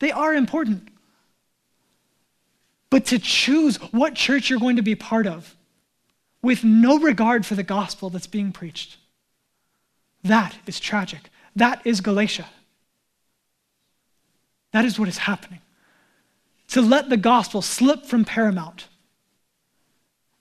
They 0.00 0.10
are 0.10 0.34
important. 0.34 0.88
But 2.90 3.06
to 3.06 3.20
choose 3.20 3.76
what 3.92 4.14
church 4.14 4.50
you're 4.50 4.58
going 4.58 4.76
to 4.76 4.82
be 4.82 4.96
part 4.96 5.28
of 5.28 5.54
with 6.42 6.64
no 6.64 6.98
regard 6.98 7.46
for 7.46 7.54
the 7.54 7.62
gospel 7.62 8.10
that's 8.10 8.26
being 8.26 8.50
preached, 8.50 8.96
that 10.24 10.56
is 10.66 10.80
tragic. 10.80 11.30
That 11.54 11.80
is 11.84 12.00
Galatia. 12.00 12.46
That 14.72 14.84
is 14.84 14.98
what 14.98 15.08
is 15.08 15.18
happening. 15.18 15.60
To 16.68 16.80
let 16.80 17.08
the 17.08 17.16
gospel 17.16 17.62
slip 17.62 18.06
from 18.06 18.24
paramount 18.24 18.86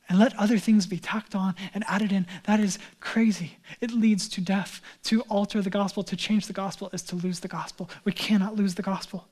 and 0.08 0.20
let 0.20 0.36
other 0.38 0.58
things 0.58 0.86
be 0.86 1.00
tacked 1.00 1.36
on 1.36 1.56
and 1.74 1.84
added 1.88 2.12
in, 2.12 2.28
that 2.46 2.60
is 2.60 2.80
crazy. 3.00 3.58
It 3.82 3.92
leads 3.92 4.28
to 4.30 4.42
death. 4.42 4.82
To 5.06 5.22
alter 5.22 5.62
the 5.62 5.70
gospel, 5.70 6.04
to 6.04 6.16
change 6.16 6.48
the 6.48 6.54
gospel, 6.54 6.90
is 6.94 7.04
to 7.04 7.16
lose 7.16 7.40
the 7.40 7.48
gospel. 7.48 7.90
We 8.06 8.12
cannot 8.12 8.56
lose 8.56 8.76
the 8.76 8.82
gospel. 8.82 9.28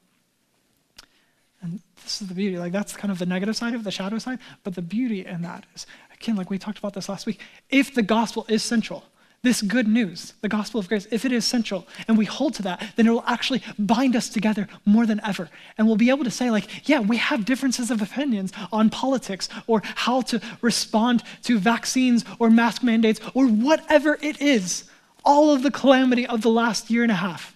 And 1.61 1.81
this 2.03 2.21
is 2.21 2.27
the 2.27 2.33
beauty. 2.33 2.57
Like, 2.57 2.71
that's 2.71 2.95
kind 2.95 3.11
of 3.11 3.17
the 3.17 3.25
negative 3.25 3.55
side 3.55 3.73
of 3.73 3.83
the 3.83 3.91
shadow 3.91 4.19
side. 4.19 4.39
But 4.63 4.75
the 4.75 4.81
beauty 4.81 5.25
in 5.25 5.41
that 5.41 5.65
is, 5.75 5.87
again, 6.13 6.35
like 6.35 6.49
we 6.49 6.57
talked 6.59 6.77
about 6.77 6.93
this 6.93 7.09
last 7.09 7.25
week, 7.25 7.41
if 7.69 7.93
the 7.93 8.03
gospel 8.03 8.45
is 8.47 8.63
central, 8.63 9.03
this 9.43 9.61
good 9.61 9.87
news, 9.87 10.33
the 10.41 10.49
gospel 10.49 10.79
of 10.79 10.89
grace, 10.89 11.07
if 11.11 11.23
it 11.23 11.31
is 11.31 11.45
central 11.45 11.87
and 12.07 12.17
we 12.17 12.25
hold 12.25 12.55
to 12.55 12.63
that, 12.63 12.83
then 12.95 13.07
it 13.07 13.11
will 13.11 13.23
actually 13.27 13.61
bind 13.77 14.15
us 14.15 14.29
together 14.29 14.67
more 14.85 15.05
than 15.05 15.21
ever. 15.23 15.49
And 15.77 15.87
we'll 15.87 15.95
be 15.95 16.09
able 16.09 16.23
to 16.23 16.31
say, 16.31 16.49
like, 16.49 16.87
yeah, 16.89 16.99
we 16.99 17.17
have 17.17 17.45
differences 17.45 17.91
of 17.91 18.01
opinions 18.01 18.51
on 18.71 18.89
politics 18.89 19.47
or 19.67 19.81
how 19.83 20.21
to 20.21 20.41
respond 20.61 21.23
to 21.43 21.59
vaccines 21.59 22.25
or 22.39 22.49
mask 22.49 22.83
mandates 22.83 23.21
or 23.33 23.47
whatever 23.47 24.17
it 24.21 24.41
is, 24.41 24.85
all 25.23 25.53
of 25.53 25.61
the 25.63 25.71
calamity 25.71 26.25
of 26.25 26.41
the 26.41 26.49
last 26.49 26.89
year 26.89 27.03
and 27.03 27.11
a 27.11 27.15
half. 27.15 27.55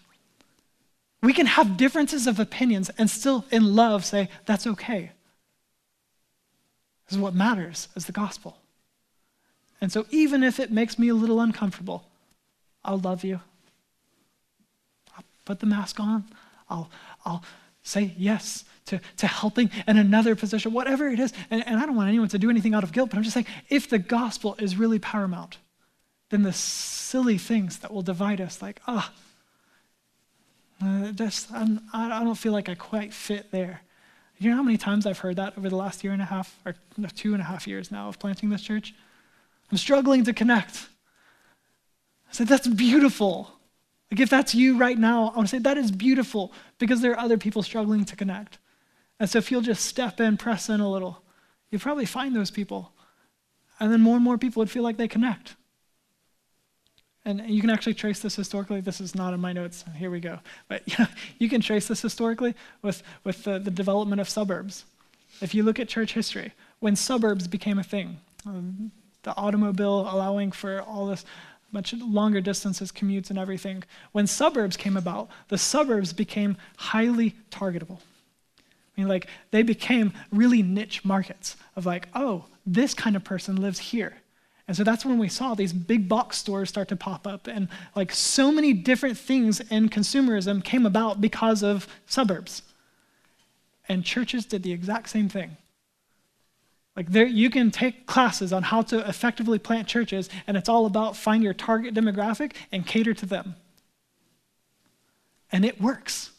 We 1.24 1.34
can 1.34 1.46
have 1.46 1.78
differences 1.78 2.28
of 2.28 2.40
opinions 2.40 2.90
and 2.98 3.10
still, 3.10 3.46
in 3.52 3.76
love, 3.76 4.06
say, 4.06 4.30
that's 4.46 4.66
okay. 4.68 5.12
This 7.08 7.18
is 7.18 7.20
what 7.20 7.36
matters 7.36 7.90
is 7.96 8.06
the 8.06 8.12
gospel. 8.12 8.61
And 9.82 9.92
so, 9.92 10.06
even 10.12 10.44
if 10.44 10.60
it 10.60 10.72
makes 10.72 11.00
me 11.00 11.10
a 11.10 11.16
little 11.16 11.42
uncomfortable, 11.42 12.06
I'll 12.86 13.00
love 13.00 13.24
you. 13.24 13.42
I'll 15.18 15.24
put 15.44 15.60
the 15.60 15.66
mask 15.66 16.00
on. 16.00 16.26
I'll, 16.70 16.90
I'll 17.26 17.44
say 17.84 18.14
yes 18.18 18.64
to, 18.86 19.02
to 19.18 19.28
helping 19.28 19.72
in 19.88 19.98
another 19.98 20.36
position, 20.36 20.74
whatever 20.74 21.08
it 21.08 21.20
is. 21.20 21.34
And, 21.50 21.66
and 21.68 21.80
I 21.80 21.86
don't 21.86 21.96
want 21.96 22.10
anyone 22.10 22.28
to 22.30 22.38
do 22.38 22.50
anything 22.50 22.74
out 22.74 22.84
of 22.84 22.92
guilt, 22.92 23.10
but 23.10 23.18
I'm 23.18 23.24
just 23.24 23.34
saying 23.34 23.48
if 23.70 23.90
the 23.90 24.00
gospel 24.00 24.56
is 24.60 24.76
really 24.76 25.00
paramount, 25.00 25.58
then 26.30 26.44
the 26.44 26.54
silly 26.54 27.38
things 27.38 27.80
that 27.80 27.94
will 27.94 28.02
divide 28.02 28.40
us, 28.40 28.62
like, 28.62 28.82
ah, 28.88 29.12
oh, 30.82 31.14
I'm, 31.54 31.82
I 31.94 32.24
don't 32.24 32.36
feel 32.36 32.54
like 32.54 32.70
I 32.70 32.76
quite 32.76 33.14
fit 33.14 33.52
there. 33.52 33.82
You 34.38 34.50
know 34.50 34.56
how 34.56 34.64
many 34.64 34.78
times 34.78 35.06
I've 35.06 35.20
heard 35.20 35.36
that 35.36 35.58
over 35.58 35.70
the 35.70 35.76
last 35.76 36.04
year 36.04 36.14
and 36.14 36.22
a 36.22 36.26
half, 36.26 36.58
or 36.66 36.76
two 37.16 37.34
and 37.34 37.42
a 37.42 37.46
half 37.46 37.68
years 37.68 37.92
now 37.92 38.08
of 38.08 38.18
planting 38.18 38.50
this 38.50 38.62
church? 38.62 38.96
I'm 39.72 39.78
struggling 39.78 40.26
to 40.26 40.34
connect. 40.34 40.88
I 42.30 42.34
said, 42.34 42.48
That's 42.48 42.68
beautiful. 42.68 43.52
Like, 44.12 44.20
if 44.20 44.30
that's 44.30 44.54
you 44.54 44.78
right 44.78 44.98
now, 44.98 45.30
I 45.30 45.38
want 45.38 45.48
to 45.48 45.56
say 45.56 45.60
that 45.60 45.78
is 45.78 45.90
beautiful 45.90 46.52
because 46.80 47.00
there 47.00 47.14
are 47.14 47.20
other 47.20 47.38
people 47.38 47.64
struggling 47.64 48.04
to 48.06 48.16
connect. 48.16 48.58
And 49.20 49.30
so, 49.30 49.38
if 49.38 49.52
you'll 49.52 49.62
just 49.62 49.86
step 49.86 50.20
in, 50.20 50.36
press 50.38 50.70
in 50.70 50.82
a 50.82 50.90
little, 50.90 51.24
you'll 51.70 51.82
probably 51.82 52.06
find 52.06 52.36
those 52.36 52.52
people. 52.52 52.92
And 53.80 53.92
then 53.92 54.02
more 54.02 54.16
and 54.16 54.24
more 54.24 54.38
people 54.38 54.60
would 54.60 54.70
feel 54.70 54.84
like 54.84 54.98
they 54.98 55.08
connect. 55.08 55.56
And 57.24 57.48
you 57.48 57.62
can 57.62 57.70
actually 57.70 57.94
trace 57.94 58.20
this 58.20 58.36
historically. 58.36 58.82
This 58.82 59.00
is 59.00 59.16
not 59.16 59.34
in 59.34 59.40
my 59.40 59.54
notes. 59.54 59.86
Here 59.96 60.10
we 60.10 60.20
go. 60.20 60.40
But 60.68 60.88
you, 60.88 60.96
know, 61.00 61.08
you 61.38 61.50
can 61.50 61.62
trace 61.62 61.88
this 61.88 62.02
historically 62.02 62.56
with, 62.82 63.04
with 63.24 63.44
the, 63.44 63.60
the 63.60 63.72
development 63.72 64.20
of 64.20 64.28
suburbs. 64.28 64.86
If 65.40 65.54
you 65.56 65.64
look 65.64 65.80
at 65.80 65.88
church 65.88 66.14
history, 66.14 66.54
when 66.80 66.96
suburbs 66.96 67.48
became 67.48 67.80
a 67.80 67.84
thing, 67.84 68.20
um, 68.46 68.92
the 69.24 69.36
automobile 69.36 70.08
allowing 70.10 70.52
for 70.52 70.82
all 70.82 71.08
this 71.08 71.26
much 71.72 71.94
longer 71.94 72.42
distances, 72.42 72.92
commutes, 72.92 73.30
and 73.30 73.40
everything. 73.40 73.84
When 74.12 74.28
suburbs 74.28 74.76
came 74.76 74.98
about, 74.98 75.30
the 75.48 75.58
suburbs 75.58 76.12
became 76.14 76.58
highly 76.78 77.36
targetable. 77.50 78.00
I 78.58 79.02
mean, 79.02 79.08
like, 79.08 79.28
they 79.52 79.64
became 79.64 80.14
really 80.32 80.62
niche 80.62 81.06
markets 81.06 81.56
of 81.76 81.86
like, 81.86 82.10
oh, 82.14 82.46
this 82.66 82.94
kind 82.94 83.16
of 83.16 83.24
person 83.24 83.56
lives 83.56 83.80
here. 83.80 84.16
And 84.68 84.78
so 84.78 84.84
that's 84.84 85.06
when 85.06 85.18
we 85.18 85.28
saw 85.28 85.54
these 85.54 85.74
big 85.74 86.08
box 86.08 86.38
stores 86.38 86.70
start 86.70 86.88
to 86.90 86.96
pop 86.96 87.26
up. 87.28 87.48
And 87.48 87.68
like 87.96 88.12
so 88.12 88.52
many 88.52 88.74
different 88.74 89.18
things 89.18 89.60
in 89.60 89.90
consumerism 89.90 90.64
came 90.64 90.86
about 90.86 91.20
because 91.20 91.64
of 91.64 91.88
suburbs. 92.06 92.62
And 93.90 94.06
churches 94.06 94.46
did 94.46 94.64
the 94.64 94.72
exact 94.72 95.10
same 95.10 95.28
thing. 95.28 95.58
Like 96.96 97.12
there, 97.12 97.26
you 97.26 97.50
can 97.50 97.72
take 97.72 98.06
classes 98.06 98.52
on 98.52 98.64
how 98.64 98.82
to 98.84 99.08
effectively 99.08 99.60
plant 99.60 99.88
churches, 99.88 100.30
and 100.46 100.58
it's 100.58 100.68
all 100.68 100.86
about 100.86 101.16
find 101.16 101.44
your 101.44 101.54
target 101.54 101.94
demographic 101.94 102.54
and 102.72 102.86
cater 102.86 103.14
to 103.14 103.26
them. 103.26 103.56
And 105.52 105.66
it 105.66 105.82
works. 105.82 106.32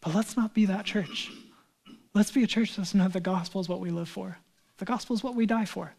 But 0.00 0.14
let's 0.14 0.36
not 0.36 0.54
be 0.54 0.66
that 0.66 0.84
church. 0.84 1.30
Let's 2.14 2.30
be 2.30 2.42
a 2.42 2.46
church 2.46 2.76
that's 2.76 2.94
not 2.94 3.12
the 3.12 3.20
gospel 3.20 3.60
is 3.60 3.68
what 3.68 3.80
we 3.80 3.90
live 3.90 4.08
for. 4.08 4.38
The 4.78 4.84
gospel 4.84 5.14
is 5.14 5.22
what 5.22 5.34
we 5.34 5.46
die 5.46 5.64
for. 5.64 5.94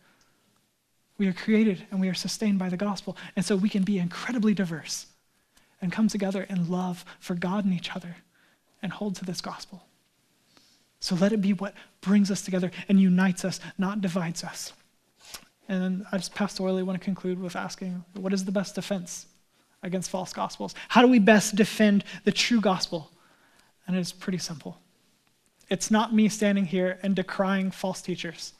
We 1.17 1.27
are 1.27 1.33
created 1.33 1.85
and 1.91 1.99
we 1.99 2.09
are 2.09 2.13
sustained 2.13 2.59
by 2.59 2.69
the 2.69 2.77
gospel. 2.77 3.17
And 3.35 3.45
so 3.45 3.55
we 3.55 3.69
can 3.69 3.83
be 3.83 3.97
incredibly 3.97 4.53
diverse 4.53 5.07
and 5.81 5.91
come 5.91 6.07
together 6.07 6.43
in 6.43 6.69
love 6.69 7.05
for 7.19 7.35
God 7.35 7.65
and 7.65 7.73
each 7.73 7.95
other 7.95 8.17
and 8.81 8.91
hold 8.91 9.15
to 9.15 9.25
this 9.25 9.41
gospel. 9.41 9.83
So 11.07 11.15
let 11.15 11.31
it 11.31 11.39
be 11.39 11.53
what 11.53 11.73
brings 12.01 12.29
us 12.31 12.41
together 12.41 12.69
and 12.89 12.99
unites 12.99 13.45
us, 13.45 13.61
not 13.77 14.01
divides 14.01 14.43
us. 14.43 14.73
And 15.69 16.05
I 16.11 16.17
just 16.17 16.35
pastorally 16.35 16.83
want 16.83 16.99
to 16.99 17.05
conclude 17.05 17.39
with 17.39 17.55
asking 17.55 18.03
what 18.15 18.33
is 18.33 18.43
the 18.43 18.51
best 18.51 18.75
defense 18.75 19.25
against 19.81 20.09
false 20.09 20.33
gospels? 20.33 20.75
How 20.89 21.01
do 21.01 21.07
we 21.07 21.19
best 21.19 21.55
defend 21.55 22.03
the 22.25 22.33
true 22.33 22.59
gospel? 22.59 23.09
And 23.87 23.95
it's 23.95 24.11
pretty 24.11 24.37
simple. 24.37 24.79
It's 25.69 25.89
not 25.89 26.13
me 26.13 26.27
standing 26.27 26.65
here 26.65 26.99
and 27.01 27.15
decrying 27.15 27.71
false 27.71 28.01
teachers. 28.01 28.51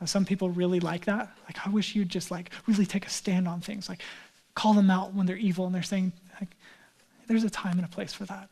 Uh, 0.00 0.06
some 0.06 0.24
people 0.24 0.50
really 0.50 0.80
like 0.80 1.04
that. 1.04 1.30
Like, 1.44 1.64
I 1.64 1.70
wish 1.70 1.94
you'd 1.94 2.08
just 2.08 2.32
like 2.32 2.50
really 2.66 2.86
take 2.86 3.06
a 3.06 3.10
stand 3.10 3.46
on 3.46 3.60
things, 3.60 3.88
like 3.88 4.02
call 4.56 4.74
them 4.74 4.90
out 4.90 5.14
when 5.14 5.26
they're 5.26 5.36
evil 5.36 5.66
and 5.66 5.72
they're 5.72 5.84
saying, 5.84 6.12
like, 6.40 6.56
there's 7.28 7.44
a 7.44 7.50
time 7.50 7.76
and 7.78 7.84
a 7.84 7.88
place 7.88 8.12
for 8.12 8.24
that. 8.24 8.48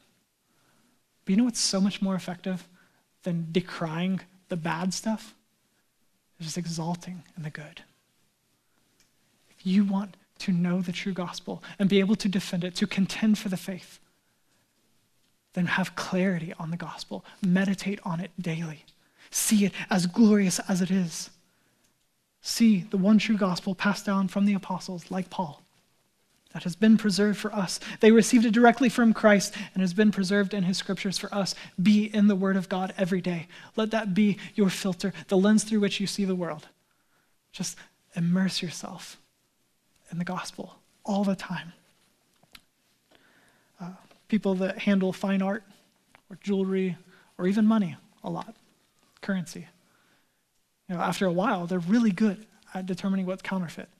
But 1.24 1.30
you 1.32 1.36
know 1.36 1.44
what's 1.44 1.58
so 1.58 1.80
much 1.80 2.00
more 2.00 2.14
effective? 2.14 2.64
Than 3.26 3.48
decrying 3.50 4.20
the 4.48 4.56
bad 4.56 4.94
stuff. 4.94 5.34
It's 6.38 6.46
just 6.46 6.56
exalting 6.56 7.24
in 7.36 7.42
the 7.42 7.50
good. 7.50 7.82
If 9.50 9.66
you 9.66 9.84
want 9.84 10.16
to 10.38 10.52
know 10.52 10.80
the 10.80 10.92
true 10.92 11.12
gospel 11.12 11.60
and 11.76 11.88
be 11.88 11.98
able 11.98 12.14
to 12.14 12.28
defend 12.28 12.62
it, 12.62 12.76
to 12.76 12.86
contend 12.86 13.36
for 13.36 13.48
the 13.48 13.56
faith, 13.56 13.98
then 15.54 15.66
have 15.66 15.96
clarity 15.96 16.54
on 16.56 16.70
the 16.70 16.76
gospel. 16.76 17.24
Meditate 17.44 17.98
on 18.04 18.20
it 18.20 18.30
daily. 18.40 18.84
See 19.32 19.64
it 19.64 19.72
as 19.90 20.06
glorious 20.06 20.60
as 20.68 20.80
it 20.80 20.92
is. 20.92 21.30
See 22.42 22.86
the 22.90 22.96
one 22.96 23.18
true 23.18 23.36
gospel 23.36 23.74
passed 23.74 24.06
down 24.06 24.28
from 24.28 24.46
the 24.46 24.54
apostles, 24.54 25.10
like 25.10 25.30
Paul 25.30 25.65
that 26.56 26.62
has 26.62 26.74
been 26.74 26.96
preserved 26.96 27.38
for 27.38 27.54
us. 27.54 27.78
They 28.00 28.10
received 28.10 28.46
it 28.46 28.54
directly 28.54 28.88
from 28.88 29.12
Christ 29.12 29.54
and 29.74 29.82
has 29.82 29.92
been 29.92 30.10
preserved 30.10 30.54
in 30.54 30.62
his 30.62 30.78
scriptures 30.78 31.18
for 31.18 31.28
us. 31.34 31.54
Be 31.82 32.04
in 32.04 32.28
the 32.28 32.34
Word 32.34 32.56
of 32.56 32.70
God 32.70 32.94
every 32.96 33.20
day. 33.20 33.46
Let 33.76 33.90
that 33.90 34.14
be 34.14 34.38
your 34.54 34.70
filter, 34.70 35.12
the 35.28 35.36
lens 35.36 35.64
through 35.64 35.80
which 35.80 36.00
you 36.00 36.06
see 36.06 36.24
the 36.24 36.34
world. 36.34 36.66
Just 37.52 37.76
immerse 38.14 38.62
yourself 38.62 39.18
in 40.10 40.16
the 40.16 40.24
gospel 40.24 40.76
all 41.04 41.24
the 41.24 41.36
time. 41.36 41.74
Uh, 43.78 43.90
people 44.28 44.54
that 44.54 44.78
handle 44.78 45.12
fine 45.12 45.42
art 45.42 45.62
or 46.30 46.38
jewelry 46.42 46.96
or 47.36 47.46
even 47.46 47.66
money 47.66 47.96
a 48.24 48.30
lot, 48.30 48.56
currency. 49.20 49.66
You 50.88 50.94
know, 50.94 51.02
after 51.02 51.26
a 51.26 51.32
while, 51.32 51.66
they're 51.66 51.80
really 51.80 52.12
good 52.12 52.46
at 52.72 52.86
determining 52.86 53.26
what's 53.26 53.42
counterfeit. 53.42 53.90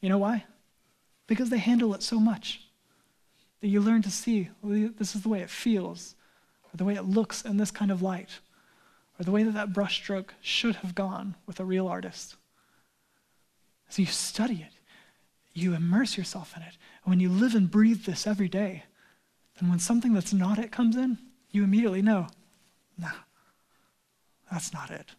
You 0.00 0.10
know 0.10 0.18
why? 0.18 0.44
Because 1.26 1.50
they 1.50 1.58
handle 1.58 1.94
it 1.94 2.02
so 2.02 2.20
much 2.20 2.62
that 3.60 3.68
you 3.68 3.80
learn 3.80 4.02
to 4.02 4.10
see 4.10 4.50
oh, 4.62 4.68
well, 4.68 4.90
this 4.98 5.14
is 5.14 5.22
the 5.22 5.28
way 5.28 5.40
it 5.40 5.50
feels, 5.50 6.14
or 6.64 6.76
the 6.76 6.84
way 6.84 6.94
it 6.94 7.04
looks 7.04 7.42
in 7.42 7.56
this 7.56 7.70
kind 7.70 7.90
of 7.90 8.02
light, 8.02 8.40
or 9.18 9.24
the 9.24 9.30
way 9.30 9.42
that 9.42 9.54
that 9.54 9.72
brushstroke 9.72 10.30
should 10.40 10.76
have 10.76 10.94
gone 10.94 11.34
with 11.46 11.58
a 11.58 11.64
real 11.64 11.88
artist. 11.88 12.36
So 13.88 14.02
you 14.02 14.06
study 14.06 14.66
it, 14.66 14.74
you 15.52 15.74
immerse 15.74 16.16
yourself 16.16 16.54
in 16.56 16.62
it, 16.62 16.76
and 17.04 17.10
when 17.10 17.20
you 17.20 17.28
live 17.28 17.54
and 17.54 17.70
breathe 17.70 18.04
this 18.04 18.26
every 18.26 18.48
day, 18.48 18.84
then 19.58 19.70
when 19.70 19.78
something 19.78 20.12
that's 20.12 20.34
not 20.34 20.58
it 20.58 20.70
comes 20.70 20.96
in, 20.96 21.18
you 21.50 21.64
immediately 21.64 22.02
know, 22.02 22.26
nah, 22.98 23.08
that's 24.50 24.72
not 24.72 24.90
it. 24.90 25.12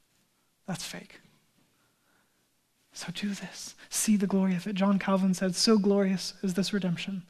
That's 0.67 0.83
fake. 0.83 1.21
So 2.97 3.09
do 3.13 3.29
this. 3.29 3.75
See 3.89 4.17
the 4.17 4.25
glory 4.25 4.55
of 4.55 4.65
it. 4.65 4.73
John 4.73 4.97
Calvin 4.97 5.35
said, 5.35 5.53
So 5.53 5.77
glorious 5.77 6.33
is 6.41 6.55
this 6.55 6.73
redemption 6.73 7.21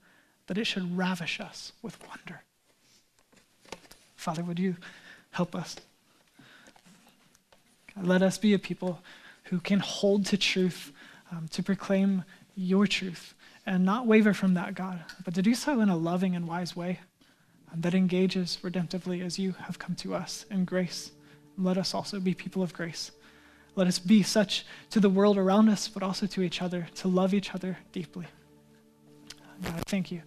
that 0.47 0.57
it 0.57 0.63
should 0.63 0.97
ravish 0.97 1.41
us 1.41 1.73
with 1.81 1.99
wonder. 2.07 2.41
Father, 4.15 4.43
would 4.43 4.59
you 4.59 4.77
help 5.31 5.53
us? 5.53 5.75
God, 7.93 8.07
let 8.07 8.21
us 8.21 8.37
be 8.37 8.53
a 8.53 8.59
people 8.59 9.01
who 9.43 9.59
can 9.59 9.79
hold 9.79 10.25
to 10.27 10.37
truth, 10.37 10.93
um, 11.33 11.49
to 11.49 11.61
proclaim 11.61 12.23
your 12.55 12.87
truth, 12.87 13.33
and 13.65 13.83
not 13.83 14.07
waver 14.07 14.33
from 14.33 14.53
that, 14.53 14.73
God, 14.73 15.03
but 15.25 15.33
to 15.33 15.41
do 15.41 15.53
so 15.53 15.81
in 15.81 15.89
a 15.89 15.97
loving 15.97 16.33
and 16.33 16.47
wise 16.47 16.77
way 16.77 17.01
um, 17.73 17.81
that 17.81 17.93
engages 17.93 18.59
redemptively 18.63 19.21
as 19.21 19.37
you 19.37 19.51
have 19.51 19.79
come 19.79 19.95
to 19.95 20.15
us 20.15 20.45
in 20.49 20.63
grace. 20.63 21.11
Let 21.57 21.77
us 21.77 21.93
also 21.93 22.21
be 22.21 22.33
people 22.33 22.63
of 22.63 22.71
grace. 22.71 23.11
Let 23.77 23.87
us 23.87 23.99
be 23.99 24.23
such 24.23 24.65
to 24.89 24.99
the 24.99 25.09
world 25.09 25.37
around 25.37 25.69
us, 25.69 25.87
but 25.87 26.03
also 26.03 26.25
to 26.25 26.41
each 26.41 26.61
other, 26.61 26.89
to 26.95 27.07
love 27.07 27.33
each 27.33 27.55
other 27.55 27.77
deeply. 27.93 28.25
God, 29.63 29.83
thank 29.85 30.11
you 30.11 30.23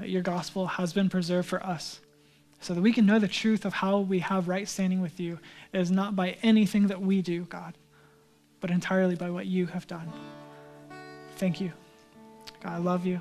your 0.00 0.22
gospel 0.22 0.66
has 0.66 0.92
been 0.92 1.08
preserved 1.08 1.48
for 1.48 1.64
us 1.64 2.00
so 2.60 2.74
that 2.74 2.80
we 2.80 2.92
can 2.92 3.06
know 3.06 3.18
the 3.18 3.28
truth 3.28 3.64
of 3.64 3.72
how 3.72 3.98
we 3.98 4.20
have 4.20 4.48
right 4.48 4.68
standing 4.68 5.00
with 5.00 5.18
you 5.18 5.38
is 5.72 5.90
not 5.90 6.14
by 6.14 6.36
anything 6.42 6.86
that 6.86 7.00
we 7.00 7.20
do, 7.20 7.44
God, 7.44 7.76
but 8.60 8.70
entirely 8.70 9.16
by 9.16 9.30
what 9.30 9.46
you 9.46 9.66
have 9.66 9.86
done. 9.86 10.10
Thank 11.36 11.60
you. 11.60 11.72
God, 12.62 12.72
I 12.72 12.78
love 12.78 13.04
you. 13.04 13.20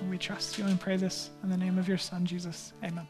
And 0.00 0.10
we 0.10 0.16
trust 0.16 0.56
you 0.56 0.64
and 0.64 0.80
pray 0.80 0.96
this 0.96 1.30
in 1.42 1.50
the 1.50 1.58
name 1.58 1.78
of 1.78 1.86
your 1.86 1.98
Son, 1.98 2.24
Jesus. 2.24 2.72
Amen. 2.82 3.06